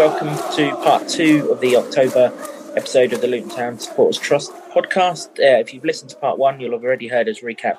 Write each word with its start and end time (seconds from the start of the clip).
welcome 0.00 0.34
to 0.56 0.74
part 0.76 1.06
two 1.06 1.46
of 1.52 1.60
the 1.60 1.76
October 1.76 2.32
episode 2.74 3.12
of 3.12 3.20
the 3.20 3.26
Luton 3.26 3.50
Town 3.50 3.78
Supporters 3.78 4.18
Trust 4.18 4.50
podcast. 4.74 5.28
Uh, 5.38 5.60
if 5.60 5.74
you've 5.74 5.84
listened 5.84 6.08
to 6.08 6.16
part 6.16 6.38
one, 6.38 6.58
you'll 6.58 6.72
have 6.72 6.82
already 6.82 7.06
heard 7.06 7.28
us 7.28 7.40
recap 7.40 7.76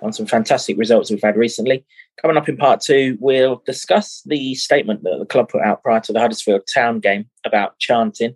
on 0.00 0.10
some 0.10 0.24
fantastic 0.24 0.78
results 0.78 1.10
we've 1.10 1.22
had 1.22 1.36
recently. 1.36 1.84
Coming 2.22 2.38
up 2.38 2.48
in 2.48 2.56
part 2.56 2.80
two, 2.80 3.18
we'll 3.20 3.62
discuss 3.66 4.22
the 4.24 4.54
statement 4.54 5.02
that 5.02 5.18
the 5.18 5.26
club 5.26 5.50
put 5.50 5.60
out 5.60 5.82
prior 5.82 6.00
to 6.00 6.12
the 6.14 6.20
Huddersfield 6.20 6.62
Town 6.72 7.00
game 7.00 7.28
about 7.44 7.78
chanting. 7.78 8.34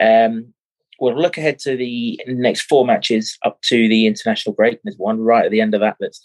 Um, 0.00 0.54
we'll 1.00 1.20
look 1.20 1.38
ahead 1.38 1.58
to 1.60 1.76
the 1.76 2.20
next 2.28 2.62
four 2.68 2.86
matches 2.86 3.36
up 3.44 3.60
to 3.62 3.88
the 3.88 4.06
international 4.06 4.54
break. 4.54 4.78
There's 4.84 4.96
one 4.96 5.18
right 5.18 5.44
at 5.44 5.50
the 5.50 5.60
end 5.60 5.74
of 5.74 5.80
that 5.80 5.96
that's 5.98 6.24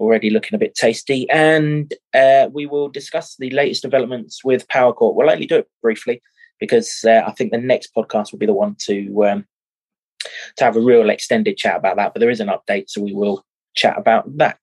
already 0.00 0.30
looking 0.30 0.54
a 0.54 0.58
bit 0.58 0.74
tasty. 0.74 1.28
And 1.30 1.92
uh, 2.14 2.48
we 2.52 2.66
will 2.66 2.88
discuss 2.88 3.36
the 3.36 3.50
latest 3.50 3.82
developments 3.82 4.44
with 4.44 4.68
Power 4.68 4.92
Court. 4.92 5.14
We'll 5.14 5.30
only 5.30 5.46
do 5.46 5.56
it 5.56 5.68
briefly 5.82 6.22
because 6.58 7.04
uh, 7.04 7.22
I 7.26 7.32
think 7.32 7.52
the 7.52 7.58
next 7.58 7.94
podcast 7.94 8.32
will 8.32 8.38
be 8.38 8.46
the 8.46 8.52
one 8.52 8.76
to 8.86 9.26
um, 9.26 9.46
to 10.56 10.64
have 10.64 10.76
a 10.76 10.80
real 10.80 11.10
extended 11.10 11.56
chat 11.56 11.76
about 11.76 11.96
that. 11.96 12.12
But 12.12 12.20
there 12.20 12.30
is 12.30 12.40
an 12.40 12.48
update, 12.48 12.88
so 12.88 13.00
we 13.00 13.14
will 13.14 13.44
chat 13.74 13.98
about 13.98 14.36
that. 14.38 14.58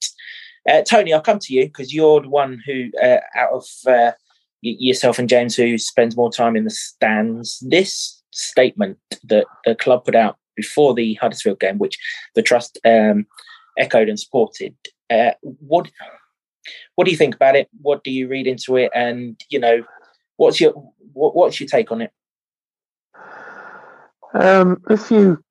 Uh, 0.69 0.81
Tony, 0.83 1.13
I'll 1.13 1.21
come 1.21 1.39
to 1.39 1.53
you 1.53 1.65
because 1.65 1.93
you're 1.93 2.21
the 2.21 2.29
one 2.29 2.61
who, 2.65 2.91
uh, 3.01 3.19
out 3.35 3.51
of 3.51 3.65
uh, 3.88 4.11
yourself 4.61 5.17
and 5.17 5.29
James, 5.29 5.55
who 5.55 5.77
spends 5.77 6.17
more 6.17 6.31
time 6.31 6.55
in 6.55 6.65
the 6.65 6.69
stands. 6.69 7.63
This 7.65 8.21
statement 8.31 8.97
that 9.23 9.45
the 9.65 9.75
club 9.75 10.05
put 10.05 10.15
out 10.15 10.38
before 10.55 10.93
the 10.93 11.13
Huddersfield 11.15 11.59
game, 11.59 11.77
which 11.77 11.97
the 12.35 12.41
trust 12.41 12.79
um, 12.83 13.25
echoed 13.77 14.09
and 14.09 14.19
supported, 14.19 14.75
uh, 15.09 15.31
what 15.41 15.89
what 16.95 17.05
do 17.05 17.11
you 17.11 17.17
think 17.17 17.36
about 17.36 17.55
it? 17.55 17.69
What 17.81 18.03
do 18.03 18.11
you 18.11 18.27
read 18.27 18.47
into 18.47 18.77
it? 18.77 18.91
And 18.94 19.39
you 19.50 19.59
know, 19.59 19.83
what's 20.38 20.59
your 20.59 20.73
what, 21.13 21.36
what's 21.36 21.59
your 21.59 21.69
take 21.69 21.91
on 21.91 22.02
it? 22.02 22.11
Um, 24.33 24.81
if 24.89 25.09
you 25.09 25.44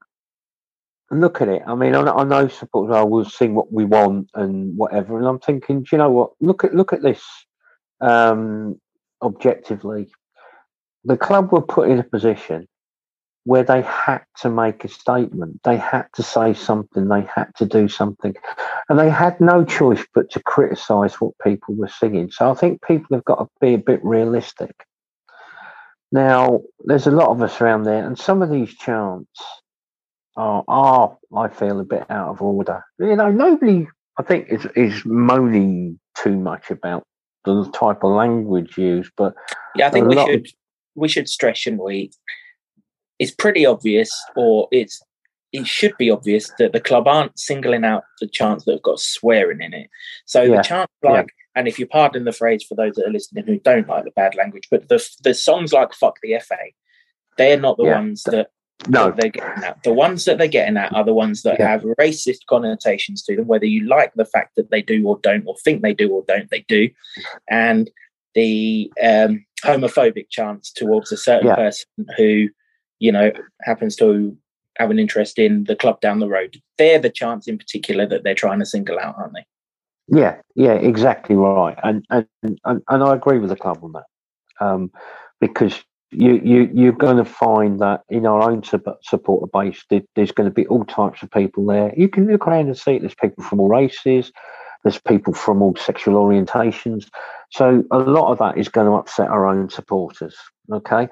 look 1.11 1.41
at 1.41 1.49
it, 1.49 1.63
I 1.67 1.75
mean, 1.75 1.95
I, 1.95 2.03
I 2.03 2.25
know 2.25 2.49
supporters 2.49 2.95
I 2.95 3.03
will 3.03 3.25
sing 3.25 3.55
what 3.55 3.73
we 3.73 3.85
want 3.85 4.29
and 4.35 4.77
whatever, 4.77 5.19
and 5.19 5.27
I'm 5.27 5.39
thinking, 5.39 5.83
do 5.83 5.89
you 5.93 5.99
know 5.99 6.11
what? 6.11 6.31
Look 6.41 6.65
at 6.65 6.75
look 6.75 6.93
at 6.93 7.03
this 7.03 7.23
um, 8.01 8.81
objectively. 9.23 10.09
The 11.05 11.17
club 11.17 11.53
were 11.53 11.63
put 11.63 11.89
in 11.89 11.99
a 11.99 12.05
position 12.05 12.67
where 13.47 13.63
they 13.63 13.81
had 13.83 14.25
to 14.41 14.51
make 14.51 14.85
a 14.85 14.89
statement. 14.89 15.61
They 15.63 15.77
had 15.77 16.07
to 16.15 16.23
say 16.25 16.53
something. 16.53 17.07
They 17.07 17.23
had 17.23 17.55
to 17.59 17.65
do 17.65 17.87
something. 17.87 18.35
And 18.89 18.99
they 18.99 19.09
had 19.09 19.41
no 19.41 19.65
choice 19.65 20.05
but 20.13 20.29
to 20.33 20.43
criticise 20.43 21.21
what 21.21 21.39
people 21.45 21.77
were 21.77 21.87
singing. 21.87 22.33
So 22.33 22.51
I 22.51 22.55
think 22.55 22.83
people 22.83 23.17
have 23.17 23.25
got 23.25 23.37
to 23.37 23.49
be 23.61 23.75
a 23.75 23.79
bit 23.79 24.01
realistic. 24.03 24.75
Now, 26.11 26.63
there's 26.81 27.07
a 27.07 27.13
lot 27.13 27.29
of 27.29 27.41
us 27.41 27.61
around 27.61 27.85
there, 27.85 28.05
and 28.05 28.19
some 28.19 28.43
of 28.43 28.51
these 28.51 28.75
chants 28.75 29.41
are, 30.37 30.65
are 30.67 31.17
I 31.37 31.47
feel, 31.47 31.79
a 31.79 31.85
bit 31.85 32.05
out 32.11 32.31
of 32.31 32.43
order. 32.43 32.83
You 32.99 33.15
know, 33.15 33.31
nobody, 33.31 33.87
I 34.19 34.25
think, 34.25 34.49
is, 34.49 34.67
is 34.75 35.05
moaning 35.05 36.01
too 36.21 36.37
much 36.37 36.73
about 36.73 37.05
the 37.45 37.71
type 37.71 38.03
of 38.03 38.11
language 38.11 38.77
used, 38.77 39.13
but 39.17 39.35
yeah, 39.77 39.87
I 39.87 39.91
think 39.91 40.09
we 40.09 40.17
should 40.17 40.47
of, 40.47 40.53
we 40.97 41.09
should 41.09 41.29
stress, 41.29 41.59
shouldn't 41.59 41.85
we? 41.85 42.11
It's 43.19 43.31
pretty 43.31 43.67
obvious, 43.67 44.11
or 44.37 44.69
it's 44.71 45.03
it 45.53 45.67
should 45.67 45.97
be 45.97 46.11
obvious 46.11 46.51
that 46.59 46.73
the 46.73 46.81
club 46.81 47.07
aren't 47.07 47.39
singling 47.39 47.85
out 47.85 48.05
the 48.21 48.27
chants 48.27 48.65
that 48.65 48.73
have 48.73 48.83
got 48.83 49.01
swearing 49.01 49.63
in 49.63 49.73
it. 49.73 49.89
So 50.27 50.43
yeah. 50.43 50.57
the 50.57 50.63
chants 50.63 50.93
like, 51.03 51.27
yeah. 51.27 51.61
and 51.61 51.69
if 51.69 51.79
you 51.79 51.87
pardon 51.87 52.25
the 52.25 52.33
phrase 52.33 52.65
for 52.65 52.75
those 52.75 52.95
that 52.97 53.07
are 53.07 53.13
listening 53.13 53.47
who 53.47 53.59
don't 53.61 53.89
like 53.89 54.05
the 54.05 54.11
bad 54.11 54.35
language, 54.35 54.69
but 54.71 54.89
the 54.89 55.09
the 55.23 55.35
songs 55.35 55.73
like 55.73 55.95
"fuck 55.95 56.19
the 56.23 56.39
FA," 56.41 56.57
they're 57.39 57.61
not 57.61 57.77
the 57.77 57.85
yeah. 57.85 57.99
ones 57.99 58.23
that 58.25 58.51
no 58.89 59.07
that 59.07 59.17
they're 59.17 59.31
getting 59.31 59.65
at. 59.65 59.83
The 59.83 59.93
ones 59.93 60.25
that 60.27 60.39
they're 60.39 60.49
getting 60.49 60.77
at 60.77 60.95
are 60.95 61.05
the 61.05 61.15
ones 61.15 61.43
that 61.43 61.61
have 61.61 61.83
racist 61.99 62.47
connotations 62.49 63.23
to 63.23 63.37
them, 63.37 63.47
whether 63.47 63.67
you 63.67 63.87
like 63.87 64.13
the 64.15 64.25
fact 64.25 64.57
that 64.57 64.71
they 64.71 64.83
do 64.83 65.07
or 65.07 65.19
don't, 65.23 65.47
or 65.47 65.57
think 65.65 65.83
they 65.83 65.95
do 65.95 66.11
or 66.11 66.25
don't, 66.29 66.51
they 66.51 66.65
do, 66.69 66.91
and 67.49 67.91
the 68.35 68.93
um, 69.03 69.45
homophobic 69.65 70.29
chants 70.29 70.71
towards 70.71 71.11
a 71.11 71.17
certain 71.17 71.55
person 71.55 71.89
who 72.19 72.49
you 72.99 73.13
know, 73.13 73.33
happens 73.63 73.97
to 73.97 74.37
have 74.79 74.91
an 74.91 74.99
interest 74.99 75.39
in 75.39 75.65
the 75.65 75.77
club 75.77 76.01
down 76.01 76.21
the 76.21 76.29
road. 76.29 76.61
They're 76.79 76.99
the 76.99 77.11
chance 77.11 77.49
in 77.49 77.59
particular 77.59 78.07
that 78.07 78.25
they're 78.25 78.35
trying 78.35 78.59
to 78.59 78.67
single 78.67 78.99
out, 78.99 79.17
aren't 79.17 79.35
they? 79.35 79.45
Yeah, 80.09 80.37
yeah, 80.55 80.75
exactly 80.75 81.35
right, 81.35 81.77
and 81.83 82.05
and 82.11 82.27
and, 82.43 82.83
and 82.89 83.03
I 83.03 83.15
agree 83.15 83.39
with 83.39 83.51
the 83.51 83.57
club 83.57 83.81
on 83.83 83.93
that, 83.93 84.05
um, 84.65 84.93
because 85.41 85.83
you 86.13 86.41
you 86.45 86.71
you're 86.73 86.93
going 86.93 87.17
to 87.17 87.25
find 87.25 87.81
that 87.81 88.03
in 88.09 88.25
our 88.25 88.49
own 88.49 88.63
supporter 89.03 89.47
base, 89.53 89.85
there's 90.15 90.33
going 90.33 90.49
to 90.49 90.55
be 90.55 90.67
all 90.69 90.85
types 90.85 91.23
of 91.23 91.31
people 91.33 91.67
there. 91.67 91.93
You 91.97 92.09
can 92.09 92.29
look 92.29 92.47
around 92.47 92.67
and 92.67 92.79
see 92.79 92.99
there's 92.99 93.17
people 93.17 93.43
from 93.43 93.59
all 93.59 93.69
races, 93.69 94.31
there's 94.87 95.01
people 95.01 95.35
from 95.35 95.61
all 95.63 95.75
sexual 95.77 96.15
orientations, 96.15 97.09
so 97.51 97.83
a 97.91 97.99
lot 97.99 98.31
of 98.31 98.39
that 98.39 98.57
is 98.57 98.69
going 98.69 98.87
to 98.87 98.95
upset 98.95 99.29
our 99.29 99.47
own 99.47 99.69
supporters. 99.69 100.37
Okay, 100.73 101.09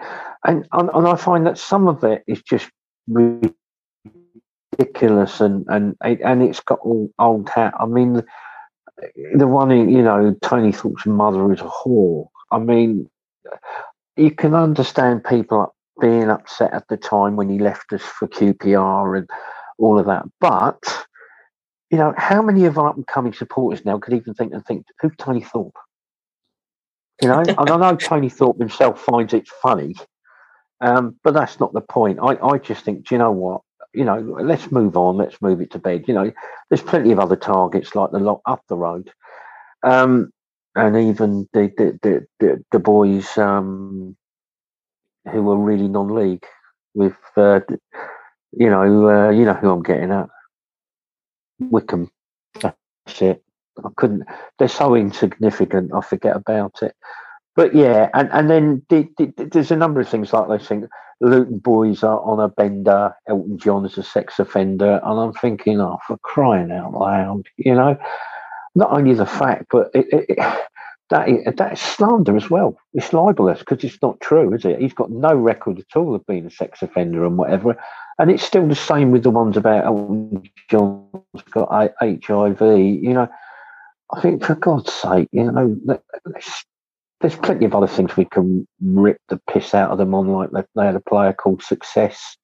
and 0.46 0.66
and, 0.72 0.90
and 0.94 1.08
I 1.08 1.16
find 1.16 1.44
that 1.46 1.58
some 1.58 1.88
of 1.88 2.04
it 2.04 2.22
is 2.28 2.40
just 2.42 2.70
ridiculous, 4.78 5.40
and 5.40 5.66
and 5.68 5.96
and 6.00 6.42
it's 6.42 6.60
got 6.60 6.78
all 6.80 7.10
old 7.18 7.48
hat. 7.48 7.74
I 7.78 7.86
mean, 7.86 8.22
the 9.34 9.48
one 9.48 9.70
you 9.70 10.02
know, 10.02 10.36
Tony 10.42 10.72
Thorpe's 10.72 11.06
mother 11.06 11.52
is 11.52 11.60
a 11.60 11.64
whore. 11.64 12.28
I 12.52 12.58
mean, 12.58 13.10
you 14.16 14.30
can 14.30 14.54
understand 14.54 15.24
people 15.24 15.74
being 16.00 16.30
upset 16.30 16.72
at 16.72 16.86
the 16.88 16.96
time 16.96 17.36
when 17.36 17.48
he 17.48 17.58
left 17.58 17.92
us 17.92 18.02
for 18.02 18.28
QPR 18.28 19.18
and 19.18 19.28
all 19.78 19.98
of 19.98 20.06
that, 20.06 20.24
but 20.40 21.06
you 21.94 22.00
know, 22.00 22.12
how 22.16 22.42
many 22.42 22.64
of 22.64 22.76
our 22.76 22.88
up 22.88 22.96
and 22.96 23.06
coming 23.06 23.32
supporters 23.32 23.84
now 23.84 24.00
could 24.00 24.14
even 24.14 24.34
think 24.34 24.52
and 24.52 24.66
think, 24.66 24.84
who's 25.00 25.12
Tony 25.16 25.40
Thorpe? 25.40 25.76
You 27.22 27.28
know, 27.28 27.38
and 27.38 27.70
I 27.70 27.76
know 27.76 27.94
Tony 27.94 28.28
Thorpe 28.28 28.58
himself 28.58 29.00
finds 29.00 29.32
it 29.32 29.46
funny, 29.46 29.94
um, 30.80 31.14
but 31.22 31.34
that's 31.34 31.60
not 31.60 31.72
the 31.72 31.80
point. 31.80 32.18
I, 32.20 32.36
I 32.44 32.58
just 32.58 32.84
think, 32.84 33.06
do 33.06 33.14
you 33.14 33.20
know 33.20 33.30
what? 33.30 33.60
You 33.92 34.04
know, 34.04 34.18
let's 34.18 34.72
move 34.72 34.96
on. 34.96 35.18
Let's 35.18 35.40
move 35.40 35.60
it 35.60 35.70
to 35.70 35.78
bed. 35.78 36.06
You 36.08 36.14
know, 36.14 36.32
there's 36.68 36.82
plenty 36.82 37.12
of 37.12 37.20
other 37.20 37.36
targets 37.36 37.94
like 37.94 38.10
the 38.10 38.18
lot 38.18 38.40
up 38.44 38.64
the 38.68 38.76
road, 38.76 39.12
um, 39.84 40.32
and 40.74 40.96
even 40.96 41.48
the 41.52 41.72
the 41.78 41.98
the, 42.02 42.26
the, 42.40 42.64
the 42.72 42.78
boys 42.80 43.38
um, 43.38 44.16
who 45.30 45.44
were 45.44 45.56
really 45.56 45.86
non-league 45.86 46.44
with, 46.94 47.14
uh, 47.36 47.60
you 48.50 48.68
know, 48.68 49.08
uh, 49.08 49.30
you 49.30 49.44
know 49.44 49.54
who 49.54 49.70
I'm 49.70 49.84
getting 49.84 50.10
at, 50.10 50.28
Wycombe. 51.70 52.10
That's 52.60 53.22
it. 53.22 53.42
I 53.84 53.88
couldn't. 53.96 54.24
They're 54.58 54.68
so 54.68 54.94
insignificant. 54.94 55.92
I 55.94 56.00
forget 56.00 56.36
about 56.36 56.82
it. 56.82 56.94
But 57.56 57.74
yeah, 57.74 58.08
and 58.14 58.28
and 58.32 58.50
then 58.50 58.82
the, 58.88 59.08
the, 59.18 59.48
there's 59.50 59.70
a 59.70 59.76
number 59.76 60.00
of 60.00 60.08
things 60.08 60.32
like 60.32 60.48
this 60.48 60.68
thing. 60.68 60.88
Luton 61.20 61.58
boys 61.58 62.02
are 62.02 62.20
on 62.20 62.40
a 62.40 62.48
bender. 62.48 63.14
Elton 63.28 63.58
John 63.58 63.86
is 63.86 63.98
a 63.98 64.02
sex 64.02 64.38
offender, 64.38 65.00
and 65.04 65.20
I'm 65.20 65.32
thinking, 65.32 65.80
oh, 65.80 65.98
for 66.06 66.18
crying 66.18 66.72
out 66.72 66.92
loud, 66.92 67.44
you 67.56 67.74
know. 67.74 67.96
Not 68.76 68.90
only 68.90 69.14
the 69.14 69.24
fact, 69.24 69.66
but 69.70 69.90
it, 69.94 70.06
it, 70.12 70.24
it, 70.30 71.56
that 71.56 71.72
is 71.72 71.80
slander 71.80 72.36
as 72.36 72.50
well. 72.50 72.76
It's 72.92 73.12
libelous 73.12 73.60
because 73.60 73.84
it's 73.84 74.02
not 74.02 74.20
true, 74.20 74.52
is 74.52 74.64
it? 74.64 74.80
He's 74.80 74.92
got 74.92 75.12
no 75.12 75.32
record 75.34 75.78
at 75.78 75.96
all 75.96 76.14
of 76.14 76.26
being 76.26 76.46
a 76.46 76.50
sex 76.50 76.82
offender 76.82 77.24
and 77.24 77.38
whatever. 77.38 77.76
And 78.18 78.30
it's 78.30 78.44
still 78.44 78.66
the 78.66 78.74
same 78.74 79.10
with 79.10 79.24
the 79.24 79.30
ones 79.30 79.56
about 79.56 79.84
Elton 79.84 80.42
John's 80.70 81.42
got 81.50 81.92
HIV. 82.00 82.60
You 82.60 83.12
know, 83.12 83.28
I 84.12 84.20
think 84.20 84.44
for 84.44 84.54
God's 84.54 84.92
sake, 84.92 85.28
you 85.32 85.50
know, 85.50 85.76
there's 87.20 87.36
plenty 87.36 87.64
of 87.64 87.74
other 87.74 87.86
things 87.86 88.16
we 88.16 88.26
can 88.26 88.66
rip 88.82 89.18
the 89.28 89.40
piss 89.50 89.74
out 89.74 89.90
of 89.90 89.98
them 89.98 90.14
on, 90.14 90.28
like 90.52 90.66
they 90.74 90.84
had 90.84 90.94
a 90.94 91.00
player 91.00 91.32
called 91.32 91.62
Success. 91.62 92.36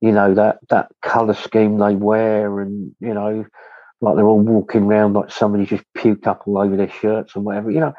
You 0.00 0.12
know 0.12 0.34
that 0.34 0.58
that 0.68 0.92
colour 1.02 1.34
scheme 1.34 1.78
they 1.78 1.94
wear, 1.94 2.60
and 2.60 2.94
you 3.00 3.14
know, 3.14 3.44
like 4.00 4.16
they're 4.16 4.26
all 4.28 4.40
walking 4.40 4.84
around 4.84 5.14
like 5.14 5.30
somebody 5.30 5.66
just 5.66 5.84
puked 5.96 6.26
up 6.26 6.42
all 6.46 6.58
over 6.58 6.76
their 6.76 6.90
shirts 6.90 7.34
and 7.34 7.44
whatever. 7.44 7.70
You 7.70 7.80
know, 7.80 7.94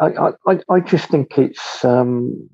I 0.00 0.32
I, 0.46 0.60
I 0.68 0.80
just 0.80 1.08
think 1.10 1.38
it's 1.38 1.84
um, 1.84 2.48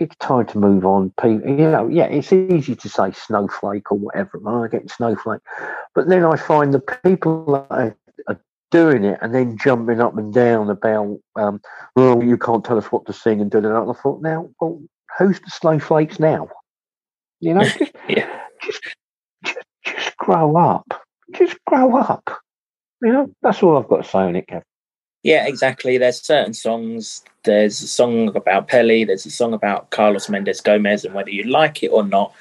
it's 0.00 0.16
time 0.16 0.46
to 0.46 0.58
move 0.58 0.84
on. 0.84 1.12
People, 1.20 1.48
you 1.50 1.70
know, 1.70 1.86
yeah, 1.88 2.06
it's 2.06 2.32
easy 2.32 2.74
to 2.74 2.88
say 2.88 3.12
snowflake 3.12 3.92
or 3.92 3.98
whatever. 3.98 4.40
I 4.48 4.68
get 4.68 4.90
snowflake, 4.90 5.42
but 5.94 6.08
then 6.08 6.24
I 6.24 6.36
find 6.36 6.72
the 6.72 6.80
people 6.80 7.44
that 7.52 7.66
are, 7.70 7.96
are 8.26 8.40
doing 8.70 9.04
it 9.04 9.18
and 9.20 9.34
then 9.34 9.58
jumping 9.58 10.00
up 10.00 10.16
and 10.16 10.32
down 10.32 10.70
about, 10.70 11.18
um, 11.36 11.60
well, 11.94 12.22
you 12.22 12.38
can't 12.38 12.64
tell 12.64 12.78
us 12.78 12.90
what 12.90 13.06
to 13.06 13.12
sing 13.12 13.40
and 13.40 13.50
do 13.50 13.60
that. 13.60 13.70
I 13.70 13.92
thought, 14.02 14.22
now, 14.22 14.48
well, 14.60 14.80
who's 15.18 15.38
the 15.40 15.50
snowflakes 15.50 16.18
now? 16.18 16.48
You 17.40 17.54
know, 17.54 17.64
just, 17.64 17.92
yeah. 18.08 18.40
just, 18.62 18.82
just, 19.44 19.58
just 19.84 20.16
grow 20.16 20.56
up. 20.56 21.02
Just 21.34 21.58
grow 21.66 21.96
up. 21.96 22.30
You 23.02 23.12
know, 23.12 23.34
that's 23.42 23.62
all 23.62 23.78
I've 23.78 23.88
got 23.88 24.04
to 24.04 24.08
say 24.08 24.18
on 24.18 24.36
it, 24.36 24.46
Kev. 24.46 24.62
Yeah, 25.22 25.46
exactly. 25.46 25.98
There's 25.98 26.20
certain 26.20 26.54
songs. 26.54 27.22
There's 27.44 27.80
a 27.82 27.88
song 27.88 28.34
about 28.34 28.68
Pelé. 28.68 29.06
There's 29.06 29.26
a 29.26 29.30
song 29.30 29.52
about 29.52 29.90
Carlos 29.90 30.28
Mendes 30.28 30.60
Gomes, 30.60 31.04
and 31.04 31.14
whether 31.14 31.30
you 31.30 31.44
like 31.44 31.82
it 31.82 31.88
or 31.88 32.04
not, 32.04 32.32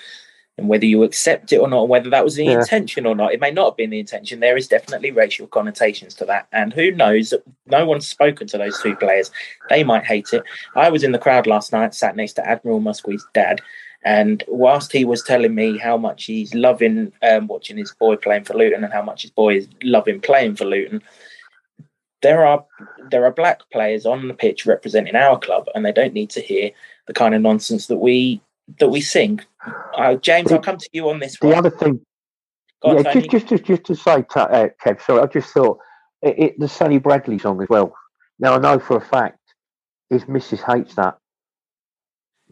and 0.58 0.70
whether 0.70 0.86
you 0.86 1.04
accept 1.04 1.52
it 1.52 1.58
or 1.58 1.68
not, 1.68 1.90
whether 1.90 2.10
that 2.10 2.24
was 2.24 2.36
the 2.36 2.46
yeah. 2.46 2.60
intention 2.60 3.06
or 3.06 3.16
not, 3.16 3.34
it 3.34 3.42
may 3.42 3.52
not 3.52 3.72
have 3.72 3.78
been 3.78 3.90
the 3.90 4.00
intention. 4.00 4.40
There 4.40 4.58
is 4.58 4.68
definitely 4.68 5.12
racial 5.12 5.48
connotations 5.48 6.14
to 6.16 6.26
that, 6.26 6.48
and 6.54 6.72
who 6.72 6.92
knows? 6.92 7.34
No 7.66 7.86
one's 7.86 8.08
spoken 8.08 8.48
to 8.48 8.58
those 8.58 8.80
two 8.82 8.96
players. 8.96 9.30
They 9.70 9.84
might 9.84 10.06
hate 10.06 10.32
it. 10.32 10.44
I 10.76 10.90
was 10.90 11.04
in 11.04 11.12
the 11.12 11.20
crowd 11.20 11.48
last 11.48 11.74
night, 11.74 11.94
sat 11.94 12.16
next 12.16 12.34
to 12.34 12.48
Admiral 12.48 12.80
Muskwe's 12.80 13.26
dad, 13.34 13.62
and 14.04 14.42
whilst 14.48 14.94
he 14.94 15.04
was 15.04 15.24
telling 15.24 15.54
me 15.54 15.78
how 15.78 15.98
much 15.98 16.26
he's 16.26 16.54
loving 16.54 17.12
um, 17.24 17.48
watching 17.48 17.78
his 17.78 17.94
boy 17.94 18.16
playing 18.16 18.46
for 18.46 18.54
Luton 18.54 18.86
and 18.86 18.94
how 18.94 19.02
much 19.02 19.24
his 19.24 19.32
boy 19.32 19.58
is 19.58 19.68
loving 19.84 20.22
playing 20.22 20.56
for 20.56 20.64
Luton, 20.64 21.02
there 22.22 22.46
are 22.46 22.66
there 23.12 23.26
are 23.26 23.32
black 23.32 23.62
players 23.72 24.06
on 24.06 24.28
the 24.28 24.34
pitch 24.34 24.66
representing 24.66 25.16
our 25.16 25.40
club, 25.40 25.68
and 25.74 25.86
they 25.86 25.92
don't 25.92 26.14
need 26.14 26.30
to 26.32 26.42
hear 26.42 26.72
the 27.08 27.14
kind 27.14 27.34
of 27.34 27.42
nonsense 27.42 27.88
that 27.88 27.98
we 27.98 28.42
that 28.80 28.90
we 28.90 29.02
sing. 29.02 29.42
Uh, 29.96 30.16
James, 30.16 30.52
I'll 30.52 30.60
come 30.60 30.78
to 30.78 30.90
you 30.94 31.10
on 31.10 31.20
this. 31.20 31.38
The 31.40 31.48
one. 31.48 31.58
other 31.58 31.70
thing, 31.70 32.02
on, 32.84 32.98
yeah, 32.98 33.14
just, 33.14 33.30
just, 33.30 33.48
just 33.48 33.64
just 33.66 33.84
to 33.86 33.96
say, 33.96 34.26
uh, 34.36 34.68
Kev. 34.84 35.02
Sorry, 35.02 35.22
I 35.22 35.26
just 35.26 35.54
thought 35.54 35.80
it, 36.22 36.40
it, 36.40 36.60
the 36.60 36.68
Sonny 36.68 36.98
Bradley 36.98 37.40
song 37.40 37.62
as 37.62 37.70
well. 37.70 37.94
Now 38.40 38.56
I 38.56 38.58
know 38.60 38.80
for 38.80 38.98
a 38.98 39.02
fact 39.02 39.40
his 40.10 40.28
missus 40.28 40.62
hates 40.62 40.96
that. 40.96 41.18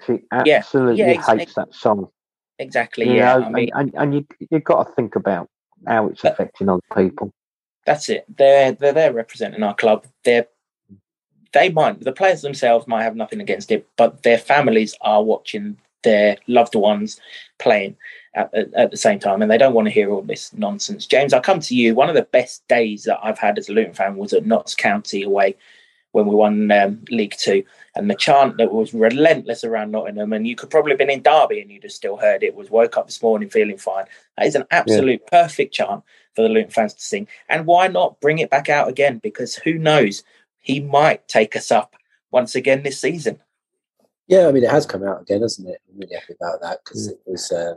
She 0.06 0.20
absolutely 0.32 1.00
yeah, 1.00 1.14
yeah, 1.14 1.38
hates 1.38 1.56
that 1.56 1.74
song. 1.74 2.10
Exactly. 2.60 3.08
You 3.08 3.16
yeah. 3.16 3.38
Know, 3.38 3.46
I 3.46 3.50
mean, 3.50 3.70
and, 3.74 3.94
and, 3.96 4.02
and 4.02 4.14
you 4.14 4.48
you've 4.52 4.64
got 4.64 4.84
to 4.84 4.94
think 4.94 5.16
about 5.16 5.50
how 5.88 6.08
it's 6.08 6.24
affecting 6.24 6.70
other 6.70 6.82
people. 6.96 7.32
That's 7.88 8.10
it. 8.10 8.26
They're 8.38 8.74
they're 8.74 8.92
there 8.92 9.14
representing 9.14 9.64
our 9.64 9.74
club. 9.74 10.06
They're 10.26 10.48
they 11.54 11.70
might 11.70 12.02
the 12.02 12.12
players 12.12 12.42
themselves 12.42 12.86
might 12.86 13.04
have 13.04 13.16
nothing 13.16 13.40
against 13.40 13.72
it, 13.72 13.88
but 13.96 14.24
their 14.24 14.38
families 14.38 14.94
are 15.00 15.24
watching 15.24 15.78
their 16.04 16.38
loved 16.48 16.76
ones 16.76 17.20
playing 17.60 17.96
at, 18.36 18.54
at, 18.54 18.74
at, 18.74 18.92
the 18.92 18.98
same 18.98 19.20
time, 19.20 19.42
and 19.42 19.50
they 19.50 19.58
don't 19.58 19.74
want 19.74 19.88
to 19.88 19.94
hear 19.94 20.12
all 20.12 20.22
this 20.22 20.52
nonsense. 20.54 21.08
James, 21.08 21.32
I'll 21.34 21.42
come 21.42 21.62
to 21.62 21.76
you. 21.76 21.96
One 21.96 22.10
of 22.10 22.16
the 22.16 22.24
best 22.24 22.68
days 22.68 23.04
that 23.06 23.20
I've 23.24 23.40
had 23.40 23.58
as 23.58 23.70
a 23.70 23.74
Luton 23.74 23.94
fan 23.94 24.18
was 24.18 24.34
at 24.34 24.46
Notts 24.46 24.76
County 24.76 25.24
away 25.24 25.56
when 26.18 26.26
we 26.26 26.34
won 26.34 26.72
um, 26.72 27.06
League 27.12 27.36
Two, 27.38 27.64
and 27.96 28.10
the 28.10 28.16
chant 28.16 28.58
that 28.58 28.74
was 28.74 28.92
relentless 28.94 29.64
around 29.64 29.92
Nottingham, 29.92 30.34
and 30.34 30.48
you 30.48 30.56
could 30.56 30.72
probably 30.72 30.92
have 30.92 30.98
been 30.98 31.12
in 31.12 31.22
Derby 31.22 31.62
and 31.62 31.72
you'd 31.72 31.84
have 31.84 31.92
still 31.92 32.18
heard 32.18 32.42
it. 32.42 32.56
Was 32.56 32.72
woke 32.72 32.98
up 32.98 33.06
this 33.06 33.22
morning 33.22 33.50
feeling 33.50 33.78
fine. 33.78 34.06
That 34.36 34.48
is 34.48 34.56
an 34.56 34.66
absolute 34.72 35.22
yeah. 35.24 35.44
perfect 35.44 35.76
chant 35.76 36.04
for 36.34 36.42
the 36.42 36.50
Luton 36.50 36.72
fans 36.72 36.96
to 36.96 37.02
sing. 37.02 37.28
And 37.50 37.68
why 37.68 37.88
not 37.88 38.20
bring 38.20 38.40
it 38.40 38.50
back 38.50 38.68
out 38.68 38.90
again? 38.90 39.20
Because 39.20 39.56
who 39.56 39.76
knows, 39.76 40.24
he 40.60 40.80
might 40.80 41.28
take 41.28 41.56
us 41.56 41.72
up 41.72 41.96
once 42.32 42.56
again 42.56 42.82
this 42.82 43.00
season. 43.00 43.40
Yeah, 44.28 44.48
I 44.48 44.52
mean, 44.52 44.64
it 44.64 44.72
has 44.72 44.88
come 44.88 45.04
out 45.04 45.22
again, 45.22 45.42
hasn't 45.42 45.70
it? 45.70 45.80
I'm 45.88 46.00
really 46.00 46.16
happy 46.16 46.34
about 46.42 46.62
that 46.62 46.80
because 46.84 47.08
it 47.08 47.20
was 47.28 47.52
uh, 47.52 47.76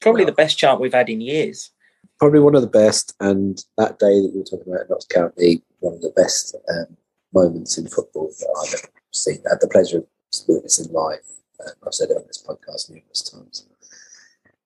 probably 0.00 0.22
well, 0.22 0.32
the 0.32 0.36
best 0.36 0.58
chant 0.58 0.80
we've 0.80 0.94
had 0.94 1.10
in 1.10 1.20
years. 1.20 1.72
Probably 2.20 2.38
one 2.38 2.54
of 2.54 2.62
the 2.62 2.68
best. 2.68 3.14
And 3.18 3.62
that 3.78 3.98
day 3.98 4.20
that 4.20 4.30
you 4.32 4.38
were 4.38 4.44
talking 4.44 4.72
about 4.72 4.82
at 4.82 4.90
Notts 4.90 5.06
County, 5.06 5.62
one 5.80 5.94
of 5.94 6.00
the 6.00 6.12
best 6.16 6.54
um, 6.70 6.96
moments 7.34 7.78
in 7.78 7.86
football 7.86 8.28
that 8.38 8.62
I've 8.62 8.74
ever 8.74 8.92
seen. 9.12 9.38
I 9.46 9.50
had 9.50 9.60
the 9.60 9.68
pleasure 9.68 9.98
of 9.98 10.06
witnessing 10.48 10.92
live. 10.92 11.20
Um, 11.60 11.72
I've 11.86 11.94
said 11.94 12.10
it 12.10 12.16
on 12.16 12.24
this 12.26 12.44
podcast 12.46 12.90
numerous 12.90 13.22
times. 13.22 13.66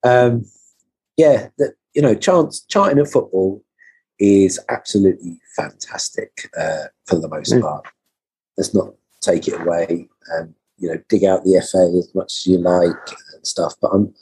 Um, 0.03 0.45
yeah, 1.17 1.49
the, 1.59 1.75
you 1.95 2.03
know, 2.03 2.15
chance 2.15 2.61
charting 2.61 2.99
at 2.99 3.09
football 3.09 3.63
is 4.19 4.59
absolutely 4.69 5.41
fantastic 5.57 6.51
uh, 6.59 6.85
for 7.07 7.19
the 7.19 7.29
most 7.29 7.53
mm. 7.53 7.61
part. 7.61 7.87
Let's 8.57 8.75
not 8.75 8.95
take 9.21 9.49
it 9.49 9.61
away 9.61 10.09
and 10.29 10.55
you 10.79 10.89
know 10.89 11.01
dig 11.09 11.25
out 11.25 11.43
the 11.45 11.61
FA 11.71 11.99
as 11.99 12.15
much 12.15 12.37
as 12.37 12.47
you 12.47 12.59
like 12.59 13.11
and 13.35 13.47
stuff. 13.47 13.75
But 13.81 13.91
I'm 13.93 14.15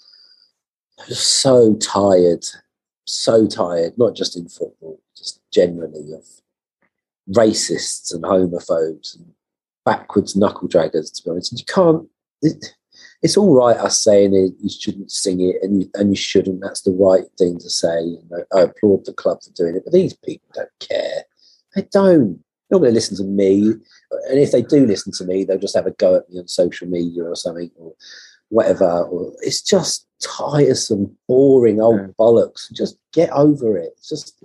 just 1.08 1.40
so 1.40 1.74
tired, 1.76 2.44
so 3.04 3.46
tired. 3.46 3.96
Not 3.96 4.14
just 4.14 4.36
in 4.36 4.48
football, 4.48 5.00
just 5.16 5.40
generally 5.52 6.12
of 6.12 6.24
racists 7.30 8.14
and 8.14 8.22
homophobes 8.22 9.16
and 9.16 9.26
backwards 9.84 10.36
knuckle 10.36 10.68
draggers. 10.68 11.14
To 11.14 11.22
be 11.24 11.30
honest, 11.30 11.58
you 11.58 11.64
can't. 11.64 12.06
It, 12.42 12.74
it's 13.22 13.36
all 13.36 13.54
right 13.54 13.76
us 13.76 14.02
saying 14.02 14.34
it, 14.34 14.52
you 14.60 14.68
shouldn't 14.68 15.10
sing 15.10 15.40
it 15.40 15.56
and 15.62 15.82
you, 15.82 15.90
and 15.94 16.10
you 16.10 16.16
shouldn't. 16.16 16.60
That's 16.60 16.82
the 16.82 16.92
right 16.92 17.24
thing 17.38 17.58
to 17.58 17.70
say. 17.70 18.02
You 18.02 18.22
know, 18.30 18.44
I 18.54 18.62
applaud 18.62 19.04
the 19.04 19.12
club 19.12 19.42
for 19.42 19.50
doing 19.52 19.76
it, 19.76 19.82
but 19.84 19.92
these 19.92 20.14
people 20.14 20.48
don't 20.54 20.68
care. 20.80 21.24
They 21.74 21.82
don't. 21.90 22.40
They're 22.68 22.78
not 22.78 22.80
going 22.80 22.90
to 22.90 22.94
listen 22.94 23.16
to 23.18 23.24
me, 23.24 23.74
and 24.28 24.38
if 24.38 24.50
they 24.50 24.62
do 24.62 24.86
listen 24.86 25.12
to 25.12 25.24
me, 25.24 25.44
they'll 25.44 25.58
just 25.58 25.76
have 25.76 25.86
a 25.86 25.92
go 25.92 26.16
at 26.16 26.28
me 26.28 26.40
on 26.40 26.48
social 26.48 26.88
media 26.88 27.22
or 27.22 27.36
something 27.36 27.70
or 27.76 27.94
whatever. 28.48 29.02
Or 29.04 29.32
it's 29.40 29.62
just 29.62 30.05
tiresome, 30.22 31.16
boring 31.28 31.80
old 31.80 32.00
yeah. 32.00 32.06
bollocks. 32.18 32.72
Just 32.72 32.98
get 33.12 33.30
over 33.30 33.76
it. 33.76 33.92
It's 33.98 34.08
just 34.08 34.44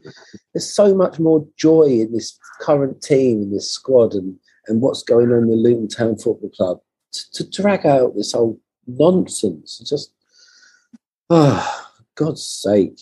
there's 0.53 0.73
so 0.73 0.93
much 0.93 1.19
more 1.19 1.45
joy 1.57 1.83
in 1.83 2.11
this 2.11 2.37
current 2.59 3.01
team, 3.01 3.41
in 3.41 3.51
this 3.51 3.69
squad, 3.69 4.13
and 4.13 4.37
and 4.67 4.81
what's 4.81 5.03
going 5.03 5.31
on 5.31 5.43
in 5.43 5.49
the 5.49 5.55
Luton 5.55 5.87
Town 5.87 6.17
Football 6.17 6.49
Club 6.49 6.79
to, 7.13 7.31
to 7.31 7.49
drag 7.49 7.85
out 7.85 8.15
this 8.15 8.33
whole 8.33 8.59
nonsense. 8.87 9.79
Just, 9.79 10.13
oh, 11.29 11.89
God's 12.15 12.45
sake, 12.45 13.01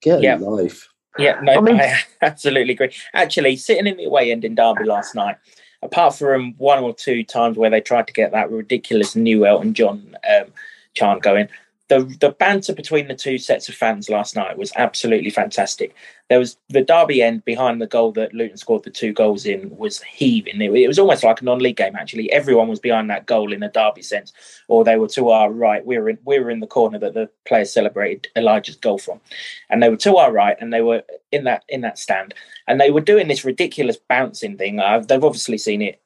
get 0.00 0.22
yeah. 0.22 0.36
a 0.36 0.38
life. 0.38 0.88
Yeah, 1.18 1.40
no, 1.42 1.54
I, 1.54 1.60
mean, 1.60 1.80
I 1.80 2.00
absolutely 2.22 2.74
agree. 2.74 2.92
Actually, 3.12 3.56
sitting 3.56 3.86
in 3.86 3.96
the 3.96 4.04
away 4.04 4.30
end 4.30 4.44
in 4.44 4.54
Derby 4.54 4.84
last 4.84 5.14
night, 5.14 5.36
apart 5.82 6.14
from 6.14 6.54
one 6.58 6.82
or 6.82 6.94
two 6.94 7.24
times 7.24 7.56
where 7.56 7.70
they 7.70 7.80
tried 7.80 8.06
to 8.06 8.12
get 8.12 8.32
that 8.32 8.50
ridiculous 8.50 9.16
new 9.16 9.44
Elton 9.46 9.74
John 9.74 10.16
um, 10.28 10.46
chant 10.94 11.22
going, 11.22 11.48
the 11.90 12.16
the 12.20 12.30
banter 12.30 12.72
between 12.72 13.08
the 13.08 13.16
two 13.16 13.36
sets 13.36 13.68
of 13.68 13.74
fans 13.74 14.08
last 14.08 14.36
night 14.36 14.56
was 14.56 14.72
absolutely 14.76 15.28
fantastic. 15.28 15.92
There 16.28 16.38
was 16.38 16.56
the 16.68 16.82
Derby 16.82 17.20
end 17.20 17.44
behind 17.44 17.82
the 17.82 17.88
goal 17.88 18.12
that 18.12 18.32
Luton 18.32 18.56
scored 18.56 18.84
the 18.84 18.90
two 18.90 19.12
goals 19.12 19.44
in 19.44 19.76
was 19.76 20.00
heaving. 20.02 20.62
It, 20.62 20.72
it 20.72 20.86
was 20.86 21.00
almost 21.00 21.24
like 21.24 21.40
a 21.40 21.44
non-league 21.44 21.76
game. 21.76 21.96
Actually, 21.96 22.30
everyone 22.30 22.68
was 22.68 22.78
behind 22.78 23.10
that 23.10 23.26
goal 23.26 23.52
in 23.52 23.64
a 23.64 23.68
Derby 23.68 24.02
sense, 24.02 24.32
or 24.68 24.84
they 24.84 24.96
were 24.96 25.08
to 25.08 25.30
our 25.30 25.50
right. 25.50 25.84
We 25.84 25.98
were 25.98 26.08
in 26.08 26.18
we 26.24 26.38
were 26.38 26.50
in 26.50 26.60
the 26.60 26.68
corner 26.68 27.00
that 27.00 27.14
the 27.14 27.28
players 27.44 27.72
celebrated 27.72 28.28
Elijah's 28.36 28.76
goal 28.76 28.98
from, 28.98 29.20
and 29.68 29.82
they 29.82 29.88
were 29.88 29.96
to 29.96 30.16
our 30.16 30.32
right, 30.32 30.56
and 30.60 30.72
they 30.72 30.82
were 30.82 31.02
in 31.32 31.42
that 31.44 31.64
in 31.68 31.80
that 31.80 31.98
stand, 31.98 32.34
and 32.68 32.80
they 32.80 32.92
were 32.92 33.00
doing 33.00 33.26
this 33.26 33.44
ridiculous 33.44 33.96
bouncing 33.96 34.56
thing. 34.56 34.76
They've 34.76 35.24
obviously 35.24 35.58
seen 35.58 35.82
it 35.82 36.00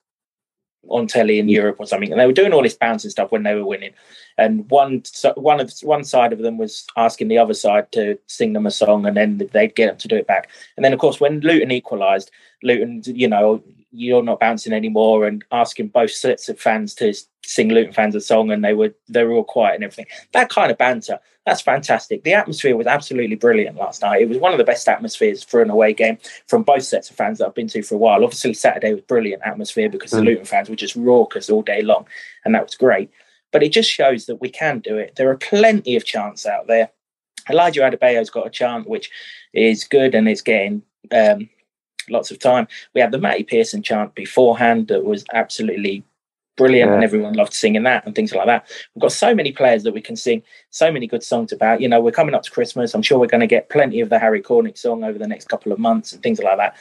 on 0.88 1.06
telly 1.06 1.38
in 1.38 1.48
Europe 1.48 1.76
or 1.78 1.86
something, 1.86 2.10
and 2.10 2.20
they 2.20 2.26
were 2.26 2.32
doing 2.32 2.52
all 2.52 2.62
this 2.62 2.76
bouncing 2.76 3.10
stuff 3.10 3.32
when 3.32 3.42
they 3.42 3.54
were 3.54 3.66
winning. 3.66 3.92
And 4.36 4.68
one 4.70 5.02
one 5.36 5.60
of 5.60 5.72
one 5.82 6.04
side 6.04 6.32
of 6.32 6.40
them 6.40 6.58
was 6.58 6.86
asking 6.96 7.28
the 7.28 7.38
other 7.38 7.54
side 7.54 7.92
to 7.92 8.18
sing 8.26 8.52
them 8.52 8.66
a 8.66 8.70
song, 8.70 9.06
and 9.06 9.16
then 9.16 9.48
they'd 9.52 9.74
get 9.74 9.86
them 9.86 9.96
to 9.98 10.08
do 10.08 10.16
it 10.16 10.26
back. 10.26 10.50
And 10.76 10.84
then, 10.84 10.92
of 10.92 10.98
course, 10.98 11.20
when 11.20 11.40
Luton 11.40 11.70
equalised, 11.70 12.30
Luton, 12.62 13.02
you 13.06 13.28
know, 13.28 13.62
you're 13.94 14.22
not 14.22 14.40
bouncing 14.40 14.72
anymore, 14.72 15.26
and 15.26 15.44
asking 15.52 15.88
both 15.88 16.10
sets 16.10 16.48
of 16.48 16.58
fans 16.58 16.94
to 16.94 17.14
sing 17.44 17.68
Luton 17.68 17.92
fans 17.92 18.14
a 18.14 18.20
song, 18.20 18.50
and 18.50 18.64
they 18.64 18.74
were 18.74 18.94
they 19.08 19.24
were 19.24 19.32
all 19.32 19.44
quiet 19.44 19.76
and 19.76 19.84
everything. 19.84 20.06
That 20.32 20.50
kind 20.50 20.70
of 20.70 20.78
banter, 20.78 21.20
that's 21.46 21.60
fantastic. 21.60 22.24
The 22.24 22.34
atmosphere 22.34 22.76
was 22.76 22.86
absolutely 22.86 23.36
brilliant 23.36 23.76
last 23.76 24.02
night. 24.02 24.22
It 24.22 24.28
was 24.28 24.38
one 24.38 24.52
of 24.52 24.58
the 24.58 24.64
best 24.64 24.88
atmospheres 24.88 25.42
for 25.42 25.62
an 25.62 25.70
away 25.70 25.92
game 25.92 26.18
from 26.46 26.62
both 26.62 26.82
sets 26.82 27.10
of 27.10 27.16
fans 27.16 27.38
that 27.38 27.46
I've 27.46 27.54
been 27.54 27.68
to 27.68 27.82
for 27.82 27.94
a 27.94 27.98
while. 27.98 28.24
Obviously, 28.24 28.54
Saturday 28.54 28.94
was 28.94 29.02
brilliant 29.02 29.42
atmosphere 29.44 29.88
because 29.88 30.10
mm. 30.10 30.16
the 30.16 30.22
Luton 30.22 30.44
fans 30.44 30.68
were 30.68 30.76
just 30.76 30.96
raucous 30.96 31.48
all 31.48 31.62
day 31.62 31.82
long, 31.82 32.06
and 32.44 32.54
that 32.54 32.64
was 32.64 32.74
great. 32.74 33.10
But 33.52 33.62
it 33.62 33.70
just 33.70 33.90
shows 33.90 34.26
that 34.26 34.40
we 34.40 34.50
can 34.50 34.80
do 34.80 34.96
it. 34.98 35.14
There 35.14 35.30
are 35.30 35.36
plenty 35.36 35.94
of 35.94 36.04
chants 36.04 36.44
out 36.46 36.66
there. 36.66 36.90
Elijah 37.50 37.82
Adebayo's 37.82 38.30
got 38.30 38.46
a 38.46 38.50
chant 38.50 38.88
which 38.88 39.10
is 39.52 39.84
good 39.84 40.14
and 40.14 40.28
it's 40.28 40.40
getting 40.40 40.82
um, 41.12 41.48
lots 42.08 42.30
of 42.30 42.38
time. 42.38 42.68
We 42.94 43.00
had 43.00 43.12
the 43.12 43.18
Matty 43.18 43.44
Pearson 43.44 43.82
chant 43.82 44.14
beforehand 44.14 44.88
that 44.88 45.04
was 45.04 45.24
absolutely 45.32 46.04
brilliant 46.56 46.90
yeah. 46.90 46.94
and 46.94 47.04
everyone 47.04 47.34
loved 47.34 47.52
singing 47.52 47.82
that 47.82 48.06
and 48.06 48.14
things 48.14 48.34
like 48.34 48.46
that. 48.46 48.66
We've 48.94 49.02
got 49.02 49.12
so 49.12 49.34
many 49.34 49.52
players 49.52 49.82
that 49.82 49.94
we 49.94 50.00
can 50.00 50.16
sing 50.16 50.42
so 50.70 50.92
many 50.92 51.06
good 51.06 51.22
songs 51.22 51.52
about. 51.52 51.80
You 51.80 51.88
know, 51.88 52.00
we're 52.00 52.12
coming 52.12 52.34
up 52.34 52.42
to 52.44 52.50
Christmas. 52.50 52.94
I'm 52.94 53.02
sure 53.02 53.18
we're 53.18 53.26
going 53.26 53.40
to 53.40 53.46
get 53.46 53.70
plenty 53.70 54.00
of 54.00 54.08
the 54.08 54.18
Harry 54.18 54.42
Cornick 54.42 54.78
song 54.78 55.04
over 55.04 55.18
the 55.18 55.26
next 55.26 55.48
couple 55.48 55.72
of 55.72 55.78
months 55.78 56.12
and 56.12 56.22
things 56.22 56.40
like 56.40 56.56
that. 56.58 56.76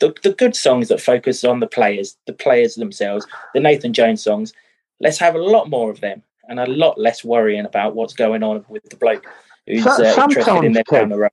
The, 0.00 0.14
the 0.22 0.32
good 0.32 0.54
songs 0.54 0.88
that 0.88 1.00
focus 1.00 1.42
on 1.44 1.60
the 1.60 1.66
players, 1.66 2.16
the 2.26 2.34
players 2.34 2.74
themselves, 2.74 3.26
the 3.54 3.60
Nathan 3.60 3.94
Jones 3.94 4.22
songs, 4.22 4.52
let's 5.00 5.18
have 5.18 5.34
a 5.34 5.42
lot 5.42 5.70
more 5.70 5.90
of 5.90 6.00
them 6.00 6.22
and 6.48 6.60
a 6.60 6.66
lot 6.66 6.98
less 6.98 7.24
worrying 7.24 7.64
about 7.64 7.94
what's 7.94 8.12
going 8.12 8.42
on 8.42 8.64
with 8.68 8.84
the 8.90 8.96
bloke 8.96 9.26
who's 9.66 9.86
uh, 9.86 10.14
interested 10.18 10.64
in 10.64 10.72
their 10.72 10.84
camera. 10.84 11.30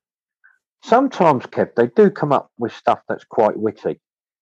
Sometimes, 0.84 1.46
Kev, 1.46 1.76
they 1.76 1.88
do 1.88 2.10
come 2.10 2.34
up 2.34 2.52
with 2.58 2.74
stuff 2.74 3.00
that's 3.08 3.24
quite 3.24 3.58
witty. 3.58 4.00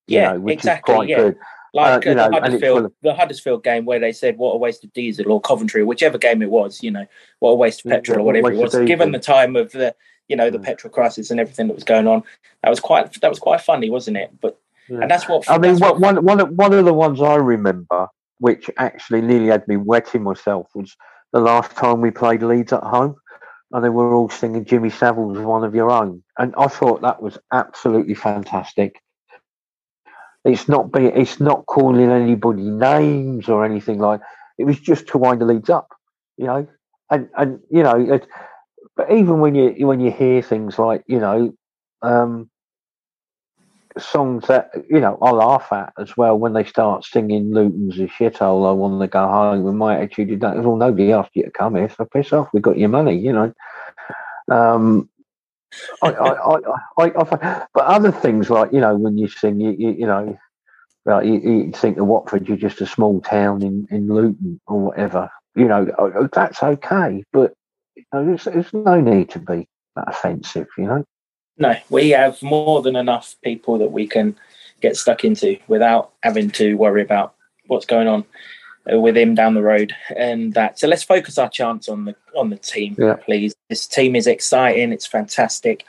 Yeah, 0.08 0.34
know, 0.34 0.48
exactly. 0.48 1.10
yeah. 1.10 1.18
Good. 1.18 1.38
Like 1.74 2.06
uh, 2.06 2.12
uh, 2.12 2.30
the, 2.30 2.40
Huddersfield, 2.42 2.94
the 3.02 3.14
Huddersfield 3.14 3.64
game 3.64 3.86
where 3.86 4.00
they 4.00 4.12
said, 4.12 4.38
"What 4.38 4.54
a 4.54 4.58
waste 4.58 4.84
of 4.84 4.92
diesel," 4.92 5.32
or 5.32 5.40
Coventry, 5.40 5.84
whichever 5.84 6.18
game 6.18 6.42
it 6.42 6.50
was. 6.50 6.84
You 6.84 6.92
know, 6.92 7.06
what 7.40 7.52
a 7.52 7.56
waste 7.56 7.86
of 7.86 7.92
petrol, 7.92 8.20
or 8.20 8.24
whatever 8.24 8.52
it 8.52 8.58
was. 8.58 8.76
Given 8.76 9.14
the 9.14 9.20
time 9.20 9.56
of 9.56 9.72
the, 9.72 9.96
you 10.28 10.36
know, 10.36 10.50
the 10.50 10.58
mm. 10.58 10.64
petrol 10.64 10.92
crisis 10.92 11.32
and 11.32 11.40
everything 11.40 11.68
that 11.68 11.76
was 11.76 11.86
going 11.86 12.08
on, 12.08 12.24
that 12.64 12.70
was 12.70 12.82
quite 12.82 13.14
that 13.22 13.30
was 13.30 13.40
quite 13.40 13.62
funny, 13.62 13.90
wasn't 13.90 14.18
it? 14.18 14.32
But 14.42 14.60
yeah. 14.90 15.00
and 15.02 15.12
that's 15.12 15.30
what 15.30 15.50
I 15.50 15.58
mean. 15.60 15.78
What, 15.78 16.02
one 16.02 16.26
one 16.26 16.40
one 16.58 16.74
of 16.74 16.84
the 16.84 16.94
ones 16.94 17.22
I 17.22 17.36
remember, 17.36 18.10
which 18.40 18.70
actually 18.78 19.22
nearly 19.22 19.48
had 19.48 19.66
me 19.70 19.78
wetting 19.78 20.24
myself, 20.24 20.68
was 20.76 20.98
the 21.32 21.40
last 21.40 21.72
time 21.78 22.02
we 22.02 22.12
played 22.12 22.44
Leeds 22.44 22.74
at 22.74 22.84
home, 22.84 23.16
and 23.72 23.84
they 23.84 23.90
were 23.90 24.14
all 24.14 24.30
singing 24.30 24.66
Jimmy 24.66 24.90
Savile's 24.90 25.40
"One 25.40 25.64
of 25.64 25.74
Your 25.74 25.92
Own," 25.92 26.24
and 26.38 26.54
I 26.58 26.68
thought 26.68 27.02
that 27.02 27.22
was 27.22 27.38
absolutely 27.52 28.16
fantastic. 28.16 29.02
It's 30.44 30.68
not 30.68 30.92
be 30.92 31.06
it's 31.06 31.40
not 31.40 31.66
calling 31.66 32.12
anybody 32.12 32.64
names 32.64 33.50
or 33.50 33.66
anything 33.66 34.00
like. 34.00 34.22
It 34.58 34.66
was 34.66 34.80
just 34.80 35.08
to 35.08 35.18
wind 35.18 35.42
the 35.42 35.46
Leeds 35.46 35.70
up, 35.70 35.90
you 36.38 36.46
know, 36.46 36.68
and 37.10 37.30
and 37.38 37.60
you 37.72 37.84
know, 37.84 38.00
it, 38.16 38.28
but 38.96 39.12
even 39.12 39.40
when 39.40 39.56
you 39.56 39.88
when 39.88 40.00
you 40.00 40.12
hear 40.12 40.42
things 40.42 40.78
like 40.78 41.04
you 41.08 41.20
know, 41.20 41.54
um, 42.02 42.51
songs 43.98 44.48
that 44.48 44.72
you 44.90 45.00
know 45.00 45.18
I 45.22 45.32
laugh 45.32 45.72
at 45.72 45.94
as 45.98 46.16
well 46.16 46.38
when 46.38 46.54
they 46.54 46.64
start 46.64 47.06
singing 47.06 47.54
Luton's 47.54 48.00
a 48.00 48.08
shithole. 48.08 48.68
I 48.68 48.72
want 48.72 49.02
to 49.02 49.08
go 49.08 49.28
home. 49.28 49.68
And 49.68 49.78
my 49.78 49.98
attitude 49.98 50.40
that 50.42 50.58
well, 50.58 50.78
nobody 50.78 51.12
asked 51.12 51.32
you 51.34 51.44
to 51.44 51.52
come 51.52 51.76
here, 51.76 51.90
so 51.90 52.06
piss 52.06 52.34
off. 52.34 52.50
We 52.54 52.62
got 52.62 52.78
your 52.78 52.90
money, 52.90 53.18
you 53.18 53.34
know. 53.34 53.54
Um, 54.50 55.10
I, 56.02 56.10
I, 56.12 56.58
I, 56.98 57.06
I, 57.06 57.66
but 57.74 57.86
other 57.86 58.12
things 58.12 58.50
like 58.50 58.74
you 58.74 58.80
know 58.80 58.96
when 58.96 59.18
you 59.18 59.28
sing, 59.28 59.60
you, 59.60 59.72
you, 59.72 59.92
you 59.92 60.06
know, 60.06 60.38
well, 61.06 61.26
you, 61.26 61.40
you, 61.40 61.72
think 61.72 61.98
of 61.98 62.08
Watford, 62.08 62.48
you're 62.48 62.58
just 62.58 62.82
a 62.82 62.86
small 62.86 63.22
town 63.22 63.64
in, 63.64 63.88
in 63.90 64.08
Luton 64.08 64.60
or 64.68 64.80
whatever. 64.80 65.30
You 65.56 65.68
know, 65.68 65.88
oh, 65.98 66.12
oh, 66.16 66.30
that's 66.32 66.62
okay, 66.62 67.24
but 67.34 67.54
you 67.96 68.04
know, 68.14 68.26
there's, 68.26 68.44
there's 68.46 68.74
no 68.74 69.00
need 69.02 69.30
to 69.32 69.40
be 69.40 69.68
that 69.96 70.10
offensive. 70.10 70.68
You 70.78 70.86
know. 70.86 71.06
No, 71.62 71.76
we 71.92 72.10
have 72.10 72.42
more 72.42 72.82
than 72.82 72.96
enough 72.96 73.36
people 73.44 73.78
that 73.78 73.92
we 73.92 74.08
can 74.08 74.36
get 74.82 74.98
stuck 74.98 75.24
into 75.24 75.58
without 75.68 76.12
having 76.24 76.50
to 76.50 76.74
worry 76.74 77.04
about 77.04 77.36
what's 77.68 77.86
going 77.86 78.08
on 78.08 78.26
uh, 78.92 79.00
with 79.00 79.16
him 79.16 79.36
down 79.36 79.54
the 79.54 79.62
road 79.62 79.96
and 80.18 80.56
that. 80.56 80.80
So 80.80 80.88
let's 80.88 81.04
focus 81.04 81.38
our 81.38 81.50
chance 81.50 81.88
on 81.88 82.06
the 82.06 82.16
on 82.36 82.50
the 82.50 82.58
team, 82.58 82.96
yeah. 82.98 83.14
please. 83.14 83.54
This 83.70 83.86
team 83.86 84.16
is 84.16 84.26
exciting. 84.26 84.92
It's 84.92 85.06
fantastic. 85.06 85.86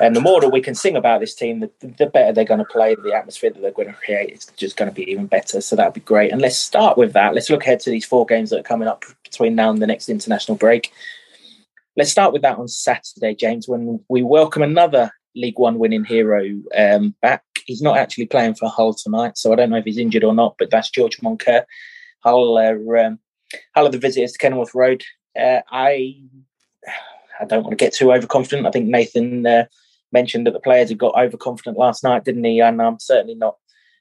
And 0.00 0.16
the 0.16 0.20
more 0.20 0.40
that 0.40 0.48
we 0.48 0.60
can 0.60 0.74
sing 0.74 0.96
about 0.96 1.20
this 1.20 1.36
team, 1.36 1.60
the, 1.60 1.70
the 1.80 2.06
better 2.06 2.32
they're 2.32 2.44
going 2.44 2.58
to 2.58 2.64
play. 2.64 2.96
The 2.96 3.14
atmosphere 3.14 3.50
that 3.50 3.62
they're 3.62 3.70
going 3.70 3.88
to 3.88 3.94
create 3.94 4.30
is 4.30 4.46
just 4.56 4.76
going 4.76 4.90
to 4.90 4.94
be 4.94 5.08
even 5.08 5.26
better. 5.26 5.60
So 5.60 5.76
that'd 5.76 5.94
be 5.94 6.00
great. 6.00 6.32
And 6.32 6.40
let's 6.42 6.58
start 6.58 6.98
with 6.98 7.12
that. 7.12 7.32
Let's 7.32 7.50
look 7.50 7.62
ahead 7.62 7.78
to 7.80 7.90
these 7.90 8.06
four 8.06 8.26
games 8.26 8.50
that 8.50 8.60
are 8.60 8.64
coming 8.64 8.88
up 8.88 9.04
between 9.22 9.54
now 9.54 9.70
and 9.70 9.80
the 9.80 9.86
next 9.86 10.08
international 10.08 10.56
break. 10.56 10.90
Let's 12.00 12.12
start 12.12 12.32
with 12.32 12.40
that 12.40 12.56
on 12.56 12.66
Saturday, 12.66 13.34
James, 13.34 13.68
when 13.68 14.02
we 14.08 14.22
welcome 14.22 14.62
another 14.62 15.10
League 15.36 15.58
One 15.58 15.78
winning 15.78 16.02
hero 16.02 16.42
um, 16.74 17.14
back. 17.20 17.44
He's 17.66 17.82
not 17.82 17.98
actually 17.98 18.24
playing 18.24 18.54
for 18.54 18.70
Hull 18.70 18.94
tonight, 18.94 19.36
so 19.36 19.52
I 19.52 19.56
don't 19.56 19.68
know 19.68 19.76
if 19.76 19.84
he's 19.84 19.98
injured 19.98 20.24
or 20.24 20.32
not, 20.32 20.54
but 20.58 20.70
that's 20.70 20.88
George 20.88 21.18
Moncur. 21.18 21.62
Hull, 22.20 22.56
uh, 22.56 22.72
um, 22.98 23.18
Hull 23.74 23.86
are 23.86 23.90
the 23.90 23.98
visitors 23.98 24.32
to 24.32 24.38
Kenilworth 24.38 24.74
Road. 24.74 25.04
Uh, 25.38 25.60
I 25.70 26.22
I 27.38 27.44
don't 27.44 27.64
want 27.64 27.72
to 27.72 27.84
get 27.84 27.92
too 27.92 28.14
overconfident. 28.14 28.66
I 28.66 28.70
think 28.70 28.86
Nathan 28.86 29.46
uh, 29.46 29.66
mentioned 30.10 30.46
that 30.46 30.52
the 30.52 30.60
players 30.60 30.88
had 30.88 30.96
got 30.96 31.20
overconfident 31.20 31.76
last 31.76 32.02
night, 32.02 32.24
didn't 32.24 32.44
he? 32.44 32.62
And 32.62 32.80
I'm 32.80 32.98
certainly 32.98 33.34
not 33.34 33.58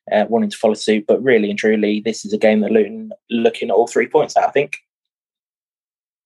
uh, 0.09 0.23
wanting 0.29 0.51
to 0.51 0.57
follow 0.57 0.73
suit. 0.73 1.03
But 1.05 1.21
really 1.21 1.49
and 1.49 1.59
truly, 1.59 1.99
this 1.99 2.23
is 2.23 2.31
a 2.31 2.37
game 2.37 2.61
that 2.61 2.71
Luton 2.71 3.11
looking 3.29 3.67
at 3.67 3.75
all 3.75 3.87
three 3.87 4.07
points 4.07 4.37
at, 4.37 4.47
I 4.47 4.51
think. 4.51 4.77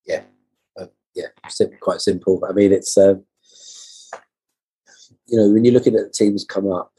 Yeah, 0.06 0.22
yeah, 1.16 1.28
quite 1.80 2.02
simple. 2.02 2.44
I 2.48 2.54
mean, 2.54 2.72
it's 2.72 2.98
um, 2.98 3.24
you 5.28 5.38
know 5.38 5.50
when 5.50 5.64
you're 5.64 5.74
looking 5.74 5.96
at 5.96 6.06
the 6.06 6.12
teams 6.12 6.46
come 6.46 6.72
up, 6.72 6.92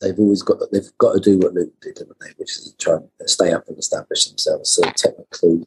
they've 0.00 0.18
always 0.18 0.42
got 0.42 0.58
they've 0.72 0.90
got 0.98 1.12
to 1.12 1.20
do 1.20 1.38
what 1.38 1.54
Luton 1.54 1.72
did, 1.80 1.98
haven't 1.98 2.18
they? 2.20 2.30
Which 2.36 2.50
is 2.50 2.74
try 2.78 2.94
and 2.96 3.08
stay 3.26 3.52
up 3.52 3.68
and 3.68 3.78
establish 3.78 4.26
themselves. 4.26 4.70
So 4.70 4.82
technically, 4.96 5.64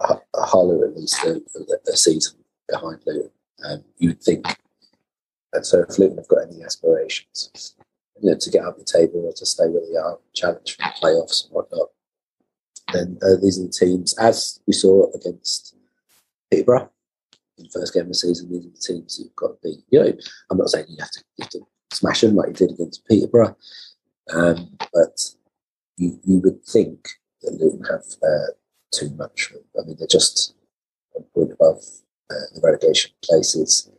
a, 0.00 0.16
Harlow 0.34 0.82
at 0.82 0.96
least 0.96 1.22
a, 1.24 1.40
a, 1.88 1.96
season 1.96 2.38
behind 2.68 3.00
Luton. 3.06 3.30
Um, 3.64 3.84
you'd 3.98 4.22
think, 4.22 4.46
and 5.52 5.66
so 5.66 5.84
if 5.88 5.98
Luton 5.98 6.16
have 6.16 6.28
got 6.28 6.48
any 6.48 6.62
aspirations, 6.62 7.74
you 8.20 8.30
know, 8.30 8.36
to 8.38 8.50
get 8.50 8.64
up 8.64 8.78
the 8.78 8.84
table 8.84 9.26
or 9.26 9.32
to 9.34 9.46
stay 9.46 9.68
where 9.68 9.82
they 9.86 9.96
are, 9.96 10.18
challenge 10.34 10.76
for 10.76 10.82
the 10.82 10.94
playoffs 11.00 11.44
and 11.44 11.52
whatnot, 11.52 11.88
then 12.92 13.18
uh, 13.22 13.36
these 13.40 13.58
are 13.58 13.66
the 13.66 13.72
teams, 13.72 14.16
as 14.18 14.60
we 14.66 14.72
saw 14.72 15.10
against 15.14 15.76
Peterborough 16.50 16.90
in 17.58 17.64
the 17.64 17.70
first 17.70 17.94
game 17.94 18.02
of 18.02 18.08
the 18.08 18.14
season, 18.14 18.50
these 18.50 18.66
are 18.66 18.70
the 18.70 18.94
teams 18.94 19.20
you've 19.20 19.36
got 19.36 19.48
to 19.48 19.56
beat. 19.62 19.84
You 19.90 20.02
know, 20.02 20.12
I'm 20.50 20.58
not 20.58 20.68
saying 20.68 20.86
you 20.88 20.96
have 21.00 21.10
to, 21.10 21.24
you 21.36 21.42
have 21.44 21.50
to 21.50 21.60
smash 21.92 22.20
them 22.20 22.36
like 22.36 22.48
you 22.48 22.66
did 22.66 22.72
against 22.72 23.06
Peterborough, 23.06 23.56
um, 24.34 24.76
but 24.92 25.30
you, 25.96 26.18
you 26.24 26.38
would 26.38 26.64
think 26.64 27.08
that 27.42 27.54
Luton 27.54 27.84
have 27.84 28.04
uh, 28.22 28.52
too 28.92 29.10
much. 29.16 29.52
I 29.78 29.86
mean, 29.86 29.96
they're 29.98 30.06
just 30.06 30.54
a 31.16 31.20
point 31.34 31.52
above 31.52 31.82
uh, 32.30 32.46
the 32.54 32.60
relegation 32.62 33.12
places. 33.24 33.90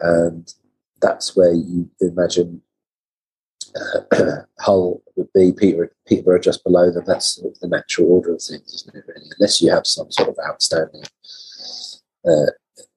And 0.00 0.52
that's 1.00 1.36
where 1.36 1.52
you 1.52 1.90
imagine 2.00 2.62
Hull 4.60 5.02
would 5.16 5.32
be, 5.34 5.52
Peter, 5.52 5.92
Peterborough 6.06 6.40
just 6.40 6.64
below 6.64 6.90
them. 6.90 7.04
That's 7.06 7.36
the 7.60 7.68
natural 7.68 8.10
order 8.10 8.34
of 8.34 8.42
things, 8.42 8.72
isn't 8.72 8.94
it, 8.94 9.04
really? 9.06 9.30
Unless 9.38 9.60
you 9.60 9.70
have 9.70 9.86
some 9.86 10.10
sort 10.10 10.28
of 10.28 10.36
outstanding 10.46 11.04
uh, 12.28 12.50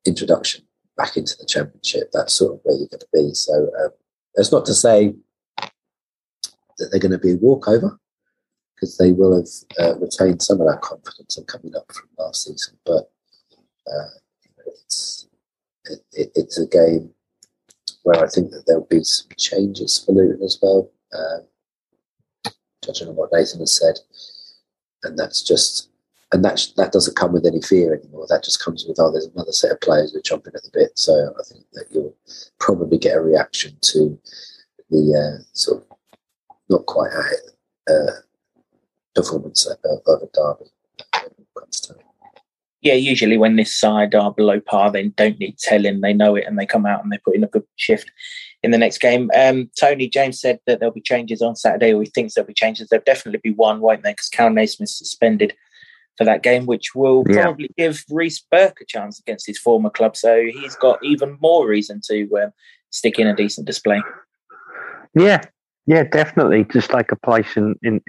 introduction 0.05 0.63
back 0.97 1.17
into 1.17 1.37
the 1.37 1.45
championship, 1.45 2.09
that's 2.13 2.33
sort 2.33 2.53
of 2.53 2.59
where 2.63 2.77
you're 2.77 2.87
going 2.87 2.99
to 2.99 3.07
be. 3.13 3.33
So 3.33 3.71
um, 3.83 3.91
that's 4.35 4.51
not 4.51 4.65
to 4.65 4.73
say 4.73 5.13
that 5.57 6.89
they're 6.91 6.99
going 6.99 7.11
to 7.11 7.17
be 7.17 7.33
a 7.33 7.37
walkover, 7.37 7.99
because 8.75 8.97
they 8.97 9.11
will 9.11 9.35
have 9.35 9.47
uh, 9.79 9.99
retained 9.99 10.41
some 10.41 10.59
of 10.59 10.67
that 10.67 10.81
confidence 10.81 11.37
and 11.37 11.47
coming 11.47 11.75
up 11.75 11.91
from 11.91 12.09
last 12.17 12.45
season. 12.45 12.77
But 12.85 13.11
uh, 13.87 14.09
it's 14.65 15.27
it, 15.85 15.99
it, 16.13 16.31
it's 16.35 16.57
a 16.57 16.67
game 16.67 17.13
where 18.03 18.23
I 18.23 18.27
think 18.27 18.51
that 18.51 18.63
there'll 18.65 18.85
be 18.89 19.03
some 19.03 19.29
changes 19.37 20.03
for 20.03 20.13
Luton 20.13 20.43
as 20.43 20.57
well, 20.61 20.89
um, 21.13 22.53
judging 22.83 23.07
on 23.07 23.15
what 23.15 23.31
Nathan 23.31 23.59
has 23.59 23.77
said. 23.77 23.99
And 25.03 25.17
that's 25.17 25.41
just, 25.41 25.89
and 26.31 26.43
that 26.45 26.67
that 26.77 26.91
doesn't 26.91 27.17
come 27.17 27.33
with 27.33 27.45
any 27.45 27.61
fear 27.61 27.93
anymore. 27.93 28.25
That 28.29 28.43
just 28.43 28.63
comes 28.63 28.85
with, 28.87 28.97
oh, 28.99 29.11
there's 29.11 29.27
another 29.27 29.51
set 29.51 29.71
of 29.71 29.81
players 29.81 30.11
who 30.11 30.19
are 30.19 30.21
chomping 30.21 30.55
at 30.55 30.63
the 30.63 30.71
bit. 30.73 30.97
So 30.97 31.33
I 31.39 31.43
think 31.43 31.65
that 31.73 31.85
you'll 31.91 32.15
probably 32.59 32.97
get 32.97 33.17
a 33.17 33.21
reaction 33.21 33.77
to 33.81 34.19
the 34.89 35.39
uh, 35.39 35.43
sort 35.53 35.83
of 35.83 35.97
not 36.69 36.85
quite 36.85 37.11
uh, 37.89 38.11
performance 39.15 39.65
of, 39.65 39.77
of 40.07 40.21
a 40.21 40.27
derby 40.33 40.71
yeah, 42.81 42.93
usually 42.93 43.37
when 43.37 43.55
this 43.55 43.73
side 43.73 44.15
are 44.15 44.31
below 44.31 44.59
par, 44.59 44.91
they 44.91 45.07
don't 45.09 45.39
need 45.39 45.57
telling. 45.59 46.01
They 46.01 46.13
know 46.13 46.35
it 46.35 46.45
and 46.47 46.57
they 46.57 46.65
come 46.65 46.85
out 46.85 47.03
and 47.03 47.11
they 47.11 47.19
put 47.19 47.35
in 47.35 47.43
a 47.43 47.47
good 47.47 47.63
shift 47.75 48.11
in 48.63 48.71
the 48.71 48.77
next 48.77 48.99
game. 48.99 49.29
Um, 49.35 49.69
Tony 49.79 50.09
James 50.09 50.41
said 50.41 50.59
that 50.65 50.79
there'll 50.79 50.93
be 50.93 51.01
changes 51.01 51.41
on 51.41 51.55
Saturday, 51.55 51.93
or 51.93 52.01
he 52.01 52.09
thinks 52.09 52.33
there'll 52.33 52.47
be 52.47 52.53
changes. 52.53 52.89
There'll 52.89 53.03
definitely 53.05 53.39
be 53.43 53.55
one, 53.55 53.81
won't 53.81 54.01
there? 54.01 54.13
Because 54.13 54.29
Kal 54.29 54.49
Naismith's 54.49 54.97
suspended 54.97 55.53
for 56.17 56.25
that 56.25 56.41
game, 56.41 56.65
which 56.65 56.95
will 56.95 57.23
yeah. 57.29 57.43
probably 57.43 57.69
give 57.77 58.03
Reece 58.09 58.43
Burke 58.51 58.79
a 58.81 58.85
chance 58.85 59.19
against 59.19 59.45
his 59.45 59.59
former 59.59 59.91
club. 59.91 60.17
So 60.17 60.43
he's 60.43 60.75
got 60.75 61.03
even 61.03 61.37
more 61.39 61.67
reason 61.67 62.01
to 62.07 62.27
um, 62.43 62.51
stick 62.89 63.19
in 63.19 63.27
a 63.27 63.35
decent 63.35 63.67
display. 63.67 64.01
Yeah, 65.13 65.41
yeah, 65.85 66.03
definitely. 66.03 66.65
Just 66.71 66.93
like 66.93 67.11
a 67.11 67.15
place 67.15 67.55
in 67.55 67.75
in 67.83 68.01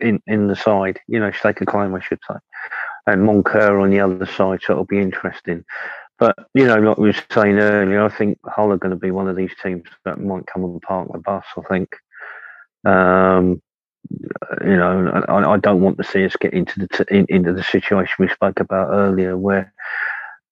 in 0.00 0.22
in 0.26 0.46
the 0.46 0.56
side, 0.56 1.00
you 1.06 1.20
know, 1.20 1.32
stake 1.32 1.60
a 1.60 1.66
claim, 1.66 1.94
I 1.94 2.00
should 2.00 2.20
say 2.26 2.36
and 3.06 3.22
Moncur 3.22 3.82
on 3.82 3.90
the 3.90 4.00
other 4.00 4.26
side, 4.26 4.60
so 4.62 4.72
it'll 4.72 4.84
be 4.84 5.00
interesting. 5.00 5.64
But 6.18 6.36
you 6.54 6.66
know, 6.66 6.76
like 6.76 6.98
we 6.98 7.08
were 7.08 7.22
saying 7.30 7.58
earlier, 7.58 8.02
I 8.02 8.08
think 8.08 8.38
Hull 8.44 8.72
are 8.72 8.78
going 8.78 8.90
to 8.90 8.96
be 8.96 9.10
one 9.10 9.28
of 9.28 9.36
these 9.36 9.52
teams 9.62 9.84
that 10.04 10.20
might 10.20 10.46
come 10.46 10.64
and 10.64 10.80
park 10.82 11.08
the 11.12 11.18
bus. 11.18 11.44
I 11.56 11.62
think. 11.68 11.88
Um, 12.84 13.62
you 14.62 14.76
know, 14.76 15.24
I, 15.28 15.54
I, 15.54 15.56
don't 15.56 15.80
want 15.80 15.98
to 15.98 16.04
see 16.04 16.24
us 16.24 16.36
get 16.36 16.54
into 16.54 16.78
the 16.78 16.86
t- 16.86 17.04
in, 17.10 17.26
into 17.28 17.52
the 17.52 17.64
situation 17.64 18.14
we 18.20 18.28
spoke 18.28 18.60
about 18.60 18.90
earlier, 18.92 19.36
where 19.36 19.72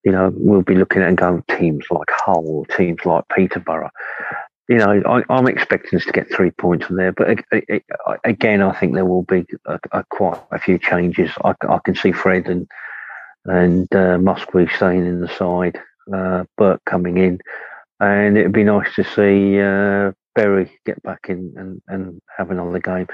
you 0.03 0.11
know 0.11 0.31
we'll 0.35 0.61
be 0.61 0.75
looking 0.75 1.01
at 1.01 1.07
and 1.07 1.17
going 1.17 1.43
teams 1.57 1.85
like 1.89 2.09
Hull 2.11 2.65
teams 2.75 3.05
like 3.05 3.23
Peterborough 3.33 3.91
you 4.67 4.77
know, 4.77 5.01
I, 5.05 5.23
am 5.29 5.47
expecting 5.47 5.97
us 5.97 6.05
to 6.05 6.11
get 6.11 6.31
three 6.31 6.51
points 6.51 6.87
from 6.87 6.95
there. 6.95 7.11
But 7.11 7.39
again, 8.23 8.61
I 8.61 8.79
think 8.79 8.93
there 8.93 9.05
will 9.05 9.23
be 9.23 9.45
a, 9.65 9.79
a 9.91 10.03
quite 10.09 10.41
a 10.51 10.59
few 10.59 10.79
changes. 10.79 11.31
I, 11.43 11.53
I, 11.69 11.79
can 11.85 11.95
see 11.95 12.11
Fred 12.11 12.47
and 12.47 12.67
and 13.45 13.93
uh, 13.93 14.17
staying 14.75 15.05
in 15.05 15.21
the 15.21 15.27
side, 15.37 15.79
uh, 16.13 16.45
Burke 16.57 16.81
coming 16.85 17.17
in, 17.17 17.39
and 17.99 18.37
it'd 18.37 18.53
be 18.53 18.63
nice 18.63 18.93
to 18.95 19.03
see 19.03 19.59
uh, 19.59 20.13
Berry 20.33 20.71
get 20.85 21.01
back 21.03 21.27
in 21.29 21.53
and, 21.55 21.81
and 21.87 22.21
have 22.35 22.49
another 22.49 22.79
game. 22.79 23.07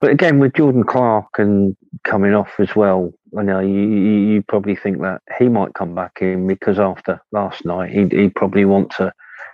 But 0.00 0.10
again, 0.10 0.38
with 0.40 0.54
Jordan 0.54 0.84
Clark 0.84 1.26
and 1.38 1.76
coming 2.04 2.34
off 2.34 2.50
as 2.58 2.76
well, 2.76 3.12
I 3.38 3.42
know 3.42 3.60
you, 3.60 3.80
you, 3.80 4.42
probably 4.42 4.76
think 4.76 5.00
that 5.00 5.22
he 5.38 5.48
might 5.48 5.74
come 5.74 5.94
back 5.94 6.18
in 6.20 6.46
because 6.46 6.78
after 6.78 7.20
last 7.32 7.64
night, 7.64 7.92
he'd, 7.92 8.12
he'd 8.12 8.34
probably 8.34 8.66
want 8.66 8.90
to 8.98 9.12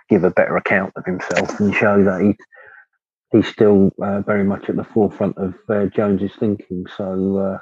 give 0.09 0.23
a 0.23 0.31
better 0.31 0.57
account 0.57 0.93
of 0.95 1.05
himself 1.05 1.59
and 1.59 1.73
show 1.73 2.03
that 2.03 2.21
he 2.21 2.35
he's 3.31 3.47
still 3.47 3.91
uh, 4.01 4.21
very 4.21 4.43
much 4.43 4.69
at 4.69 4.75
the 4.75 4.83
forefront 4.83 5.37
of 5.37 5.55
uh, 5.69 5.85
Jones's 5.85 6.35
thinking. 6.39 6.85
So 6.95 7.37
uh, 7.37 7.57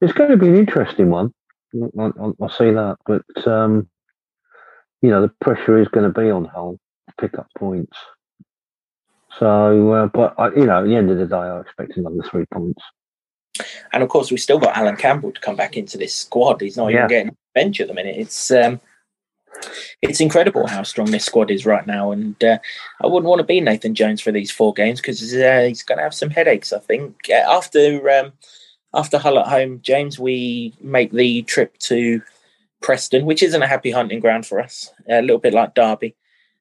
it's 0.00 0.12
going 0.12 0.30
to 0.30 0.36
be 0.36 0.48
an 0.48 0.56
interesting 0.56 1.10
one. 1.10 1.32
I, 1.74 2.10
will 2.38 2.48
see 2.48 2.70
that, 2.70 2.96
but 3.06 3.46
um, 3.46 3.88
you 5.02 5.10
know 5.10 5.22
the 5.22 5.32
pressure 5.40 5.80
is 5.80 5.88
going 5.88 6.10
to 6.10 6.20
be 6.20 6.30
on 6.30 6.44
Hull 6.46 6.78
to 7.08 7.14
pick 7.20 7.38
up 7.38 7.48
points. 7.58 7.96
So, 9.38 9.92
uh, 9.92 10.06
but 10.06 10.34
I, 10.38 10.48
you 10.54 10.66
know, 10.66 10.80
at 10.80 10.86
the 10.86 10.96
end 10.96 11.10
of 11.10 11.18
the 11.18 11.26
day, 11.26 11.36
I 11.36 11.60
expect 11.60 11.96
another 11.96 12.22
three 12.30 12.46
points. 12.52 12.82
And 13.92 14.02
of 14.02 14.08
course, 14.08 14.30
we've 14.30 14.40
still 14.40 14.58
got 14.58 14.76
Allan 14.76 14.96
Campbell 14.96 15.32
to 15.32 15.40
come 15.40 15.56
back 15.56 15.76
into 15.76 15.98
this 15.98 16.14
squad. 16.14 16.60
He's 16.60 16.76
not 16.76 16.88
yeah. 16.88 16.98
even 16.98 17.08
getting 17.08 17.36
bench 17.54 17.80
at 17.80 17.88
the 17.88 17.94
minute. 17.94 18.16
It's 18.16 18.50
um, 18.50 18.80
it's 20.02 20.20
incredible 20.20 20.66
how 20.66 20.82
strong 20.82 21.10
this 21.10 21.24
squad 21.24 21.50
is 21.50 21.66
right 21.66 21.86
now, 21.86 22.12
and 22.12 22.42
uh, 22.42 22.58
I 23.02 23.06
wouldn't 23.06 23.28
want 23.28 23.40
to 23.40 23.44
be 23.44 23.60
Nathan 23.60 23.94
Jones 23.94 24.20
for 24.20 24.32
these 24.32 24.50
four 24.50 24.72
games 24.72 25.00
because 25.00 25.22
uh, 25.34 25.64
he's 25.66 25.82
going 25.82 25.98
to 25.98 26.04
have 26.04 26.14
some 26.14 26.30
headaches. 26.30 26.72
I 26.72 26.78
think 26.78 27.16
uh, 27.30 27.44
after 27.48 28.08
um, 28.10 28.32
after 28.94 29.18
Hull 29.18 29.38
at 29.38 29.48
home, 29.48 29.80
James, 29.82 30.18
we 30.18 30.74
make 30.80 31.12
the 31.12 31.42
trip 31.42 31.76
to 31.78 32.22
Preston, 32.80 33.26
which 33.26 33.42
isn't 33.42 33.62
a 33.62 33.66
happy 33.66 33.90
hunting 33.90 34.20
ground 34.20 34.46
for 34.46 34.60
us. 34.60 34.92
A 35.08 35.20
little 35.20 35.38
bit 35.38 35.54
like 35.54 35.74
Derby, 35.74 36.14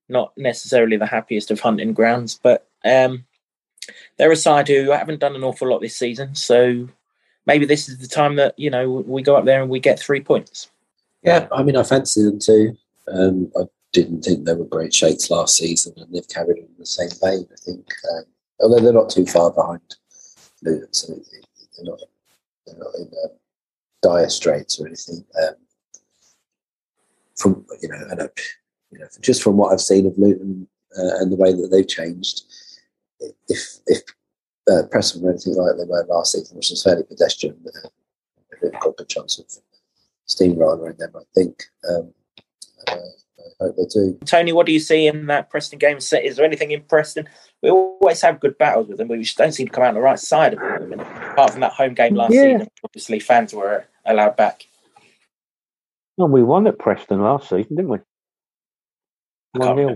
not 0.09 0.33
necessarily 0.37 0.97
the 0.97 1.05
happiest 1.05 1.51
of 1.51 1.59
hunting 1.59 1.93
grounds, 1.93 2.39
but 2.41 2.67
um, 2.83 3.25
they're 4.17 4.31
a 4.31 4.35
side 4.35 4.67
who 4.67 4.91
haven't 4.91 5.19
done 5.19 5.35
an 5.35 5.43
awful 5.43 5.69
lot 5.69 5.81
this 5.81 5.95
season. 5.95 6.35
So 6.35 6.89
maybe 7.45 7.65
this 7.65 7.87
is 7.87 7.99
the 7.99 8.07
time 8.07 8.35
that 8.35 8.57
you 8.57 8.69
know 8.69 8.89
we 8.89 9.21
go 9.21 9.35
up 9.35 9.45
there 9.45 9.61
and 9.61 9.69
we 9.69 9.79
get 9.79 9.99
three 9.99 10.21
points. 10.21 10.69
Yeah, 11.23 11.47
I 11.51 11.63
mean, 11.63 11.75
I 11.75 11.83
fancy 11.83 12.23
them 12.23 12.39
too. 12.39 12.77
Um, 13.11 13.51
I 13.57 13.63
didn't 13.93 14.23
think 14.23 14.45
they 14.45 14.53
were 14.53 14.65
great 14.65 14.93
shakes 14.93 15.29
last 15.29 15.57
season, 15.57 15.93
and 15.97 16.13
they've 16.13 16.27
carried 16.27 16.59
on 16.59 16.69
the 16.77 16.85
same 16.85 17.09
vein. 17.21 17.47
I 17.51 17.55
think, 17.63 17.87
um, 18.11 18.23
although 18.59 18.83
they're 18.83 18.93
not 18.93 19.09
too 19.09 19.25
far 19.25 19.51
behind 19.51 19.81
Luton, 20.63 20.93
so 20.93 21.13
they're 21.13 21.85
not 21.85 21.99
they're 22.65 22.77
not 22.77 22.95
in 22.95 23.09
um, 23.23 23.31
dire 24.01 24.29
straits 24.29 24.79
or 24.79 24.87
anything. 24.87 25.25
Um, 25.41 25.55
from 27.35 27.65
you 27.81 27.89
know, 27.89 28.07
and 28.09 28.29
you 28.91 28.99
know, 28.99 29.07
just 29.21 29.43
from 29.43 29.57
what 29.57 29.71
I've 29.71 29.81
seen 29.81 30.05
of 30.05 30.17
Luton 30.17 30.67
uh, 30.97 31.17
and 31.19 31.31
the 31.31 31.37
way 31.37 31.53
that 31.53 31.69
they've 31.71 31.87
changed, 31.87 32.41
if 33.47 33.79
if 33.87 34.01
uh, 34.69 34.83
Preston 34.91 35.21
were 35.21 35.31
anything 35.31 35.55
like 35.55 35.77
they 35.77 35.85
were 35.85 36.05
last 36.09 36.33
season, 36.33 36.57
which 36.57 36.69
was 36.69 36.83
fairly 36.83 37.03
pedestrian, 37.03 37.57
uh, 37.65 37.87
they've 38.61 38.71
got 38.73 38.89
a 38.89 38.93
good 38.97 39.09
chance 39.09 39.39
of 39.39 39.45
steamroller 40.25 40.89
in 40.89 40.97
them. 40.97 41.11
I 41.15 41.23
think. 41.33 41.63
Um, 41.89 42.13
uh, 42.87 42.95
I 43.59 43.63
hope 43.65 43.75
they 43.75 43.85
do. 43.85 44.17
Tony, 44.25 44.51
what 44.53 44.65
do 44.65 44.71
you 44.71 44.79
see 44.79 45.07
in 45.07 45.25
that 45.27 45.49
Preston 45.49 45.79
game? 45.79 45.99
Set? 45.99 46.23
Is 46.23 46.35
there 46.35 46.45
anything 46.45 46.71
in 46.71 46.81
Preston? 46.81 47.27
We 47.61 47.69
always 47.69 48.21
have 48.21 48.39
good 48.39 48.57
battles 48.57 48.87
with 48.87 48.97
them, 48.97 49.07
but 49.07 49.17
we 49.17 49.23
just 49.23 49.37
don't 49.37 49.51
seem 49.51 49.67
to 49.67 49.71
come 49.71 49.83
out 49.83 49.89
on 49.89 49.95
the 49.95 50.01
right 50.01 50.19
side 50.19 50.53
of 50.53 50.59
them. 50.59 50.99
apart 50.99 51.51
from 51.51 51.61
that 51.61 51.73
home 51.73 51.93
game 51.93 52.15
last 52.15 52.33
yeah. 52.33 52.57
season, 52.57 52.67
obviously 52.83 53.19
fans 53.19 53.53
were 53.53 53.85
allowed 54.05 54.35
back. 54.35 54.67
Well, 56.17 56.27
we 56.27 56.43
won 56.43 56.67
at 56.67 56.79
Preston 56.79 57.21
last 57.21 57.49
season, 57.49 57.75
didn't 57.75 57.89
we? 57.89 57.99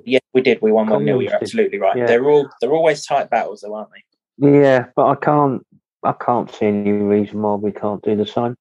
Yeah, 0.06 0.20
we 0.34 0.42
did. 0.42 0.62
We 0.62 0.72
won 0.72 0.90
one 0.90 1.06
0 1.06 1.20
You're 1.20 1.36
absolutely 1.36 1.78
right. 1.78 1.96
Yeah. 1.96 2.08
They're 2.08 2.30
all 2.30 2.50
they're 2.62 2.74
always 2.74 3.06
tight 3.06 3.30
battles, 3.30 3.62
though, 3.62 3.76
aren't 3.76 3.90
they? 3.92 4.50
Yeah, 4.50 4.86
but 4.96 5.06
I 5.06 5.16
can't 5.16 5.66
I 6.04 6.14
can't 6.14 6.52
see 6.52 6.66
any 6.66 6.92
reason 6.92 7.42
why 7.42 7.56
we 7.56 7.72
can't 7.72 8.02
do 8.02 8.16
the 8.16 8.26
same. 8.26 8.56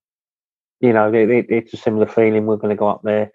You 0.81 0.93
know, 0.93 1.13
it, 1.13 1.31
it, 1.31 1.47
it's 1.49 1.75
a 1.75 1.77
similar 1.77 2.07
feeling. 2.07 2.47
We're 2.47 2.57
going 2.57 2.75
to 2.75 2.79
go 2.79 2.89
up 2.89 3.03
there 3.03 3.33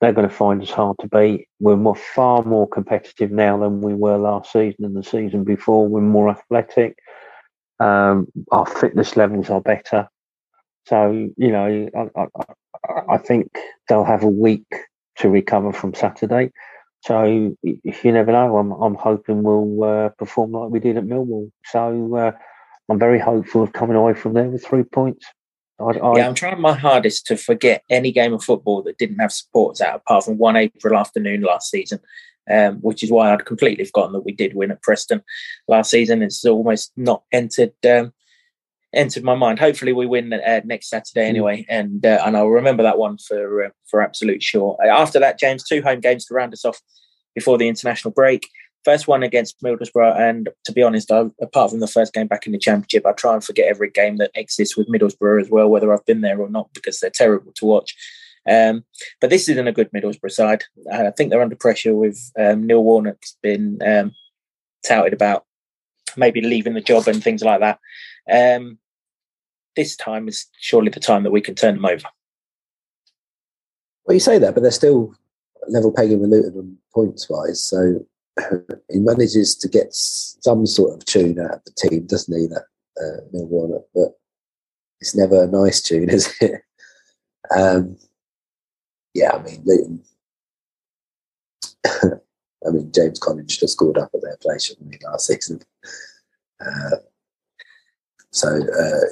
they're 0.00 0.12
going 0.12 0.28
to 0.28 0.34
find 0.34 0.62
us 0.62 0.70
hard 0.70 0.96
to 1.00 1.08
beat. 1.08 1.48
We're 1.58 1.76
more, 1.76 1.96
far 1.96 2.42
more 2.44 2.68
competitive 2.68 3.30
now 3.30 3.58
than 3.58 3.80
we 3.80 3.94
were 3.94 4.16
last 4.16 4.52
season 4.52 4.84
and 4.84 4.96
the 4.96 5.02
season 5.02 5.44
before. 5.44 5.88
We're 5.88 6.00
more 6.00 6.30
athletic. 6.30 6.98
Um, 7.80 8.28
our 8.52 8.66
fitness 8.66 9.16
levels 9.16 9.50
are 9.50 9.60
better. 9.60 10.08
So, 10.86 11.10
you 11.36 11.52
know, 11.52 11.88
I, 11.96 12.20
I, 12.20 13.04
I, 13.14 13.18
think 13.18 13.50
they'll 13.88 14.04
have 14.04 14.22
a 14.22 14.28
week 14.28 14.66
to 15.16 15.28
recover 15.28 15.72
from 15.72 15.94
Saturday. 15.94 16.50
So, 17.04 17.54
if 17.62 18.04
you 18.04 18.12
never 18.12 18.32
know, 18.32 18.56
I'm, 18.56 18.72
I'm 18.72 18.94
hoping 18.94 19.42
we'll 19.42 19.84
uh, 19.84 20.08
perform 20.10 20.52
like 20.52 20.70
we 20.70 20.80
did 20.80 20.96
at 20.96 21.04
Millwall. 21.04 21.50
So, 21.66 22.16
uh, 22.16 22.32
I'm 22.88 22.98
very 22.98 23.18
hopeful 23.18 23.62
of 23.62 23.72
coming 23.72 23.96
away 23.96 24.14
from 24.14 24.32
there 24.32 24.48
with 24.48 24.64
three 24.64 24.82
points. 24.82 25.26
I, 25.80 25.84
I, 25.84 26.16
yeah, 26.16 26.26
I'm 26.26 26.34
trying 26.34 26.60
my 26.60 26.74
hardest 26.74 27.26
to 27.26 27.36
forget 27.36 27.84
any 27.88 28.10
game 28.12 28.32
of 28.32 28.42
football 28.42 28.82
that 28.82 28.98
didn't 28.98 29.18
have 29.18 29.32
supporters 29.32 29.80
out, 29.80 29.96
apart 29.96 30.24
from 30.24 30.38
one 30.38 30.56
April 30.56 30.96
afternoon 30.96 31.42
last 31.42 31.70
season, 31.70 32.00
um, 32.50 32.76
which 32.76 33.02
is 33.02 33.10
why 33.10 33.32
I'd 33.32 33.44
completely 33.46 33.84
forgotten 33.84 34.12
that 34.12 34.24
we 34.24 34.32
did 34.32 34.54
win 34.54 34.70
at 34.70 34.82
Preston 34.82 35.22
last 35.68 35.90
season. 35.90 36.22
It's 36.22 36.44
almost 36.44 36.92
not 36.96 37.22
entered 37.32 37.74
um, 37.88 38.12
entered 38.94 39.22
my 39.22 39.34
mind. 39.34 39.58
Hopefully, 39.58 39.92
we 39.92 40.06
win 40.06 40.32
uh, 40.32 40.60
next 40.64 40.88
Saturday 40.88 41.24
hmm. 41.24 41.30
anyway, 41.30 41.66
and 41.68 42.04
uh, 42.04 42.22
and 42.24 42.36
I'll 42.36 42.48
remember 42.48 42.82
that 42.82 42.98
one 42.98 43.18
for 43.18 43.66
uh, 43.66 43.70
for 43.88 44.02
absolute 44.02 44.42
sure. 44.42 44.76
After 44.84 45.20
that, 45.20 45.38
James, 45.38 45.64
two 45.64 45.82
home 45.82 46.00
games 46.00 46.24
to 46.26 46.34
round 46.34 46.52
us 46.52 46.64
off 46.64 46.80
before 47.34 47.56
the 47.56 47.68
international 47.68 48.12
break 48.12 48.48
first 48.84 49.08
one 49.08 49.22
against 49.22 49.60
Middlesbrough, 49.62 50.18
and 50.18 50.48
to 50.64 50.72
be 50.72 50.82
honest, 50.82 51.10
I, 51.10 51.24
apart 51.40 51.70
from 51.70 51.80
the 51.80 51.86
first 51.86 52.12
game 52.12 52.26
back 52.26 52.46
in 52.46 52.52
the 52.52 52.58
Championship, 52.58 53.06
I 53.06 53.12
try 53.12 53.34
and 53.34 53.44
forget 53.44 53.68
every 53.68 53.90
game 53.90 54.16
that 54.16 54.30
exists 54.34 54.76
with 54.76 54.88
Middlesbrough 54.88 55.40
as 55.40 55.50
well, 55.50 55.68
whether 55.68 55.92
I've 55.92 56.06
been 56.06 56.20
there 56.20 56.40
or 56.40 56.48
not, 56.48 56.70
because 56.74 57.00
they're 57.00 57.10
terrible 57.10 57.52
to 57.56 57.64
watch. 57.64 57.94
Um, 58.48 58.84
but 59.20 59.30
this 59.30 59.48
isn't 59.48 59.68
a 59.68 59.72
good 59.72 59.90
Middlesbrough 59.92 60.30
side. 60.30 60.64
I 60.92 61.10
think 61.10 61.30
they're 61.30 61.42
under 61.42 61.56
pressure 61.56 61.94
with 61.94 62.18
um, 62.38 62.66
Neil 62.66 62.82
Warnock's 62.82 63.36
been 63.42 63.78
um, 63.86 64.12
touted 64.86 65.12
about 65.12 65.44
maybe 66.16 66.40
leaving 66.40 66.74
the 66.74 66.80
job 66.80 67.08
and 67.08 67.22
things 67.22 67.42
like 67.42 67.60
that. 67.60 67.78
Um, 68.30 68.78
this 69.76 69.96
time 69.96 70.28
is 70.28 70.46
surely 70.58 70.90
the 70.90 71.00
time 71.00 71.22
that 71.24 71.30
we 71.30 71.40
can 71.40 71.54
turn 71.54 71.74
them 71.74 71.84
over. 71.84 72.08
Well, 74.04 74.14
you 74.14 74.20
say 74.20 74.38
that, 74.38 74.54
but 74.54 74.62
they're 74.62 74.72
still 74.72 75.14
level 75.68 75.92
pegging 75.92 76.20
with 76.20 76.30
Luton 76.30 76.78
points 76.94 77.28
wise. 77.28 77.62
So 77.62 78.06
he 78.90 78.98
manages 78.98 79.56
to 79.56 79.68
get 79.68 79.88
some 79.92 80.66
sort 80.66 80.94
of 80.94 81.04
tune 81.04 81.38
out 81.40 81.54
of 81.54 81.64
the 81.64 81.72
team, 81.72 82.06
doesn't 82.06 82.38
he? 82.38 82.46
That 82.46 82.64
uh, 83.00 83.20
Neil 83.32 83.46
Warnock, 83.46 83.84
but 83.94 84.18
it's 85.00 85.16
never 85.16 85.44
a 85.44 85.46
nice 85.46 85.82
tune, 85.82 86.10
is 86.10 86.32
it? 86.40 86.62
Um, 87.56 87.96
yeah, 89.14 89.32
I 89.32 89.42
mean, 89.42 89.62
Luton. 89.64 90.02
I 92.66 92.70
mean, 92.70 92.90
James 92.92 93.18
Collins 93.18 93.56
just 93.56 93.74
scored 93.74 93.98
up 93.98 94.10
at 94.14 94.20
their 94.20 94.36
place, 94.42 94.64
shouldn't 94.64 94.92
he, 94.92 95.00
last 95.06 95.28
season? 95.28 95.60
Uh, 96.60 96.96
so 98.30 98.48
uh, 98.48 99.06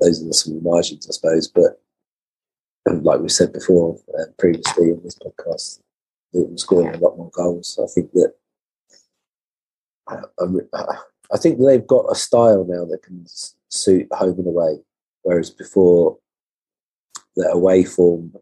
those 0.00 0.22
are 0.22 0.26
the 0.26 0.34
small 0.34 0.60
margins, 0.60 1.08
I 1.08 1.12
suppose. 1.12 1.48
But 1.48 1.80
like 2.86 3.20
we 3.20 3.28
said 3.28 3.52
before, 3.52 3.98
uh, 4.18 4.26
previously 4.38 4.90
in 4.90 5.00
this 5.02 5.18
podcast, 5.18 5.80
Luton 6.32 6.58
scoring 6.58 6.94
a 6.94 6.98
lot 6.98 7.16
more 7.16 7.30
goals. 7.30 7.78
I 7.82 7.86
think 7.92 8.12
that 8.12 8.34
I, 10.08 11.38
think 11.38 11.58
they've 11.58 11.86
got 11.86 12.10
a 12.10 12.14
style 12.14 12.64
now 12.68 12.84
that 12.84 13.02
can 13.02 13.24
suit 13.68 14.06
home 14.12 14.38
and 14.38 14.46
away, 14.46 14.78
whereas 15.22 15.50
before 15.50 16.18
the 17.34 17.48
away 17.48 17.84
form 17.84 18.32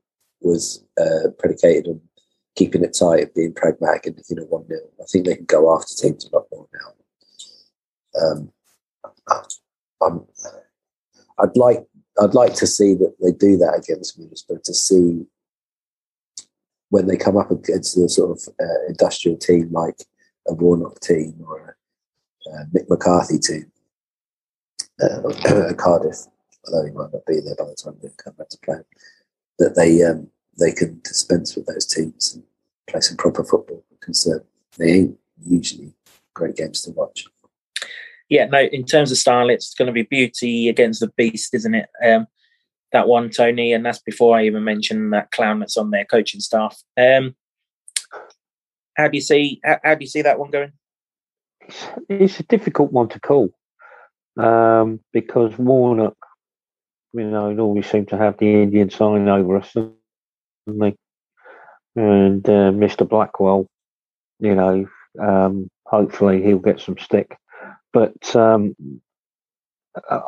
was 0.40 0.84
uh, 1.00 1.30
predicated 1.38 1.88
on 1.88 2.00
keeping 2.56 2.84
it 2.84 2.96
tight, 2.98 3.22
and 3.22 3.34
being 3.34 3.54
pragmatic, 3.54 4.06
and 4.06 4.20
you 4.28 4.36
know 4.36 4.44
one 4.44 4.66
0 4.66 4.80
I 5.00 5.04
think 5.10 5.26
they 5.26 5.36
can 5.36 5.46
go 5.46 5.74
after 5.74 5.94
teams 5.94 6.26
a 6.26 6.36
lot 6.36 6.46
more 6.52 6.68
now. 6.72 8.22
Um, 8.22 8.52
I'm, 10.02 10.26
I'd 11.38 11.56
like 11.56 11.84
I'd 12.20 12.34
like 12.34 12.54
to 12.54 12.66
see 12.66 12.94
that 12.94 13.14
they 13.20 13.32
do 13.32 13.56
that 13.56 13.82
against 13.82 14.20
Middlesbrough 14.20 14.62
to 14.64 14.74
see 14.74 15.26
when 16.90 17.06
they 17.06 17.16
come 17.16 17.36
up 17.36 17.50
against 17.50 17.96
the 17.96 18.08
sort 18.08 18.38
of 18.38 18.54
uh, 18.60 18.86
industrial 18.88 19.36
team 19.36 19.68
like 19.72 20.04
a 20.46 20.54
Warnock 20.54 21.00
team 21.00 21.34
or 21.46 21.76
a, 22.46 22.50
a 22.50 22.66
Mick 22.66 22.88
McCarthy 22.88 23.38
team 23.38 23.70
uh, 25.02 25.72
Cardiff, 25.76 26.26
although 26.66 26.86
he 26.86 26.92
might 26.92 27.12
not 27.12 27.26
be 27.26 27.40
there 27.40 27.56
by 27.56 27.64
the 27.64 27.76
time 27.76 27.96
they 28.02 28.08
come 28.16 28.34
back 28.34 28.48
to 28.50 28.58
play, 28.58 28.78
that 29.58 29.74
they 29.76 30.02
um, 30.02 30.28
they 30.58 30.72
can 30.72 31.00
dispense 31.04 31.56
with 31.56 31.66
those 31.66 31.86
teams 31.86 32.34
and 32.34 32.44
play 32.88 33.00
some 33.00 33.16
proper 33.16 33.44
football 33.44 33.84
because 33.90 34.26
uh, 34.26 34.38
they 34.78 34.92
ain't 34.92 35.18
usually 35.44 35.92
great 36.34 36.56
games 36.56 36.82
to 36.82 36.90
watch. 36.92 37.26
Yeah, 38.28 38.46
no. 38.46 38.60
In 38.60 38.84
terms 38.84 39.10
of 39.10 39.18
style, 39.18 39.50
it's 39.50 39.74
going 39.74 39.86
to 39.86 39.92
be 39.92 40.02
beauty 40.02 40.68
against 40.68 41.00
the 41.00 41.08
beast, 41.08 41.54
isn't 41.54 41.74
it? 41.74 41.88
Um, 42.04 42.26
that 42.92 43.08
one, 43.08 43.28
Tony, 43.30 43.72
and 43.72 43.84
that's 43.84 43.98
before 43.98 44.36
I 44.36 44.44
even 44.44 44.64
mention 44.64 45.10
that 45.10 45.30
clown 45.32 45.58
that's 45.58 45.76
on 45.76 45.90
their 45.90 46.04
coaching 46.04 46.40
staff. 46.40 46.80
Um, 46.96 47.34
how 48.96 49.08
do 49.08 49.16
you 49.16 49.20
see 49.22 49.60
how, 49.64 49.78
how 49.82 49.94
do 49.94 50.04
you 50.04 50.10
see 50.10 50.22
that 50.22 50.38
one 50.38 50.50
going? 50.50 50.72
It's, 52.08 52.40
a 52.40 52.42
difficult 52.42 52.92
one 52.92 53.08
to 53.08 53.20
call 53.20 53.50
um, 54.36 55.00
because 55.12 55.56
Warnock, 55.58 56.16
you 57.14 57.24
know, 57.24 57.56
always 57.58 57.88
seem 57.90 58.06
to 58.06 58.18
have 58.18 58.36
the 58.38 58.62
Indian 58.62 58.90
sign 58.90 59.28
over 59.28 59.56
us, 59.56 59.74
and 61.96 62.48
uh, 62.48 62.72
Mr. 62.72 63.08
Blackwell 63.08 63.66
You 64.40 64.54
know, 64.54 64.86
um, 65.20 65.68
hopefully 65.86 66.42
he'll 66.42 66.58
get 66.58 66.80
some 66.80 66.98
stick. 66.98 67.36
But 67.92 68.34
um, 68.34 68.74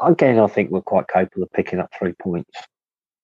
again, 0.03 0.39
I 0.39 0.47
think 0.47 0.71
we're 0.71 0.81
quite 0.81 1.09
capable 1.09 1.43
of 1.43 1.53
picking 1.53 1.81
up 1.81 1.91
three 1.99 2.13
points 2.13 2.57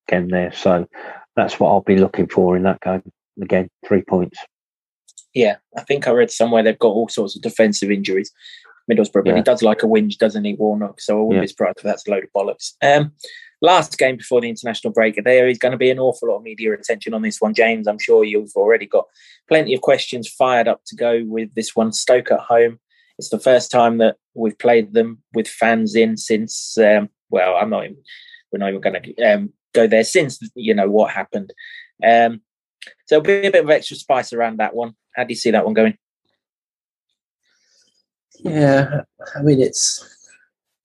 again 0.09 0.28
there. 0.28 0.52
So 0.52 0.88
that's 1.37 1.61
what 1.61 1.68
I'll 1.70 1.83
be 1.83 1.98
looking 1.98 2.28
for 2.28 2.57
in 2.57 2.64
that 2.64 2.81
game. 2.81 3.02
Again, 3.40 3.68
three 3.87 4.02
points. 4.02 4.38
Yeah, 5.34 5.56
I 5.76 5.82
think 5.82 6.06
I 6.06 6.10
read 6.10 6.30
somewhere 6.30 6.62
they've 6.62 6.78
got 6.78 6.88
all 6.88 7.08
sorts 7.08 7.36
of 7.36 7.42
defensive 7.42 7.90
injuries. 7.90 8.30
Middlesbrough, 8.90 9.24
but 9.24 9.26
yeah. 9.28 9.36
he 9.36 9.42
does 9.42 9.62
like 9.62 9.82
a 9.82 9.86
whinge, 9.86 10.18
doesn't 10.18 10.44
he, 10.44 10.54
Warnock? 10.54 11.00
So 11.00 11.18
I 11.18 11.22
wouldn't 11.22 11.36
yeah. 11.36 11.40
be 11.42 11.46
surprised 11.46 11.78
if 11.78 11.84
that's 11.84 12.06
a 12.06 12.10
load 12.10 12.24
of 12.24 12.30
bollocks. 12.36 12.72
Um, 12.82 13.12
last 13.60 13.96
game 13.96 14.16
before 14.16 14.40
the 14.40 14.48
international 14.48 14.92
break, 14.92 15.22
there 15.24 15.48
is 15.48 15.58
going 15.58 15.72
to 15.72 15.78
be 15.78 15.90
an 15.90 16.00
awful 16.00 16.28
lot 16.28 16.38
of 16.38 16.42
media 16.42 16.72
attention 16.74 17.14
on 17.14 17.22
this 17.22 17.40
one, 17.40 17.54
James. 17.54 17.86
I'm 17.86 17.98
sure 17.98 18.24
you've 18.24 18.50
already 18.56 18.86
got 18.86 19.06
plenty 19.48 19.72
of 19.72 19.80
questions 19.80 20.28
fired 20.28 20.68
up 20.68 20.82
to 20.86 20.96
go 20.96 21.22
with 21.24 21.54
this 21.54 21.76
one. 21.76 21.92
Stoke 21.92 22.32
at 22.32 22.40
home. 22.40 22.80
It's 23.18 23.30
the 23.30 23.38
first 23.38 23.70
time 23.70 23.98
that 23.98 24.16
we've 24.34 24.58
played 24.58 24.94
them 24.94 25.22
with 25.32 25.46
fans 25.46 25.94
in 25.94 26.16
since. 26.16 26.76
Um, 26.76 27.08
well, 27.30 27.54
I'm 27.56 27.70
not. 27.70 27.84
Even, 27.84 27.96
we're 28.50 28.58
not 28.58 28.68
even 28.70 28.80
going 28.80 29.02
to 29.02 29.22
um, 29.22 29.52
go 29.72 29.86
there 29.86 30.04
since 30.04 30.40
you 30.54 30.74
know 30.74 30.90
what 30.90 31.12
happened. 31.12 31.54
Um, 32.04 32.40
so 33.07 33.21
be 33.21 33.47
a 33.47 33.51
bit 33.51 33.64
of 33.64 33.71
extra 33.71 33.97
spice 33.97 34.33
around 34.33 34.59
that 34.59 34.75
one. 34.75 34.95
How 35.14 35.25
do 35.25 35.33
you 35.33 35.37
see 35.37 35.51
that 35.51 35.64
one 35.64 35.75
going? 35.75 35.97
Yeah, 38.38 39.03
I 39.37 39.42
mean 39.42 39.61
it's 39.61 40.09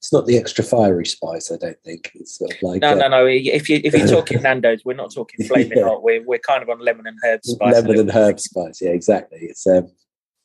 it's 0.08 0.14
not 0.14 0.26
the 0.26 0.38
extra 0.38 0.64
fiery 0.64 1.06
spice. 1.06 1.52
I 1.52 1.58
don't 1.58 1.82
think 1.84 2.12
it's 2.16 2.38
sort 2.38 2.54
of 2.54 2.62
like 2.62 2.82
no, 2.82 2.92
uh, 2.92 2.96
no, 2.96 3.08
no. 3.10 3.26
If 3.26 3.70
you 3.70 3.82
if 3.84 3.94
you're 3.94 4.08
talking 4.08 4.42
Nando's, 4.44 4.86
we're 4.86 4.96
not 4.96 5.14
talking 5.14 5.46
flaming 5.46 5.80
yeah. 5.80 5.84
hot. 5.84 6.04
We're 6.04 6.24
we're 6.24 6.40
kind 6.40 6.64
of 6.64 6.70
on 6.70 6.80
lemon 6.80 7.08
and 7.08 7.18
herb 7.24 7.44
spice. 7.44 7.74
Lemon 7.74 8.00
and 8.00 8.12
herb 8.12 8.40
spice. 8.40 8.82
Yeah, 8.82 8.92
exactly. 8.92 9.40
It's 9.42 9.68
um, 9.68 9.92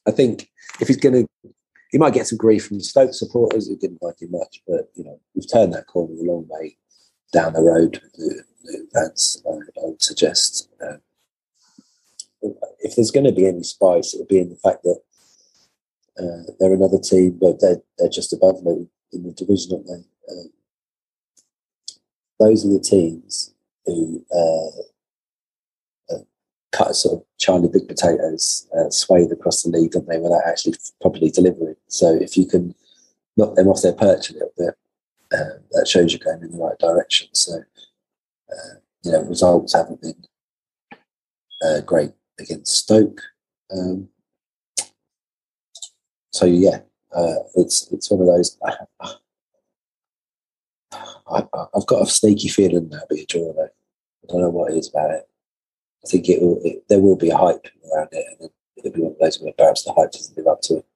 I 0.09 0.11
think 0.11 0.49
if 0.81 0.89
he's 0.89 0.97
going 0.97 1.27
to, 1.27 1.51
he 1.91 1.99
might 1.99 2.15
get 2.15 2.27
some 2.27 2.39
grief 2.39 2.67
from 2.67 2.79
the 2.79 2.85
Stoke 2.85 3.15
supporters 3.15 3.69
who 3.69 3.77
didn't 3.77 4.03
like 4.03 4.21
him 4.21 4.33
much, 4.33 4.63
but 4.67 4.91
you 4.97 5.05
know 5.05 5.21
we've 5.35 5.51
turned 5.51 5.75
that 5.75 5.87
corner 5.87 6.15
a 6.15 6.25
long 6.25 6.47
way 6.49 6.77
down 7.33 7.53
the 7.53 7.63
road. 7.63 8.01
The, 8.15 8.43
the 8.65 8.87
fans, 8.95 9.43
I, 9.47 9.51
I 9.51 9.85
would 9.85 10.03
suggest. 10.03 10.71
Um, 10.83 11.01
if 12.81 12.97
there's 12.97 13.11
going 13.11 13.27
to 13.27 13.33
be 13.33 13.47
any 13.47 13.63
spice, 13.63 14.15
it 14.15 14.19
would 14.19 14.29
be 14.29 14.41
in 14.41 14.51
the 14.51 14.57
fact 14.57 14.83
that 14.83 15.01
uh, 16.19 16.53
they're 16.59 16.75
another 16.75 16.99
team, 16.99 17.39
but 17.41 17.61
they're 17.61 17.83
they're 17.99 18.09
just 18.09 18.33
above 18.33 18.63
me 18.63 18.89
in 19.13 19.23
the 19.23 19.33
division, 19.33 19.73
aren't 19.73 19.87
they? 19.87 20.35
Um, 20.35 20.51
those 22.41 22.65
are 22.65 22.73
the 22.73 22.81
teams 22.81 23.55
who 23.87 24.25
uh, 24.35 26.15
uh, 26.15 26.23
cut 26.73 26.95
sort 26.95 27.21
of 27.21 27.27
Charlie 27.39 27.69
big 27.69 27.89
potatoes, 27.89 28.69
uh, 28.77 28.87
across 29.33 29.63
the 29.63 29.71
league, 29.71 29.93
don't 29.93 30.09
they, 30.09 30.19
without 30.19 30.47
actually 30.47 30.75
properly 31.01 31.31
delivering. 31.31 31.77
So 31.89 32.15
if 32.15 32.37
you 32.37 32.47
can 32.47 32.75
knock 33.37 33.55
them 33.55 33.69
off 33.69 33.83
their 33.83 33.93
perch 33.93 34.31
a 34.31 34.35
little 34.35 34.53
bit, 34.57 34.75
uh, 35.33 35.59
that 35.73 35.89
shows 35.89 36.13
you're 36.13 36.21
going 36.21 36.43
in 36.43 36.57
the 36.57 36.65
right 36.65 36.79
direction. 36.79 37.29
So 37.33 37.63
uh, 38.51 38.75
you 39.05 39.13
know, 39.13 39.23
results 39.23 39.75
haven't 39.75 40.03
been 40.03 40.25
uh, 41.65 41.81
great 41.81 42.13
against 42.39 42.77
Stoke. 42.77 43.21
Um, 43.73 44.09
so 46.31 46.47
yeah, 46.47 46.81
uh, 47.15 47.35
it's 47.57 47.91
it's 47.93 48.11
one 48.11 48.21
of 48.21 48.27
those. 48.27 48.59
I, 51.31 51.45
have 51.75 51.87
got 51.87 52.03
a 52.03 52.07
sneaky 52.07 52.49
feeling 52.49 52.89
that'll 52.89 53.07
be 53.09 53.23
a 53.23 53.27
draw. 53.27 53.53
Though. 53.53 53.65
I 53.65 54.27
don't 54.29 54.41
know 54.41 54.51
what 54.51 54.73
it 54.73 54.79
is 54.79 54.89
about 54.89 55.11
it. 55.11 55.29
I 56.05 56.09
think 56.09 56.29
it 56.29 56.41
will. 56.41 56.61
It, 56.65 56.85
there 56.89 57.01
will 57.01 57.17
be 57.17 57.31
a 57.31 57.37
hype 57.37 57.67
around 57.93 58.09
it, 58.13 58.27
and 58.41 58.51
it'll 58.77 58.93
be 58.93 59.01
one 59.01 59.13
of 59.13 59.19
those 59.19 59.41
where 59.41 59.53
perhaps 59.53 59.85
the 59.85 59.93
hype 59.93 60.13
doesn't 60.13 60.37
live 60.37 60.47
up 60.47 60.61
to 60.63 60.79
it. 60.79 60.87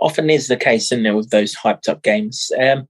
Often 0.00 0.30
is 0.30 0.48
the 0.48 0.56
case, 0.56 0.90
isn't 0.92 1.06
it, 1.06 1.12
with 1.12 1.30
those 1.30 1.54
hyped 1.54 1.88
up 1.88 2.02
games? 2.02 2.50
Um, 2.60 2.88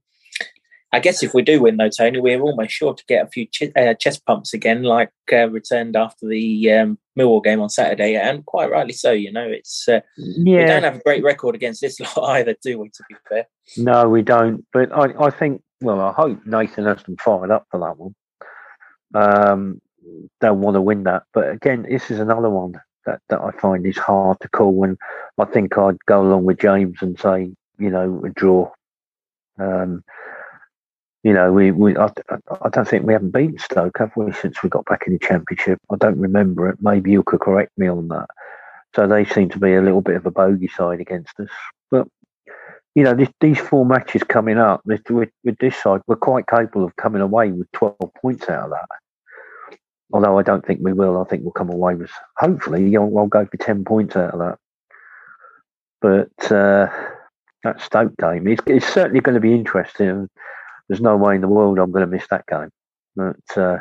I 0.95 1.01
guess 1.01 1.25
if 1.25 1.35
we 1.35 1.43
do 1.43 1.61
win, 1.61 1.77
though, 1.77 1.89
Tony, 1.89 2.21
we're 2.21 2.41
almost 2.41 2.71
sure 2.71 2.95
to 2.95 3.05
get 3.09 3.27
a 3.27 3.29
few 3.29 3.47
ch- 3.47 3.73
uh, 3.75 3.95
chest 3.95 4.25
pumps 4.27 4.55
again, 4.55 4.85
like 4.85 5.11
uh, 5.33 5.51
returned 5.51 5.97
after 5.97 6.29
the 6.29 6.71
um, 6.71 6.99
Millwall 7.19 7.43
game 7.43 7.61
on 7.61 7.69
Saturday, 7.69 8.15
and 8.15 8.47
quite 8.47 8.71
rightly 8.71 8.93
so. 8.93 9.11
You 9.11 9.33
know, 9.33 9.45
it's 9.45 9.89
uh, 9.89 10.03
yeah. 10.17 10.59
we 10.61 10.65
don't 10.67 10.85
have 10.85 10.95
a 10.95 11.03
great 11.03 11.25
record 11.25 11.57
against 11.57 11.81
this 11.81 11.99
lot 12.17 12.37
either, 12.37 12.55
do 12.63 12.79
we? 12.79 12.91
To 12.91 13.03
be 13.09 13.17
fair, 13.29 13.47
no, 13.77 14.09
we 14.09 14.23
don't. 14.23 14.65
But 14.73 14.93
I, 14.93 15.27
I 15.27 15.31
think, 15.31 15.63
well, 15.81 16.01
I 16.01 16.13
hope 16.13 16.47
Nathan 16.47 16.85
has 16.85 17.03
them 17.03 17.17
fired 17.17 17.51
up 17.51 17.67
for 17.73 17.81
that 17.81 17.99
one. 17.99 18.15
Um, 19.15 19.81
they'll 20.41 20.55
want 20.55 20.77
to 20.77 20.81
win 20.81 21.03
that, 21.05 21.25
but 21.33 21.51
again, 21.51 21.87
this 21.91 22.09
is 22.13 22.21
another 22.21 22.51
one 22.51 22.81
that, 23.05 23.21
that 23.31 23.41
I 23.41 23.51
find 23.59 23.85
is 23.85 23.99
hard 23.99 24.39
to 24.41 24.49
call. 24.49 24.85
And 24.85 24.97
I 25.39 25.45
think 25.47 25.77
I'd 25.77 26.05
go 26.07 26.23
along 26.23 26.45
with 26.45 26.61
James 26.61 26.99
and 27.01 27.19
say, 27.19 27.51
you 27.79 27.91
know, 27.91 28.23
a 28.25 28.31
draw. 28.31 28.71
Um, 29.59 30.05
you 31.25 31.33
know, 31.33 31.51
we, 31.51 31.71
we 31.71 31.97
I, 31.97 32.11
I, 32.63 32.69
don't 32.69 32.87
think 32.87 33.07
we 33.07 33.15
haven't 33.15 33.33
beaten 33.33 33.59
Stoke, 33.59 33.97
have 33.99 34.13
we, 34.15 34.31
since 34.35 34.63
we 34.63 34.69
got 34.69 34.85
back 34.85 35.05
in 35.07 35.15
the 35.15 35.19
Championship? 35.19 35.81
I 35.91 35.97
don't 35.97 36.19
remember 36.19 36.69
it. 36.69 36.77
Maybe 36.83 37.13
you 37.13 37.23
could 37.23 37.41
correct 37.41 37.73
me 37.79 37.89
on 37.89 38.09
that. 38.09 38.27
So 38.95 39.09
they 39.09 39.25
seem 39.25 39.49
to 39.49 39.59
be 39.59 39.75
a 39.75 39.81
little 39.81 40.03
bit 40.03 40.17
of 40.17 40.27
a 40.27 40.31
bogey 40.31 40.69
side 40.69 41.01
against 41.01 41.41
us. 41.41 41.49
But, 41.91 42.07
you 42.95 43.03
know, 43.03 43.15
this, 43.15 43.31
these 43.41 43.59
four 43.59 43.87
matches 43.87 44.23
coming 44.23 44.59
up 44.59 44.83
with, 44.85 45.09
with, 45.09 45.31
with, 45.43 45.57
this 45.59 45.75
side, 45.77 46.03
we're 46.07 46.17
quite 46.17 46.47
capable 46.47 46.85
of 46.85 46.95
coming 46.97 47.23
away 47.23 47.51
with 47.51 47.73
12 47.73 47.97
points 48.21 48.51
out 48.51 48.65
of 48.65 48.71
that. 48.71 49.79
Although 50.13 50.39
I 50.39 50.43
don't 50.43 50.65
think 50.65 50.81
we 50.83 50.93
will. 50.93 51.19
I 51.19 51.25
think 51.25 51.43
we'll 51.43 51.53
come 51.53 51.71
away 51.71 51.95
with, 51.95 52.11
hopefully, 52.37 52.95
I'll, 52.99 53.19
I'll 53.19 53.27
go 53.29 53.47
for 53.47 53.57
10 53.57 53.85
points 53.85 54.15
out 54.15 54.35
of 54.35 54.41
that. 54.41 54.59
But 56.03 56.53
uh, 56.53 56.89
that 57.63 57.81
Stoke 57.81 58.15
game, 58.19 58.47
it's, 58.47 58.63
it's 58.67 58.87
certainly 58.87 59.21
going 59.21 59.37
to 59.37 59.41
be 59.41 59.55
interesting 59.55 60.29
there's 60.89 61.01
no 61.01 61.17
way 61.17 61.35
in 61.35 61.41
the 61.41 61.49
world 61.49 61.79
I'm 61.79 61.93
going 61.93 62.05
to 62.05 62.11
miss 62.11 62.27
that 62.31 62.47
game. 62.47 62.71
But 63.17 63.57
uh, 63.57 63.79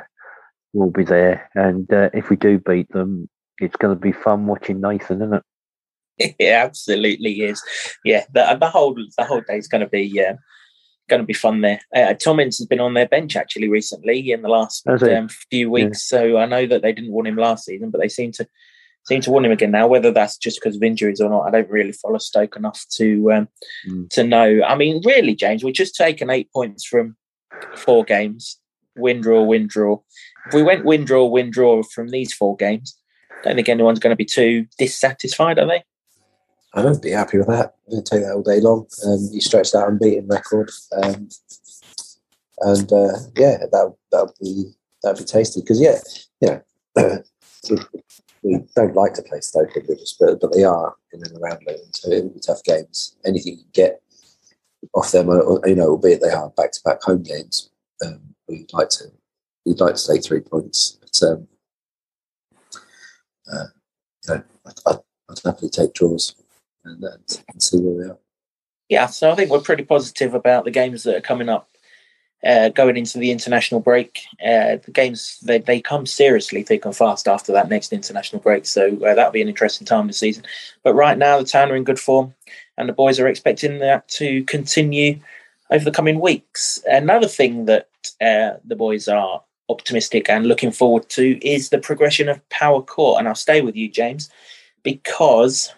we'll 0.73 0.91
be 0.91 1.03
there, 1.03 1.49
and 1.55 1.91
uh, 1.91 2.09
if 2.13 2.29
we 2.29 2.35
do 2.35 2.59
beat 2.59 2.89
them, 2.91 3.29
it's 3.59 3.75
going 3.75 3.95
to 3.95 3.99
be 3.99 4.11
fun 4.11 4.45
watching 4.45 4.81
Nathan, 4.81 5.21
isn't 5.21 5.33
it? 5.33 5.43
it 6.39 6.51
absolutely 6.51 7.41
is. 7.41 7.61
Yeah, 8.05 8.25
the, 8.33 8.57
the 8.59 8.69
whole 8.69 8.95
the 8.95 9.23
whole 9.23 9.41
day 9.41 9.57
is 9.57 9.67
going 9.67 9.81
to 9.81 9.89
be 9.89 10.21
uh, 10.21 10.35
going 11.09 11.21
to 11.21 11.25
be 11.25 11.33
fun 11.33 11.61
there. 11.61 11.81
Uh, 11.95 12.13
Tom 12.13 12.39
Ince 12.39 12.59
has 12.59 12.67
been 12.67 12.79
on 12.79 12.93
their 12.93 13.07
bench 13.07 13.35
actually 13.35 13.69
recently 13.69 14.31
in 14.31 14.41
the 14.41 14.49
last 14.49 14.87
um, 14.87 15.29
few 15.49 15.69
weeks, 15.69 16.11
yeah. 16.11 16.19
so 16.19 16.37
I 16.37 16.45
know 16.45 16.67
that 16.67 16.81
they 16.81 16.93
didn't 16.93 17.11
want 17.11 17.27
him 17.27 17.37
last 17.37 17.65
season, 17.65 17.89
but 17.89 17.99
they 17.99 18.09
seem 18.09 18.31
to 18.33 18.47
seem 19.05 19.21
to 19.21 19.31
want 19.31 19.45
him 19.45 19.51
again 19.51 19.71
now. 19.71 19.87
Whether 19.87 20.11
that's 20.11 20.37
just 20.37 20.59
because 20.61 20.75
of 20.75 20.83
injuries 20.83 21.21
or 21.21 21.29
not, 21.29 21.47
I 21.47 21.51
don't 21.51 21.69
really 21.69 21.91
follow 21.91 22.17
Stoke 22.17 22.55
enough 22.55 22.85
to 22.95 23.31
um, 23.31 23.47
mm. 23.87 24.09
to 24.09 24.23
know. 24.23 24.61
I 24.63 24.75
mean, 24.75 25.01
really, 25.05 25.35
James, 25.35 25.63
we've 25.63 25.73
just 25.73 25.95
taken 25.95 26.29
eight 26.29 26.51
points 26.53 26.85
from 26.85 27.15
four 27.75 28.03
games. 28.03 28.59
Win 28.95 29.21
draw, 29.21 29.43
win 29.43 29.67
draw. 29.67 29.99
If 30.47 30.53
we 30.53 30.63
went 30.63 30.85
win 30.85 31.05
draw, 31.05 31.25
win 31.25 31.49
draw 31.49 31.81
from 31.83 32.09
these 32.09 32.33
four 32.33 32.55
games, 32.55 32.97
I 33.31 33.49
don't 33.49 33.55
think 33.55 33.69
anyone's 33.69 33.99
going 33.99 34.11
to 34.11 34.17
be 34.17 34.25
too 34.25 34.67
dissatisfied, 34.77 35.59
are 35.59 35.67
they? 35.67 35.83
I 36.75 36.81
don't 36.81 37.01
be 37.01 37.11
happy 37.11 37.37
with 37.37 37.47
that. 37.47 37.75
I'm 37.87 37.91
going 37.91 38.03
to 38.03 38.09
take 38.09 38.23
that 38.23 38.33
all 38.33 38.41
day 38.41 38.59
long. 38.59 38.87
Um, 39.05 39.29
you 39.31 39.41
stretch 39.41 39.71
that 39.71 39.87
unbeaten 39.87 40.27
record, 40.27 40.71
um, 41.03 41.29
and 42.59 42.91
uh, 42.91 43.19
yeah, 43.35 43.57
that 43.71 43.93
that'll 44.11 44.35
be 44.41 44.71
that'll 45.03 45.19
be 45.19 45.25
tasty. 45.25 45.61
Because 45.61 45.79
yeah, 45.79 45.99
you 46.41 46.61
know, 46.97 47.23
we 48.43 48.59
don't 48.75 48.95
like 48.95 49.13
to 49.13 49.21
play 49.23 49.39
Stoke 49.39 49.75
and 49.75 49.87
but, 50.19 50.41
but 50.41 50.53
they 50.53 50.63
are 50.63 50.95
in 51.13 51.23
and 51.23 51.37
around 51.41 51.61
Luton, 51.65 51.93
so 51.93 52.11
it 52.11 52.23
will 52.23 52.31
be 52.31 52.39
tough 52.39 52.63
games. 52.63 53.15
Anything 53.25 53.59
you 53.59 53.65
get 53.73 54.01
off 54.93 55.11
them, 55.11 55.27
you 55.65 55.75
know, 55.75 55.89
albeit 55.89 56.21
they 56.21 56.29
are 56.29 56.49
back-to-back 56.49 57.01
home 57.01 57.23
games, 57.23 57.69
um, 58.05 58.19
we'd 58.47 58.71
like 58.73 58.89
to 58.89 59.05
we'd 59.65 59.79
like 59.79 59.95
to 59.95 60.13
take 60.13 60.23
three 60.23 60.41
points. 60.41 60.99
But 60.99 61.27
um, 61.27 61.47
uh, 63.51 63.65
you 64.27 64.35
know, 64.35 64.43
I'd, 64.65 64.73
I'd, 64.87 64.99
happily 65.43 65.69
take 65.69 65.93
draws 65.93 66.35
and, 66.85 67.03
and 67.03 67.63
see 67.63 67.79
where 67.79 68.05
we 68.05 68.11
are. 68.11 68.17
Yeah, 68.89 69.07
so 69.07 69.31
I 69.31 69.35
think 69.35 69.49
we're 69.49 69.61
pretty 69.61 69.83
positive 69.83 70.33
about 70.33 70.65
the 70.65 70.71
games 70.71 71.03
that 71.03 71.15
are 71.15 71.21
coming 71.21 71.49
up 71.49 71.72
uh, 72.45 72.69
going 72.69 72.97
into 72.97 73.17
the 73.17 73.31
international 73.31 73.79
break. 73.79 74.21
Uh, 74.41 74.77
the 74.83 74.91
games 74.91 75.39
they, 75.41 75.59
they 75.59 75.79
come 75.79 76.05
seriously 76.05 76.63
thick 76.63 76.85
and 76.85 76.95
fast 76.95 77.27
after 77.27 77.51
that 77.51 77.69
next 77.69 77.93
international 77.93 78.41
break, 78.41 78.65
so 78.65 78.87
uh, 79.05 79.15
that'll 79.15 79.31
be 79.31 79.41
an 79.41 79.47
interesting 79.47 79.85
time 79.85 80.07
this 80.07 80.19
season. 80.19 80.43
But 80.83 80.93
right 80.93 81.17
now, 81.17 81.37
the 81.39 81.45
town 81.45 81.71
are 81.71 81.75
in 81.75 81.83
good 81.83 81.99
form, 81.99 82.33
and 82.77 82.89
the 82.89 82.93
boys 82.93 83.19
are 83.19 83.27
expecting 83.27 83.79
that 83.79 84.07
to 84.09 84.43
continue 84.43 85.19
over 85.71 85.83
the 85.83 85.91
coming 85.91 86.19
weeks. 86.19 86.79
Another 86.85 87.27
thing 87.27 87.65
that 87.65 87.87
uh, 88.21 88.57
the 88.65 88.75
boys 88.75 89.07
are 89.07 89.41
optimistic 89.69 90.29
and 90.29 90.45
looking 90.45 90.71
forward 90.71 91.07
to 91.09 91.45
is 91.45 91.69
the 91.69 91.79
progression 91.79 92.29
of 92.29 92.47
Power 92.49 92.81
Court, 92.81 93.19
and 93.19 93.27
I'll 93.27 93.35
stay 93.35 93.61
with 93.61 93.75
you, 93.75 93.89
James, 93.89 94.29
because 94.83 95.73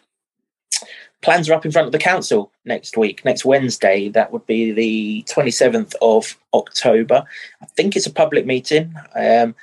plans 1.25 1.49
are 1.49 1.53
up 1.53 1.65
in 1.65 1.71
front 1.71 1.87
of 1.87 1.91
the 1.91 1.97
council 1.97 2.51
next 2.63 2.95
week, 2.95 3.25
next 3.25 3.43
Wednesday. 3.43 4.09
That 4.09 4.31
would 4.31 4.45
be 4.45 4.71
the 4.71 5.23
27th 5.27 5.93
of 6.01 6.37
October. 6.53 7.25
I 7.61 7.65
think 7.65 7.95
it's 7.95 8.05
a 8.05 8.11
public 8.11 8.45
meeting. 8.45 8.93
Um, 9.15 9.55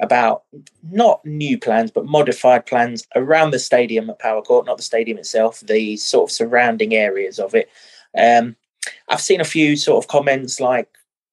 about 0.00 0.44
not 0.92 1.24
new 1.24 1.58
plans 1.58 1.90
but 1.90 2.06
modified 2.06 2.64
plans 2.66 3.04
around 3.16 3.50
the 3.50 3.58
stadium 3.58 4.08
at 4.08 4.20
Power 4.20 4.40
Court, 4.42 4.64
not 4.64 4.76
the 4.76 4.82
stadium 4.84 5.18
itself, 5.18 5.58
the 5.58 5.96
sort 5.96 6.30
of 6.30 6.32
surrounding 6.32 6.94
areas 6.94 7.40
of 7.40 7.52
it. 7.52 7.68
Um, 8.16 8.54
I've 9.08 9.20
seen 9.20 9.40
a 9.40 9.44
few 9.44 9.76
sort 9.76 10.02
of 10.02 10.08
comments 10.08 10.60
like 10.60 10.88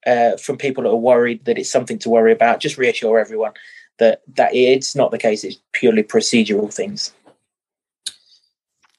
uh, 0.07 0.37
from 0.37 0.57
people 0.57 0.83
that 0.83 0.89
are 0.89 0.95
worried 0.95 1.45
that 1.45 1.59
it's 1.59 1.69
something 1.69 1.99
to 1.99 2.09
worry 2.09 2.31
about. 2.31 2.59
Just 2.59 2.79
reassure 2.79 3.19
everyone 3.19 3.53
that 3.99 4.23
that 4.35 4.53
it's 4.55 4.95
not 4.95 5.11
the 5.11 5.19
case. 5.19 5.43
It's 5.43 5.59
purely 5.71 6.03
procedural 6.03 6.73
things. 6.73 7.13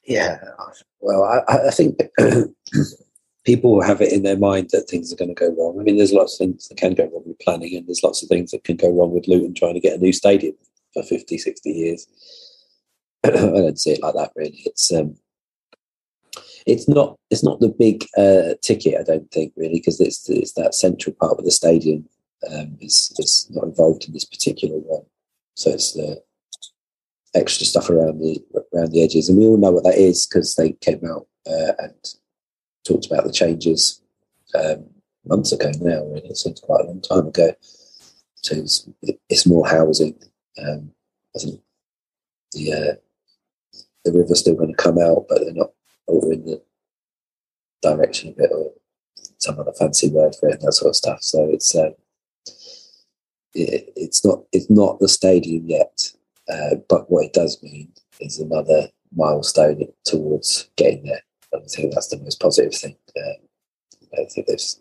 Yeah, 0.06 0.38
well, 1.00 1.24
I, 1.24 1.68
I 1.68 1.70
think 1.70 1.98
people 3.44 3.80
have 3.82 4.00
it 4.00 4.12
in 4.12 4.22
their 4.22 4.36
mind 4.36 4.70
that 4.70 4.88
things 4.88 5.12
are 5.12 5.16
going 5.16 5.34
to 5.34 5.34
go 5.34 5.54
wrong. 5.56 5.78
I 5.78 5.82
mean, 5.82 5.96
there's 5.96 6.12
lots 6.12 6.34
of 6.34 6.38
things 6.38 6.68
that 6.68 6.78
can 6.78 6.94
go 6.94 7.04
wrong 7.04 7.22
with 7.26 7.38
planning, 7.40 7.74
and 7.76 7.86
there's 7.86 8.02
lots 8.02 8.22
of 8.22 8.28
things 8.28 8.50
that 8.50 8.64
can 8.64 8.76
go 8.76 8.90
wrong 8.90 9.12
with 9.12 9.28
Luton 9.28 9.54
trying 9.54 9.74
to 9.74 9.80
get 9.80 9.98
a 9.98 10.02
new 10.02 10.12
stadium 10.12 10.54
for 10.92 11.02
50, 11.02 11.38
60 11.38 11.70
years. 11.70 12.06
I 13.24 13.30
don't 13.30 13.78
see 13.78 13.92
it 13.92 14.02
like 14.02 14.14
that, 14.14 14.32
really. 14.36 14.62
It's 14.64 14.92
um, 14.92 15.16
it's 16.66 16.88
not 16.88 17.16
it's 17.30 17.44
not 17.44 17.60
the 17.60 17.68
big 17.68 18.04
uh, 18.16 18.54
ticket, 18.62 19.00
I 19.00 19.04
don't 19.04 19.30
think, 19.30 19.52
really, 19.56 19.78
because 19.78 20.00
it's 20.00 20.28
it's 20.28 20.52
that 20.52 20.74
central 20.74 21.14
part 21.20 21.38
of 21.38 21.44
the 21.44 21.50
stadium 21.50 22.08
um, 22.52 22.76
is 22.80 23.12
is 23.18 23.48
not 23.50 23.64
involved 23.64 24.06
in 24.06 24.12
this 24.12 24.24
particular 24.24 24.76
one. 24.78 25.04
So 25.54 25.70
it's 25.70 25.92
the 25.92 26.22
extra 27.36 27.66
stuff 27.66 27.90
around 27.90 28.18
the 28.18 28.42
around 28.72 28.92
the 28.92 29.02
edges, 29.02 29.28
and 29.28 29.38
we 29.38 29.46
all 29.46 29.56
know 29.56 29.70
what 29.70 29.84
that 29.84 29.98
is 29.98 30.26
because 30.26 30.54
they 30.54 30.72
came 30.72 31.04
out 31.04 31.26
uh, 31.46 31.72
and 31.78 31.94
talked 32.84 33.06
about 33.06 33.24
the 33.24 33.32
changes 33.32 34.00
um, 34.54 34.84
months 35.24 35.52
ago. 35.52 35.70
Now, 35.80 36.04
really, 36.04 36.28
it 36.28 36.36
seems 36.36 36.60
quite 36.60 36.84
a 36.84 36.88
long 36.88 37.00
time 37.00 37.28
ago. 37.28 37.52
So 38.36 38.56
it's, 38.56 38.88
it's 39.28 39.46
more 39.46 39.66
housing. 39.66 40.18
Um, 40.58 40.92
I 41.34 41.40
think 41.40 41.60
the 42.52 42.72
uh, 42.72 42.94
the 44.04 44.12
river's 44.12 44.40
still 44.40 44.54
going 44.54 44.74
to 44.74 44.82
come 44.82 44.98
out, 44.98 45.26
but 45.28 45.40
they're 45.40 45.52
not 45.52 45.72
over 46.08 46.32
in 46.32 46.44
the 46.44 46.62
direction 47.82 48.30
of 48.30 48.38
it 48.38 48.50
or 48.52 48.72
some 49.38 49.58
other 49.58 49.72
fancy 49.72 50.08
word 50.08 50.34
for 50.38 50.48
it 50.48 50.54
and 50.54 50.62
that 50.62 50.72
sort 50.72 50.90
of 50.90 50.96
stuff. 50.96 51.22
So 51.22 51.48
it's 51.50 51.74
um, 51.74 51.94
it, 53.54 53.92
it's 53.96 54.24
not 54.24 54.44
it's 54.52 54.70
not 54.70 55.00
the 55.00 55.08
stadium 55.08 55.68
yet, 55.68 56.12
uh, 56.48 56.76
but 56.88 57.10
what 57.10 57.26
it 57.26 57.32
does 57.32 57.62
mean 57.62 57.92
is 58.20 58.38
another 58.38 58.88
milestone 59.14 59.82
towards 60.04 60.68
getting 60.76 61.04
there. 61.04 61.22
And 61.52 61.62
I 61.62 61.66
think 61.66 61.92
that's 61.92 62.08
the 62.08 62.18
most 62.18 62.40
positive 62.40 62.74
thing. 62.74 62.96
Um, 63.16 63.34
I 64.14 64.24
think 64.26 64.46
there's 64.46 64.80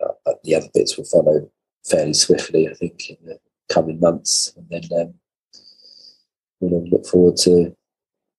uh, 0.00 0.32
the 0.44 0.54
other 0.54 0.68
bits 0.74 0.96
will 0.96 1.04
follow 1.04 1.50
fairly 1.84 2.14
swiftly. 2.14 2.68
I 2.68 2.74
think 2.74 3.10
in 3.10 3.16
the 3.24 3.38
coming 3.68 4.00
months, 4.00 4.52
and 4.56 4.66
then 4.70 5.00
um, 5.00 5.14
we'll 6.60 6.88
look 6.88 7.06
forward 7.06 7.36
to 7.38 7.74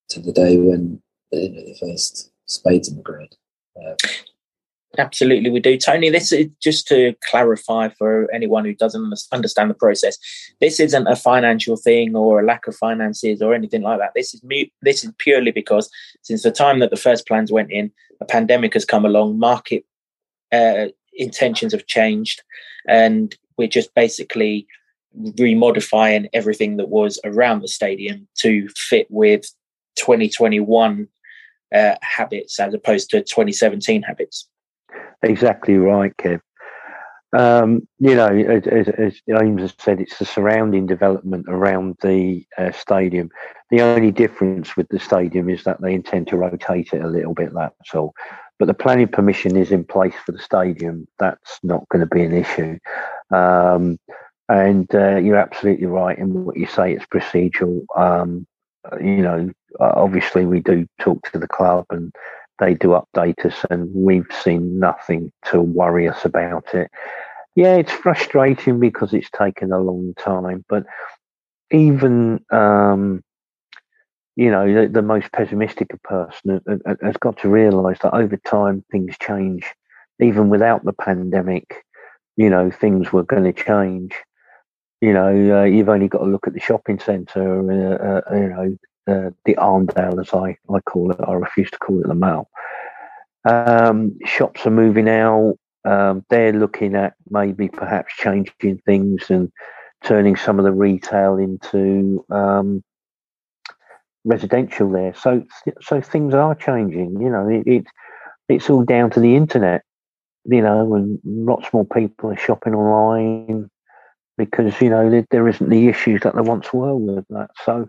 to 0.10 0.20
the 0.20 0.32
day 0.32 0.58
when 0.58 1.02
you 1.32 1.50
know, 1.50 1.62
the 1.62 1.78
first 1.80 2.32
spades 2.46 2.88
in 2.88 2.98
the 2.98 3.04
ground. 3.04 3.36
Um, 3.78 3.96
Absolutely, 4.98 5.52
we 5.52 5.60
do. 5.60 5.78
Tony, 5.78 6.10
this 6.10 6.32
is 6.32 6.48
just 6.60 6.88
to 6.88 7.14
clarify 7.30 7.90
for 7.90 8.28
anyone 8.34 8.66
who 8.66 8.74
doesn't 8.74 9.14
understand 9.32 9.70
the 9.70 9.76
process. 9.76 10.18
This 10.60 10.80
isn't 10.80 11.08
a 11.08 11.16
financial 11.16 11.78
thing 11.78 12.16
or 12.16 12.40
a 12.40 12.46
lack 12.46 12.68
of 12.68 12.76
finances 12.76 13.40
or 13.42 13.54
anything 13.54 13.84
like 13.84 14.00
that. 14.00 14.14
This 14.16 14.34
is 14.34 14.42
this 14.82 15.04
is 15.04 15.12
purely 15.20 15.52
because 15.52 15.92
since 16.24 16.42
the 16.42 16.52
time 16.52 16.80
that 16.80 16.90
the 16.90 16.98
first 16.98 17.28
plans 17.28 17.52
went 17.52 17.72
in, 17.72 17.92
a 18.20 18.26
pandemic 18.26 18.74
has 18.74 18.84
come 18.84 19.06
along, 19.06 19.38
market 19.38 19.86
uh, 20.52 20.88
intentions 21.14 21.72
have 21.72 21.86
changed, 21.86 22.42
and 22.88 23.38
we're 23.58 23.68
just 23.68 23.94
basically 23.94 24.66
remodifying 25.18 26.30
everything 26.34 26.78
that 26.78 26.90
was 26.90 27.20
around 27.24 27.62
the 27.62 27.68
stadium 27.68 28.28
to 28.38 28.68
fit 28.70 29.06
with 29.12 29.44
2021 29.98 31.08
uh, 31.76 31.96
habits 32.02 32.60
as 32.60 32.74
opposed 32.74 33.12
to 33.12 33.22
2017 33.22 34.02
habits. 34.02 34.48
Exactly 35.22 35.78
right, 35.78 36.16
Kev. 36.18 36.42
Um, 37.32 37.88
you 38.00 38.16
know, 38.16 38.28
as, 38.28 38.88
as, 38.88 39.22
James 39.30 39.62
has 39.62 39.74
said, 39.78 40.02
it's 40.02 40.18
the 40.18 40.26
surrounding 40.26 40.88
development 40.88 41.46
around 41.48 41.98
the 42.02 42.46
uh, 42.58 42.72
stadium. 42.72 43.30
The 43.70 43.82
only 43.82 44.12
difference 44.12 44.76
with 44.76 44.88
the 44.90 45.00
stadium 45.00 45.50
is 45.50 45.64
that 45.64 45.80
they 45.80 45.94
intend 45.94 46.28
to 46.30 46.38
rotate 46.38 46.94
it 46.94 47.04
a 47.04 47.08
little 47.08 47.36
bit, 47.36 47.54
that's 47.54 47.94
all. 47.94 48.14
But 48.58 48.68
the 48.68 48.74
planning 48.74 49.08
permission 49.08 49.56
is 49.56 49.72
in 49.72 49.84
place 49.84 50.16
for 50.26 50.32
the 50.32 50.40
stadium. 50.40 51.08
That's 51.20 51.60
not 51.62 51.88
going 51.90 52.02
to 52.02 52.14
be 52.14 52.24
an 52.24 52.34
issue. 52.34 52.80
Um, 53.32 54.00
and 54.50 54.94
uh, 54.96 55.18
you're 55.18 55.38
absolutely 55.38 55.86
right 55.86 56.18
in 56.18 56.46
what 56.46 56.58
you 56.58 56.66
say, 56.66 56.94
it's 56.94 57.06
procedural. 57.06 57.86
Um, 57.96 58.48
you 59.00 59.22
know, 59.22 59.52
obviously, 59.80 60.46
we 60.46 60.62
do 60.62 60.88
talk 61.00 61.30
to 61.32 61.38
the 61.38 61.48
club 61.48 61.86
and 61.92 62.12
they 62.60 62.74
do 62.74 62.90
update 62.90 63.46
us, 63.46 63.66
and 63.70 63.90
we've 63.94 64.28
seen 64.44 64.80
nothing 64.80 65.32
to 65.46 65.62
worry 65.62 66.08
us 66.08 66.26
about 66.26 66.74
it. 66.74 66.90
Yeah, 67.56 67.76
it's 67.76 67.92
frustrating 67.92 68.80
because 68.80 69.14
it's 69.14 69.30
taken 69.32 69.72
a 69.72 69.80
long 69.80 70.14
time, 70.18 70.64
but 70.70 70.86
even 71.72 72.44
um, 72.52 73.24
you 74.36 74.52
know 74.52 74.74
the, 74.74 74.88
the, 74.88 75.02
most 75.02 75.32
pessimistic 75.32 75.90
person 76.04 76.62
has 77.02 77.18
got 77.18 77.38
to 77.40 77.50
realise 77.50 78.00
that 78.00 78.14
over 78.14 78.38
time 78.38 78.84
things 78.92 79.16
change. 79.22 79.66
Even 80.22 80.50
without 80.50 80.84
the 80.84 80.94
pandemic, 80.94 81.84
you 82.38 82.50
know 82.50 82.70
things 82.72 83.12
were 83.12 83.24
going 83.24 83.46
to 83.46 83.54
change. 83.54 84.14
You 85.02 85.14
know, 85.14 85.62
uh, 85.62 85.64
you've 85.64 85.88
only 85.88 86.10
got 86.10 86.20
to 86.20 86.26
look 86.26 86.46
at 86.46 86.54
the 86.54 86.60
shopping 86.60 87.00
centre, 87.00 87.62
uh, 87.72 88.22
uh, 88.30 88.36
you 88.36 88.50
know, 88.50 88.78
the 89.46 89.56
Arndale, 89.56 90.22
as 90.22 90.34
I, 90.34 90.58
I 90.74 90.80
call 90.82 91.12
it. 91.12 91.20
I 91.26 91.34
refuse 91.34 91.72
to 91.72 91.78
call 91.80 92.02
it 92.02 92.08
the 92.08 92.16
Mall. 92.16 92.50
Um, 93.46 94.18
shops 94.26 94.66
are 94.66 94.72
moving 94.72 95.10
out. 95.10 95.56
Um, 95.86 96.26
they're 96.30 96.54
looking 96.54 96.96
at 96.96 97.14
maybe 97.30 97.70
perhaps 97.70 98.14
changing 98.16 98.82
things 98.86 99.30
and 99.30 99.52
turning 100.04 100.36
some 100.36 100.60
of 100.60 100.66
the 100.66 100.72
retail 100.72 101.38
into 101.38 102.26
um, 102.30 102.84
residential 104.24 104.92
there. 104.92 105.14
So 105.14 105.46
so 105.82 106.02
things 106.02 106.34
are 106.34 106.56
changing. 106.56 107.22
You 107.22 107.30
know, 107.30 107.48
it, 107.48 107.64
it 107.66 107.86
it's 108.48 108.70
all 108.70 108.84
down 108.84 109.10
to 109.12 109.20
the 109.20 109.36
internet. 109.36 109.84
You 110.46 110.62
know, 110.62 110.96
and 110.96 111.20
lots 111.24 111.72
more 111.74 111.86
people 111.86 112.32
are 112.32 112.38
shopping 112.38 112.74
online 112.74 113.70
because 114.38 114.80
you 114.82 114.90
know 114.90 115.10
there, 115.10 115.26
there 115.32 115.48
isn't 115.48 115.70
the 115.70 115.88
issues 115.88 116.22
that 116.22 116.34
there 116.34 116.44
once 116.44 116.74
were 116.74 116.96
with 116.96 117.26
that. 117.30 117.50
So 117.66 117.88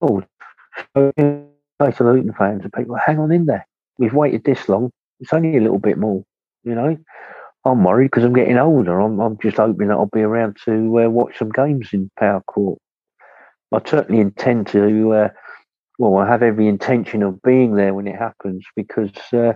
Oh, 0.00 0.22
so 0.94 1.12
say 1.16 1.90
to 1.92 2.04
Luton 2.04 2.32
fans 2.38 2.62
and 2.64 2.72
people, 2.72 2.96
hang 2.96 3.18
on 3.18 3.32
in 3.32 3.46
there. 3.46 3.66
We've 3.98 4.14
waited 4.14 4.44
this 4.44 4.68
long. 4.68 4.90
It's 5.20 5.32
only 5.32 5.56
a 5.56 5.60
little 5.60 5.78
bit 5.78 5.98
more, 5.98 6.22
you 6.64 6.74
know. 6.74 6.96
I'm 7.64 7.84
worried 7.84 8.06
because 8.12 8.24
I'm 8.24 8.34
getting 8.34 8.58
older. 8.58 9.00
I'm, 9.00 9.20
I'm 9.20 9.38
just 9.42 9.56
hoping 9.56 9.88
that 9.88 9.94
I'll 9.94 10.10
be 10.12 10.22
around 10.22 10.56
to 10.66 11.04
uh, 11.04 11.08
watch 11.08 11.38
some 11.38 11.50
games 11.50 11.90
in 11.92 12.10
Power 12.18 12.42
Court. 12.46 12.78
I 13.72 13.80
certainly 13.86 14.20
intend 14.20 14.68
to. 14.68 15.12
Uh, 15.12 15.28
well, 15.98 16.16
I 16.18 16.28
have 16.28 16.42
every 16.42 16.68
intention 16.68 17.22
of 17.22 17.42
being 17.42 17.74
there 17.76 17.94
when 17.94 18.06
it 18.08 18.16
happens 18.16 18.64
because, 18.76 19.12
uh, 19.32 19.54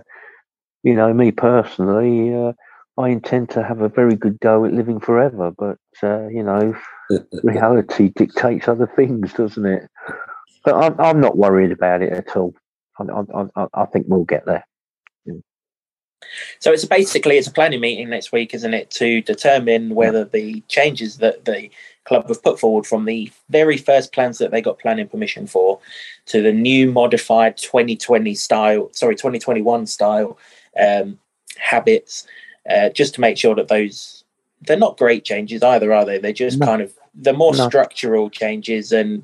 you 0.83 0.95
know, 0.95 1.13
me 1.13 1.31
personally, 1.31 2.33
uh, 2.35 2.53
I 2.99 3.09
intend 3.09 3.49
to 3.51 3.63
have 3.63 3.81
a 3.81 3.89
very 3.89 4.15
good 4.15 4.39
go 4.41 4.65
at 4.65 4.73
living 4.73 4.99
forever. 4.99 5.51
But 5.57 5.77
uh, 6.03 6.27
you 6.27 6.43
know, 6.43 6.75
reality 7.43 8.11
dictates 8.15 8.67
other 8.67 8.91
things, 8.95 9.33
doesn't 9.33 9.65
it? 9.65 9.89
But 10.63 10.75
I'm, 10.75 10.99
I'm 10.99 11.19
not 11.19 11.37
worried 11.37 11.71
about 11.71 12.01
it 12.01 12.13
at 12.13 12.35
all. 12.35 12.53
I, 12.99 13.49
I, 13.55 13.67
I 13.73 13.85
think 13.85 14.05
we'll 14.07 14.25
get 14.25 14.45
there. 14.45 14.65
So 16.59 16.71
it's 16.71 16.85
basically 16.85 17.37
it's 17.37 17.47
a 17.47 17.51
planning 17.51 17.81
meeting 17.81 18.09
next 18.09 18.31
week, 18.31 18.53
isn't 18.53 18.73
it, 18.73 18.89
to 18.91 19.21
determine 19.21 19.95
whether 19.95 20.23
the 20.23 20.61
changes 20.67 21.17
that 21.17 21.45
the 21.45 21.69
club 22.05 22.27
have 22.27 22.43
put 22.43 22.59
forward 22.59 22.85
from 22.85 23.05
the 23.05 23.31
very 23.49 23.77
first 23.77 24.11
plans 24.13 24.37
that 24.39 24.51
they 24.51 24.61
got 24.61 24.79
planning 24.79 25.07
permission 25.07 25.47
for 25.47 25.79
to 26.27 26.41
the 26.41 26.51
new 26.51 26.91
modified 26.91 27.57
2020 27.57 28.33
style, 28.35 28.89
sorry, 28.93 29.15
2021 29.15 29.85
style 29.85 30.37
um, 30.79 31.19
habits, 31.57 32.27
uh, 32.69 32.89
just 32.89 33.15
to 33.15 33.21
make 33.21 33.37
sure 33.37 33.55
that 33.55 33.67
those 33.67 34.23
they're 34.61 34.77
not 34.77 34.97
great 34.97 35.25
changes 35.25 35.63
either, 35.63 35.91
are 35.91 36.05
they? 36.05 36.19
They're 36.19 36.33
just 36.33 36.59
no. 36.59 36.65
kind 36.67 36.81
of 36.83 36.93
the 37.15 37.33
more 37.33 37.55
no. 37.55 37.67
structural 37.67 38.29
changes 38.29 38.91
and 38.91 39.23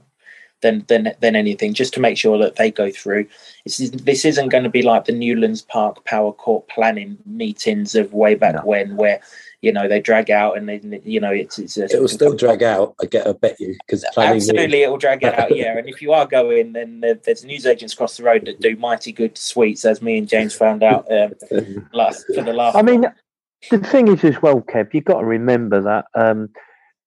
than 0.62 0.84
than 0.88 1.14
than 1.20 1.36
anything, 1.36 1.74
just 1.74 1.94
to 1.94 2.00
make 2.00 2.18
sure 2.18 2.38
that 2.38 2.56
they 2.56 2.72
go 2.72 2.92
through. 2.92 3.28
This, 3.66 3.80
is, 3.80 3.92
this 3.92 4.26
isn't 4.26 4.50
going 4.50 4.64
to 4.64 4.70
be 4.70 4.82
like 4.82 5.06
the 5.06 5.12
Newlands 5.12 5.62
Park 5.62 6.04
Power 6.06 6.32
Court 6.32 6.68
planning 6.68 7.18
meetings 7.26 7.96
of 7.96 8.14
way 8.14 8.36
back 8.36 8.56
no. 8.56 8.62
when, 8.64 8.96
where 8.96 9.22
you 9.62 9.72
know 9.72 9.88
they 9.88 10.00
drag 10.00 10.30
out 10.30 10.58
and 10.58 10.70
they 10.70 11.02
you 11.04 11.20
know 11.20 11.32
it's, 11.32 11.58
it's 11.60 11.78
it 11.78 12.00
will 12.00 12.08
still 12.08 12.36
drag 12.36 12.64
out. 12.64 12.96
I 13.02 13.06
get, 13.06 13.28
I 13.28 13.34
bet 13.34 13.60
you 13.60 13.76
because 13.86 14.04
absolutely 14.18 14.84
it 14.84 14.90
will 14.90 14.98
drag 14.98 15.24
it 15.24 15.38
out. 15.40 15.56
Yeah, 15.56 15.78
and 15.78 15.88
if 15.88 16.02
you 16.02 16.14
are 16.14 16.26
going, 16.26 16.74
then 16.74 17.02
there's 17.24 17.46
news 17.46 17.66
agents 17.66 17.94
across 17.94 18.18
the 18.18 18.24
road 18.24 18.46
that 18.46 18.60
do 18.60 18.76
mighty 18.76 19.12
good 19.12 19.38
sweets, 19.38 19.86
as 19.86 20.02
me 20.02 20.18
and 20.18 20.28
James 20.28 20.56
found 20.56 20.84
out 20.84 21.06
um, 21.12 21.88
last 21.94 22.26
for 22.34 22.44
the 22.44 22.54
last. 22.54 22.76
I 22.76 22.82
mean, 22.82 23.06
the 23.70 23.80
thing 23.80 24.08
is 24.08 24.24
as 24.24 24.42
well, 24.42 24.62
Kev, 24.62 24.94
you've 24.94 25.06
got 25.06 25.20
to 25.20 25.26
remember 25.26 25.82
that. 25.82 26.06
Um, 26.16 26.50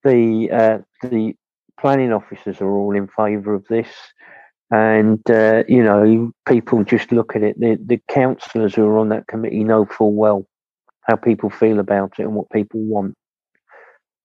the 0.05 0.51
uh, 0.51 0.79
the 1.09 1.35
planning 1.81 2.13
officers 2.13 2.61
are 2.61 2.71
all 2.71 2.95
in 2.95 3.09
favour 3.09 3.55
of 3.55 3.67
this, 3.69 3.89
and 4.71 5.21
uh, 5.31 5.65
you 5.69 5.83
know 5.83 6.33
people 6.47 6.85
just 6.85 7.13
look 7.13 7.35
at 7.35 7.43
it. 7.43 7.59
The 7.59 7.79
the 7.85 8.01
councillors 8.09 8.75
who 8.75 8.85
are 8.85 8.99
on 8.99 9.09
that 9.09 9.27
committee 9.27 9.65
know 9.65 9.87
full 9.87 10.13
well 10.13 10.47
how 11.03 11.17
people 11.17 11.51
feel 11.51 11.79
about 11.79 12.15
it 12.19 12.25
and 12.25 12.35
what 12.35 12.51
people 12.51 12.81
want. 12.81 13.15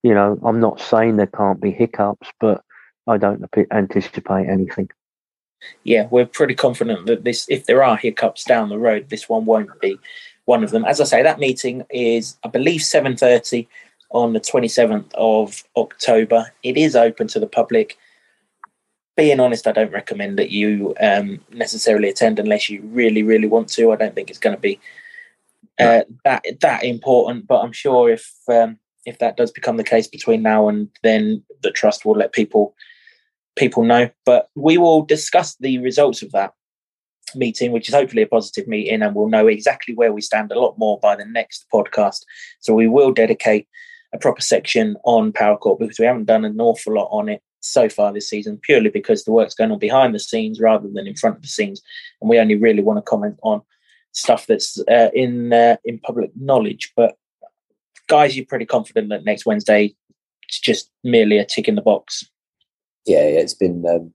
You 0.04 0.14
know, 0.14 0.40
I'm 0.46 0.60
not 0.60 0.80
saying 0.80 1.18
there 1.18 1.26
can't 1.26 1.60
be 1.60 1.72
hiccups, 1.72 2.30
but 2.40 2.62
I 3.08 3.18
don't 3.18 3.44
anticipate 3.72 4.48
anything. 4.48 4.90
Yeah, 5.84 6.08
we're 6.12 6.28
pretty 6.28 6.54
confident 6.54 7.08
that 7.08 7.24
this, 7.24 7.48
if 7.50 7.66
there 7.66 7.84
are 7.84 7.98
hiccups 7.98 8.44
down 8.44 8.70
the 8.70 8.78
road, 8.78 9.10
this 9.10 9.28
one 9.28 9.46
won't 9.46 9.80
be 9.82 9.98
one 10.46 10.64
of 10.64 10.70
them. 10.70 10.86
As 10.86 11.02
I 11.02 11.06
say, 11.06 11.24
that 11.24 11.40
meeting 11.40 11.86
is, 11.90 12.38
I 12.44 12.50
believe, 12.50 12.82
7:30 12.82 13.68
on 14.16 14.32
the 14.32 14.40
27th 14.40 15.14
of 15.14 15.66
October. 15.76 16.54
It 16.64 16.78
is 16.78 16.96
open 16.96 17.28
to 17.28 17.40
the 17.40 17.48
public. 17.48 17.98
Being 19.18 19.42
honest, 19.42 19.68
I 19.68 19.74
don't 19.74 19.92
recommend 19.92 20.40
that 20.40 20.52
you 20.52 20.96
um, 21.02 21.42
necessarily 21.52 22.08
attend 22.08 22.40
unless 22.40 22.70
you 22.70 22.82
really, 22.84 23.24
really 23.24 23.48
want 23.48 23.68
to. 23.70 23.92
I 23.92 23.98
don't 23.98 24.16
think 24.16 24.30
it's 24.30 24.40
going 24.40 24.56
to 24.56 24.62
be 24.62 24.80
uh, 25.80 26.04
that 26.24 26.46
that 26.62 26.84
important. 26.86 27.46
But 27.46 27.60
I'm 27.60 27.74
sure 27.74 28.10
if 28.10 28.32
um, 28.48 28.80
if 29.06 29.20
that 29.20 29.36
does 29.36 29.52
become 29.52 29.76
the 29.76 29.84
case 29.84 30.08
between 30.08 30.42
now 30.42 30.70
and 30.70 30.90
then, 31.04 31.44
the 31.62 31.72
trust 31.72 32.06
will 32.06 32.16
let 32.16 32.32
people 32.32 32.74
people 33.58 33.84
know. 33.84 34.10
But 34.26 34.48
we 34.56 34.78
will 34.78 35.02
discuss 35.02 35.56
the 35.60 35.78
results 35.80 36.22
of 36.22 36.32
that 36.32 36.54
meeting, 37.36 37.74
which 37.74 37.90
is 37.90 37.96
hopefully 37.96 38.22
a 38.22 38.28
positive 38.28 38.66
meeting, 38.66 39.02
and 39.02 39.14
we'll 39.14 39.28
know 39.28 39.48
exactly 39.48 39.94
where 39.94 40.14
we 40.14 40.22
stand 40.22 40.54
a 40.54 40.60
lot 40.60 40.78
more 40.78 41.00
by 41.02 41.18
the 41.18 41.26
next 41.26 41.66
podcast. 41.74 42.24
So 42.62 42.74
we 42.74 42.88
will 42.88 43.12
dedicate 43.12 43.68
a 44.14 44.18
proper 44.18 44.42
section 44.42 44.96
on 45.04 45.32
Power 45.32 45.58
Court 45.58 45.80
because 45.80 46.00
we 46.00 46.06
haven't 46.06 46.26
done 46.26 46.46
an 46.46 46.60
awful 46.60 46.94
lot 46.94 47.10
on 47.12 47.30
it 47.30 47.42
so 47.60 47.90
far 47.90 48.14
this 48.14 48.30
season, 48.30 48.60
purely 48.62 48.90
because 48.90 49.24
the 49.24 49.32
work's 49.32 49.56
going 49.56 49.72
on 49.72 49.80
behind 49.80 50.14
the 50.14 50.20
scenes 50.20 50.60
rather 50.60 50.88
than 50.88 51.08
in 51.08 51.16
front 51.16 51.36
of 51.36 51.42
the 51.42 51.48
scenes, 51.48 51.82
and 52.22 52.30
we 52.30 52.40
only 52.40 52.56
really 52.56 52.84
want 52.84 52.98
to 52.98 53.02
comment 53.02 53.38
on 53.42 53.62
stuff 54.12 54.48
that's 54.48 54.80
uh, 54.88 55.10
in 55.14 55.52
uh, 55.52 55.78
in 55.84 56.00
public 56.00 56.32
knowledge. 56.36 56.92
But 56.96 57.18
guys, 58.08 58.36
you're 58.36 58.46
pretty 58.46 58.66
confident 58.66 59.10
that 59.10 59.26
next 59.26 59.46
Wednesday 59.46 59.96
it's 60.48 60.60
just 60.60 60.92
merely 61.04 61.38
a 61.38 61.46
tick 61.46 61.68
in 61.68 61.76
the 61.76 61.82
box. 61.82 62.30
Yeah, 63.06 63.28
yeah 63.28 63.40
it's 63.40 63.54
been 63.54 63.84
um, 63.88 64.14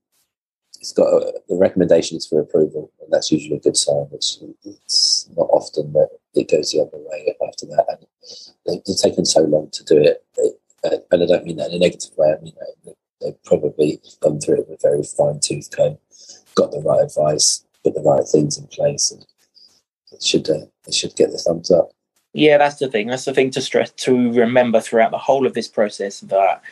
it's 0.80 0.92
got 0.92 1.08
a, 1.08 1.40
the 1.48 1.56
recommendations 1.56 2.26
for 2.26 2.40
approval, 2.40 2.90
and 3.00 3.12
that's 3.12 3.30
usually 3.30 3.56
a 3.56 3.60
good 3.60 3.76
sign. 3.76 4.06
It's, 4.12 4.42
it's 4.64 5.28
not 5.36 5.48
often 5.50 5.92
that 5.92 6.08
it 6.34 6.50
goes 6.50 6.72
the 6.72 6.80
other 6.80 6.96
way 6.96 7.36
after 7.46 7.66
that, 7.66 7.86
and 7.88 8.06
they've 8.66 8.96
taken 8.96 9.24
so 9.24 9.42
long 9.42 9.68
to 9.72 9.84
do 9.84 9.98
it. 9.98 10.24
They, 10.36 10.50
uh, 10.88 10.96
and 11.10 11.22
I 11.22 11.26
don't 11.26 11.44
mean 11.44 11.58
that 11.58 11.70
in 11.70 11.76
a 11.76 11.78
negative 11.78 12.10
way. 12.16 12.34
I 12.36 12.42
mean 12.42 12.54
they, 12.84 12.92
they've 13.20 13.44
probably 13.44 14.00
gone 14.20 14.40
through 14.40 14.60
it 14.60 14.68
with 14.68 14.82
a 14.82 14.88
very 14.88 15.02
fine 15.02 15.38
tooth 15.40 15.70
comb, 15.70 15.98
got 16.54 16.70
the 16.70 16.80
right 16.80 17.04
advice, 17.04 17.64
put 17.84 17.94
the 17.94 18.00
right 18.00 18.26
things 18.26 18.56
in 18.56 18.66
place, 18.68 19.10
and 19.10 19.26
it 20.12 20.22
should 20.22 20.48
uh, 20.48 20.64
should 20.90 21.14
get 21.16 21.30
the 21.30 21.38
thumbs 21.38 21.70
up. 21.70 21.90
Yeah, 22.32 22.58
that's 22.58 22.76
the 22.76 22.88
thing. 22.88 23.08
That's 23.08 23.24
the 23.26 23.34
thing 23.34 23.50
to 23.50 23.60
stress 23.60 23.90
to 23.90 24.32
remember 24.32 24.80
throughout 24.80 25.10
the 25.10 25.18
whole 25.18 25.46
of 25.46 25.54
this 25.54 25.68
process 25.68 26.20
that 26.20 26.62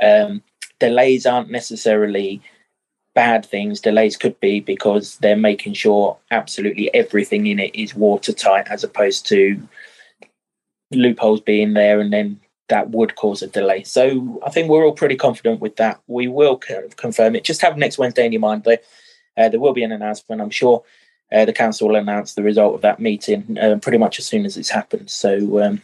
um, 0.00 0.42
delays 0.78 1.26
aren't 1.26 1.50
necessarily 1.50 2.40
bad 3.18 3.44
things. 3.44 3.80
Delays 3.80 4.16
could 4.16 4.38
be 4.38 4.60
because 4.60 5.16
they're 5.16 5.48
making 5.50 5.74
sure 5.74 6.16
absolutely 6.30 6.86
everything 6.94 7.48
in 7.48 7.58
it 7.58 7.74
is 7.74 7.92
watertight, 7.92 8.68
as 8.68 8.84
opposed 8.84 9.26
to 9.26 9.60
loopholes 10.92 11.40
being 11.40 11.74
there 11.74 11.98
and 11.98 12.12
then 12.12 12.38
that 12.68 12.90
would 12.90 13.16
cause 13.16 13.42
a 13.42 13.48
delay. 13.48 13.82
So 13.82 14.40
I 14.46 14.50
think 14.50 14.68
we're 14.68 14.84
all 14.84 14.92
pretty 14.92 15.16
confident 15.16 15.60
with 15.60 15.74
that. 15.76 16.00
We 16.06 16.28
will 16.28 16.56
confirm 17.04 17.34
it. 17.34 17.42
Just 17.42 17.60
have 17.62 17.76
next 17.76 17.98
Wednesday 17.98 18.24
in 18.24 18.30
your 18.30 18.40
mind, 18.40 18.62
though. 18.62 18.82
Uh, 19.36 19.48
there 19.48 19.58
will 19.58 19.72
be 19.72 19.82
an 19.82 19.90
announcement, 19.90 20.40
I'm 20.40 20.50
sure 20.50 20.84
uh, 21.32 21.44
the 21.44 21.52
council 21.52 21.88
will 21.88 21.96
announce 21.96 22.34
the 22.34 22.44
result 22.44 22.76
of 22.76 22.82
that 22.82 23.00
meeting 23.00 23.58
uh, 23.60 23.78
pretty 23.82 23.98
much 23.98 24.20
as 24.20 24.26
soon 24.26 24.46
as 24.46 24.56
it's 24.56 24.70
happened. 24.70 25.10
So 25.10 25.60
um, 25.60 25.82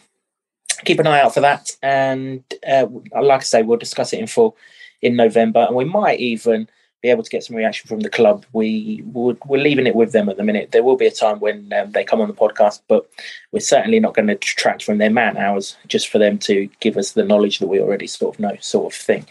keep 0.85 1.01
an 1.01 1.09
eye 1.09 1.21
out 1.21 1.35
for 1.35 1.41
that. 1.41 1.73
And 1.83 2.45
uh, 2.65 2.87
like 3.21 3.41
I 3.41 3.45
say, 3.45 3.63
we'll 3.63 3.87
discuss 3.87 4.13
it 4.13 4.21
in 4.21 4.29
full 4.29 4.57
in 5.03 5.17
November, 5.17 5.65
and 5.67 5.75
we 5.75 5.85
might 5.85 6.21
even 6.21 6.69
be 7.05 7.11
able 7.11 7.23
to 7.23 7.29
get 7.29 7.45
some 7.45 7.55
reaction 7.55 7.87
from 7.87 8.01
the 8.01 8.09
club. 8.09 8.47
We 8.55 9.03
would 9.05 9.39
we're 9.45 9.63
leaving 9.63 9.87
it 9.87 9.95
with 9.95 10.13
them 10.13 10.31
at 10.31 10.39
the 10.39 10.43
minute. 10.43 10.73
There 10.73 10.83
will 10.83 10.97
be 10.97 11.07
a 11.07 11.11
time 11.11 11.39
when 11.39 11.71
um, 11.75 11.93
they 11.93 12.03
come 12.03 12.23
on 12.23 12.29
the 12.29 12.35
podcast, 12.35 12.81
but 12.89 13.07
we're 13.53 13.61
certainly 13.61 14.01
not 14.01 14.15
going 14.15 14.29
to 14.29 14.37
detract 14.37 14.83
from 14.83 14.97
their 14.97 15.11
man 15.11 15.37
hours 15.37 15.77
just 15.87 16.09
for 16.09 16.17
them 16.17 16.39
to 16.39 16.67
give 16.81 16.97
us 16.97 17.13
the 17.13 17.23
knowledge 17.23 17.59
that 17.59 17.67
we 17.67 17.79
already 17.79 18.07
sort 18.07 18.35
of 18.35 18.41
know, 18.41 18.57
sort 18.61 18.95
of 18.95 18.99
thing. 18.99 19.27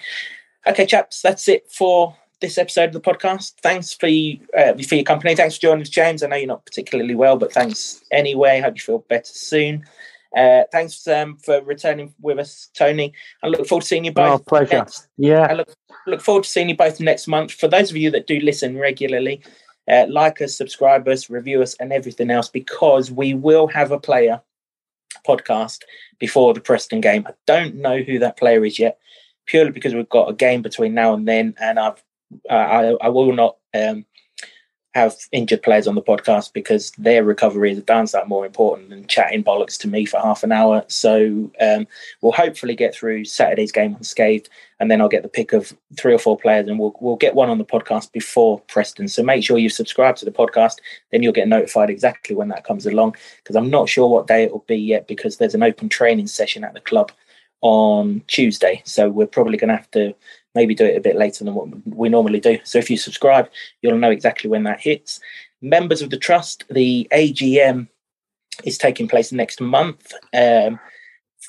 Okay, 0.68 0.86
chaps, 0.86 1.24
that's 1.24 1.48
it 1.48 1.68
for 1.72 2.16
this 2.42 2.60
episode 2.60 2.90
of 2.90 2.94
the 2.94 3.02
podcast. 3.02 3.54
Thanks 3.64 3.92
for 3.92 4.06
you, 4.06 4.40
uh, 4.56 4.76
for 4.76 4.94
your 4.94 5.04
company. 5.04 5.36
Thanks 5.36 5.56
for 5.56 5.62
joining 5.62 5.82
us, 5.82 5.90
James. 5.90 6.22
I 6.22 6.28
know 6.28 6.36
you're 6.36 6.46
not 6.46 6.68
particularly 6.68 7.16
well, 7.16 7.38
but 7.38 7.52
thanks 7.52 8.04
anyway. 8.12 8.62
Hope 8.62 8.76
you 8.76 8.82
feel 8.82 9.00
better 9.00 9.34
soon. 9.34 9.84
Uh, 10.36 10.63
thanks 10.72 11.08
um, 11.08 11.38
for 11.38 11.62
returning 11.62 12.13
with 12.19 12.39
us, 12.39 12.69
Tony. 12.74 13.13
I 13.43 13.48
look 13.48 13.67
forward 13.67 13.82
to 13.82 13.88
seeing 13.88 14.06
you 14.06 14.12
both. 14.12 14.41
Oh, 14.41 14.43
pleasure. 14.43 14.80
Next. 14.80 15.08
Yeah. 15.17 15.48
I 15.50 15.54
look, 15.54 15.74
look 16.08 16.22
forward 16.22 16.43
to 16.43 16.50
seeing 16.50 16.69
you 16.69 16.76
both 16.76 17.00
next 17.00 17.28
month. 17.28 17.52
For 17.52 17.67
those 17.67 17.91
of 17.91 17.98
you 17.98 18.10
that 18.12 18.28
do 18.28 18.39
listen 18.39 18.78
regularly, 18.78 19.43
uh, 19.88 20.06
like 20.10 20.41
us, 20.41 20.58
subscribe 20.58 21.08
us, 21.08 21.30
review 21.30 21.62
us, 21.62 21.76
and 21.76 21.93
everything 21.93 22.32
else, 22.32 22.50
because 22.50 23.12
we 23.12 23.34
will 23.34 23.67
have 23.67 23.91
a 23.91 24.00
player 24.00 24.41
podcast 25.28 25.80
before 26.19 26.54
the 26.54 26.62
Preston 26.62 27.02
game. 27.02 27.26
I 27.28 27.34
don't 27.46 27.76
know 27.76 28.02
who 28.02 28.17
that 28.19 28.38
player 28.38 28.65
is 28.65 28.80
yet, 28.80 28.98
purely 29.46 29.72
because 29.72 29.93
we've 29.93 30.10
got 30.10 30.30
a 30.30 30.34
game 30.34 30.62
between 30.62 30.93
now 30.93 31.13
and 31.13 31.28
then, 31.28 31.54
and 31.60 31.80
I've 31.80 32.04
uh, 32.50 32.54
I, 32.54 32.96
I 33.02 33.10
will 33.10 33.34
not 33.34 33.58
um, 33.76 34.06
have 34.93 35.15
injured 35.32 35.63
players 35.63 35.88
on 35.88 35.95
the 35.95 36.01
podcast 36.01 36.53
because 36.53 36.91
their 36.99 37.23
recovery 37.23 37.71
is 37.71 37.79
a 37.79 37.82
downside 37.82 38.27
more 38.27 38.45
important 38.45 38.89
than 38.89 39.08
chatting 39.08 39.43
bollocks 39.43 39.77
to 39.79 39.88
me 39.88 40.06
for 40.06 40.19
half 40.19 40.43
an 40.43 40.51
hour. 40.51 40.84
So 40.88 41.51
um, 41.60 41.88
we'll 42.21 42.32
hopefully 42.32 42.75
get 42.75 42.93
through 42.93 43.25
Saturday's 43.25 43.71
game 43.71 43.95
unscathed, 43.95 44.49
and 44.79 44.91
then 44.91 45.01
I'll 45.01 45.10
get 45.10 45.23
the 45.23 45.29
pick 45.29 45.51
of 45.51 45.73
three 45.97 46.13
or 46.13 46.19
four 46.19 46.38
players, 46.38 46.67
and 46.67 46.77
we'll 46.77 46.95
we'll 46.99 47.15
get 47.15 47.34
one 47.34 47.49
on 47.49 47.58
the 47.58 47.65
podcast 47.65 48.12
before 48.12 48.60
Preston. 48.62 49.08
So 49.08 49.23
make 49.23 49.43
sure 49.43 49.58
you 49.58 49.69
subscribe 49.69 50.15
to 50.17 50.25
the 50.25 50.32
podcast, 50.32 50.75
then 51.12 51.23
you'll 51.23 51.34
get 51.34 51.47
notified 51.47 51.89
exactly 51.89 52.36
when 52.36 52.49
that 52.49 52.63
comes 52.63 52.86
along. 52.86 53.15
Because 53.38 53.56
I'm 53.56 53.71
not 53.71 53.89
sure 53.89 54.08
what 54.08 54.27
day 54.27 54.43
it 54.43 54.51
will 54.51 54.65
be 54.67 54.77
yet, 54.77 55.08
because 55.08 55.38
there's 55.38 55.56
an 55.56 55.63
open 55.63 55.89
training 55.89 56.27
session 56.27 56.63
at 56.63 56.73
the 56.73 56.79
club 56.79 57.12
on 57.62 58.21
Tuesday. 58.27 58.82
So 58.86 59.10
we're 59.10 59.25
probably 59.25 59.58
going 59.58 59.69
to 59.69 59.77
have 59.77 59.91
to 59.91 60.13
maybe 60.56 60.76
do 60.76 60.86
it 60.86 60.98
a 60.98 61.02
bit 61.02 61.16
later 61.16 61.44
than 61.44 61.54
what 61.54 61.70
we 61.86 62.10
normally 62.10 62.39
do. 62.39 62.60
So 62.63 62.78
if 62.78 62.89
you 62.89 62.98
subscribe, 62.98 63.50
you'll 63.82 63.98
know 63.98 64.12
exactly 64.12 64.50
when 64.50 64.63
that 64.63 64.82
hits. 64.82 65.20
Members 65.62 66.02
of 66.02 66.10
the 66.10 66.18
trust, 66.18 66.66
the 66.70 67.08
AGM 67.12 67.88
is 68.63 68.78
taking 68.78 69.08
place 69.08 69.32
next 69.32 69.62
month, 69.62 70.13
um, 70.34 70.80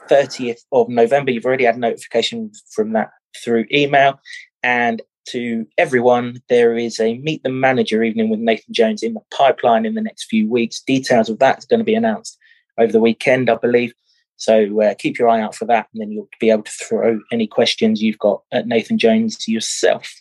30th 0.09 0.61
of 0.73 0.88
November. 0.88 1.31
You've 1.31 1.45
already 1.45 1.64
had 1.64 1.79
notification 1.79 2.51
from 2.71 2.93
that 2.93 3.11
through 3.43 3.67
email. 3.73 4.21
And 4.62 5.03
to 5.29 5.67
everyone, 5.79 6.43
there 6.49 6.77
is 6.77 7.01
a 7.01 7.19
Meet 7.19 7.43
the 7.43 7.49
Manager 7.49 8.03
evening 8.03 8.31
with 8.31 8.40
Nathan 8.40 8.73
Jones 8.73 9.03
in 9.03 9.14
the 9.14 9.21
pipeline 9.33 9.87
in 9.87 9.95
the 9.95 10.01
next 10.01 10.25
few 10.25 10.49
weeks. 10.49 10.81
Details 10.81 11.29
of 11.29 11.38
that 11.38 11.59
is 11.59 11.64
going 11.64 11.81
to 11.81 11.85
be 11.85 11.95
announced 11.95 12.38
over 12.79 12.93
the 12.93 13.01
weekend, 13.01 13.51
I 13.51 13.57
believe. 13.57 13.95
So 14.44 14.83
uh, 14.83 14.94
keep 14.94 15.18
your 15.18 15.30
eye 15.30 15.40
out 15.40 15.54
for 15.54 15.64
that, 15.64 15.88
and 15.92 16.02
then 16.02 16.12
you'll 16.12 16.28
be 16.38 16.50
able 16.50 16.64
to 16.64 16.70
throw 16.70 17.18
any 17.33 17.46
questions 17.46 18.02
you've 18.02 18.18
got 18.18 18.42
at 18.52 18.66
Nathan 18.66 18.98
Jones 18.98 19.48
yourself. 19.48 20.20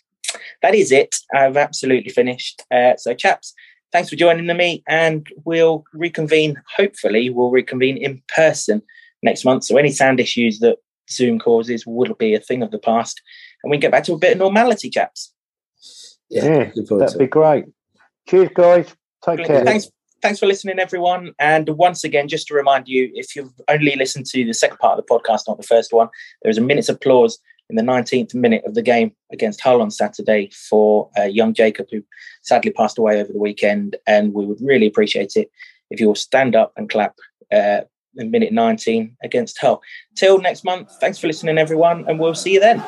That 0.62 0.74
is 0.74 0.90
it. 0.90 1.14
I've 1.34 1.58
absolutely 1.58 2.10
finished. 2.10 2.62
Uh, 2.70 2.96
so, 2.96 3.12
chaps, 3.12 3.52
thanks 3.92 4.08
for 4.08 4.16
joining 4.16 4.46
the 4.46 4.54
meet, 4.54 4.82
and 4.88 5.26
we'll 5.44 5.84
reconvene. 5.92 6.56
Hopefully, 6.74 7.28
we'll 7.28 7.50
reconvene 7.50 7.98
in 7.98 8.22
person 8.34 8.80
next 9.22 9.44
month. 9.44 9.64
So, 9.64 9.76
any 9.76 9.90
sound 9.90 10.20
issues 10.20 10.58
that 10.60 10.78
Zoom 11.10 11.38
causes 11.38 11.84
will 11.86 12.14
be 12.14 12.34
a 12.34 12.40
thing 12.40 12.62
of 12.62 12.70
the 12.70 12.78
past, 12.78 13.20
and 13.62 13.70
we 13.70 13.76
can 13.76 13.82
get 13.82 13.92
back 13.92 14.04
to 14.04 14.14
a 14.14 14.18
bit 14.18 14.32
of 14.32 14.38
normality, 14.38 14.88
chaps. 14.88 15.34
Yeah, 16.30 16.70
yeah 16.74 16.82
that'd 16.98 17.18
be 17.18 17.26
great. 17.26 17.66
Cheers, 18.26 18.48
guys. 18.54 18.96
Take 19.22 19.44
care. 19.44 19.66
Thanks 19.66 19.90
thanks 20.24 20.40
for 20.40 20.46
listening, 20.46 20.78
everyone. 20.78 21.34
And 21.38 21.68
once 21.68 22.02
again, 22.02 22.28
just 22.28 22.46
to 22.46 22.54
remind 22.54 22.88
you, 22.88 23.10
if 23.12 23.36
you've 23.36 23.52
only 23.68 23.94
listened 23.94 24.24
to 24.26 24.42
the 24.42 24.54
second 24.54 24.78
part 24.78 24.98
of 24.98 25.04
the 25.04 25.14
podcast, 25.14 25.42
not 25.46 25.58
the 25.58 25.66
first 25.66 25.92
one, 25.92 26.08
there 26.40 26.48
is 26.48 26.56
a 26.56 26.62
minute's 26.62 26.88
applause 26.88 27.38
in 27.68 27.76
the 27.76 27.82
19th 27.82 28.34
minute 28.34 28.62
of 28.64 28.72
the 28.72 28.80
game 28.80 29.12
against 29.30 29.60
Hull 29.60 29.82
on 29.82 29.90
Saturday 29.90 30.48
for 30.48 31.10
uh, 31.18 31.24
young 31.24 31.52
Jacob, 31.52 31.88
who 31.90 32.02
sadly 32.42 32.70
passed 32.70 32.96
away 32.96 33.20
over 33.20 33.34
the 33.34 33.38
weekend. 33.38 33.96
And 34.06 34.32
we 34.32 34.46
would 34.46 34.62
really 34.62 34.86
appreciate 34.86 35.36
it 35.36 35.50
if 35.90 36.00
you 36.00 36.06
will 36.06 36.14
stand 36.14 36.56
up 36.56 36.72
and 36.78 36.88
clap 36.88 37.16
uh, 37.52 37.82
in 38.16 38.30
minute 38.30 38.50
19 38.50 39.18
against 39.22 39.58
Hull. 39.58 39.82
Till 40.16 40.40
next 40.40 40.64
month, 40.64 40.90
thanks 41.00 41.18
for 41.18 41.26
listening, 41.26 41.58
everyone, 41.58 42.06
and 42.08 42.18
we'll 42.18 42.34
see 42.34 42.54
you 42.54 42.60
then. 42.60 42.82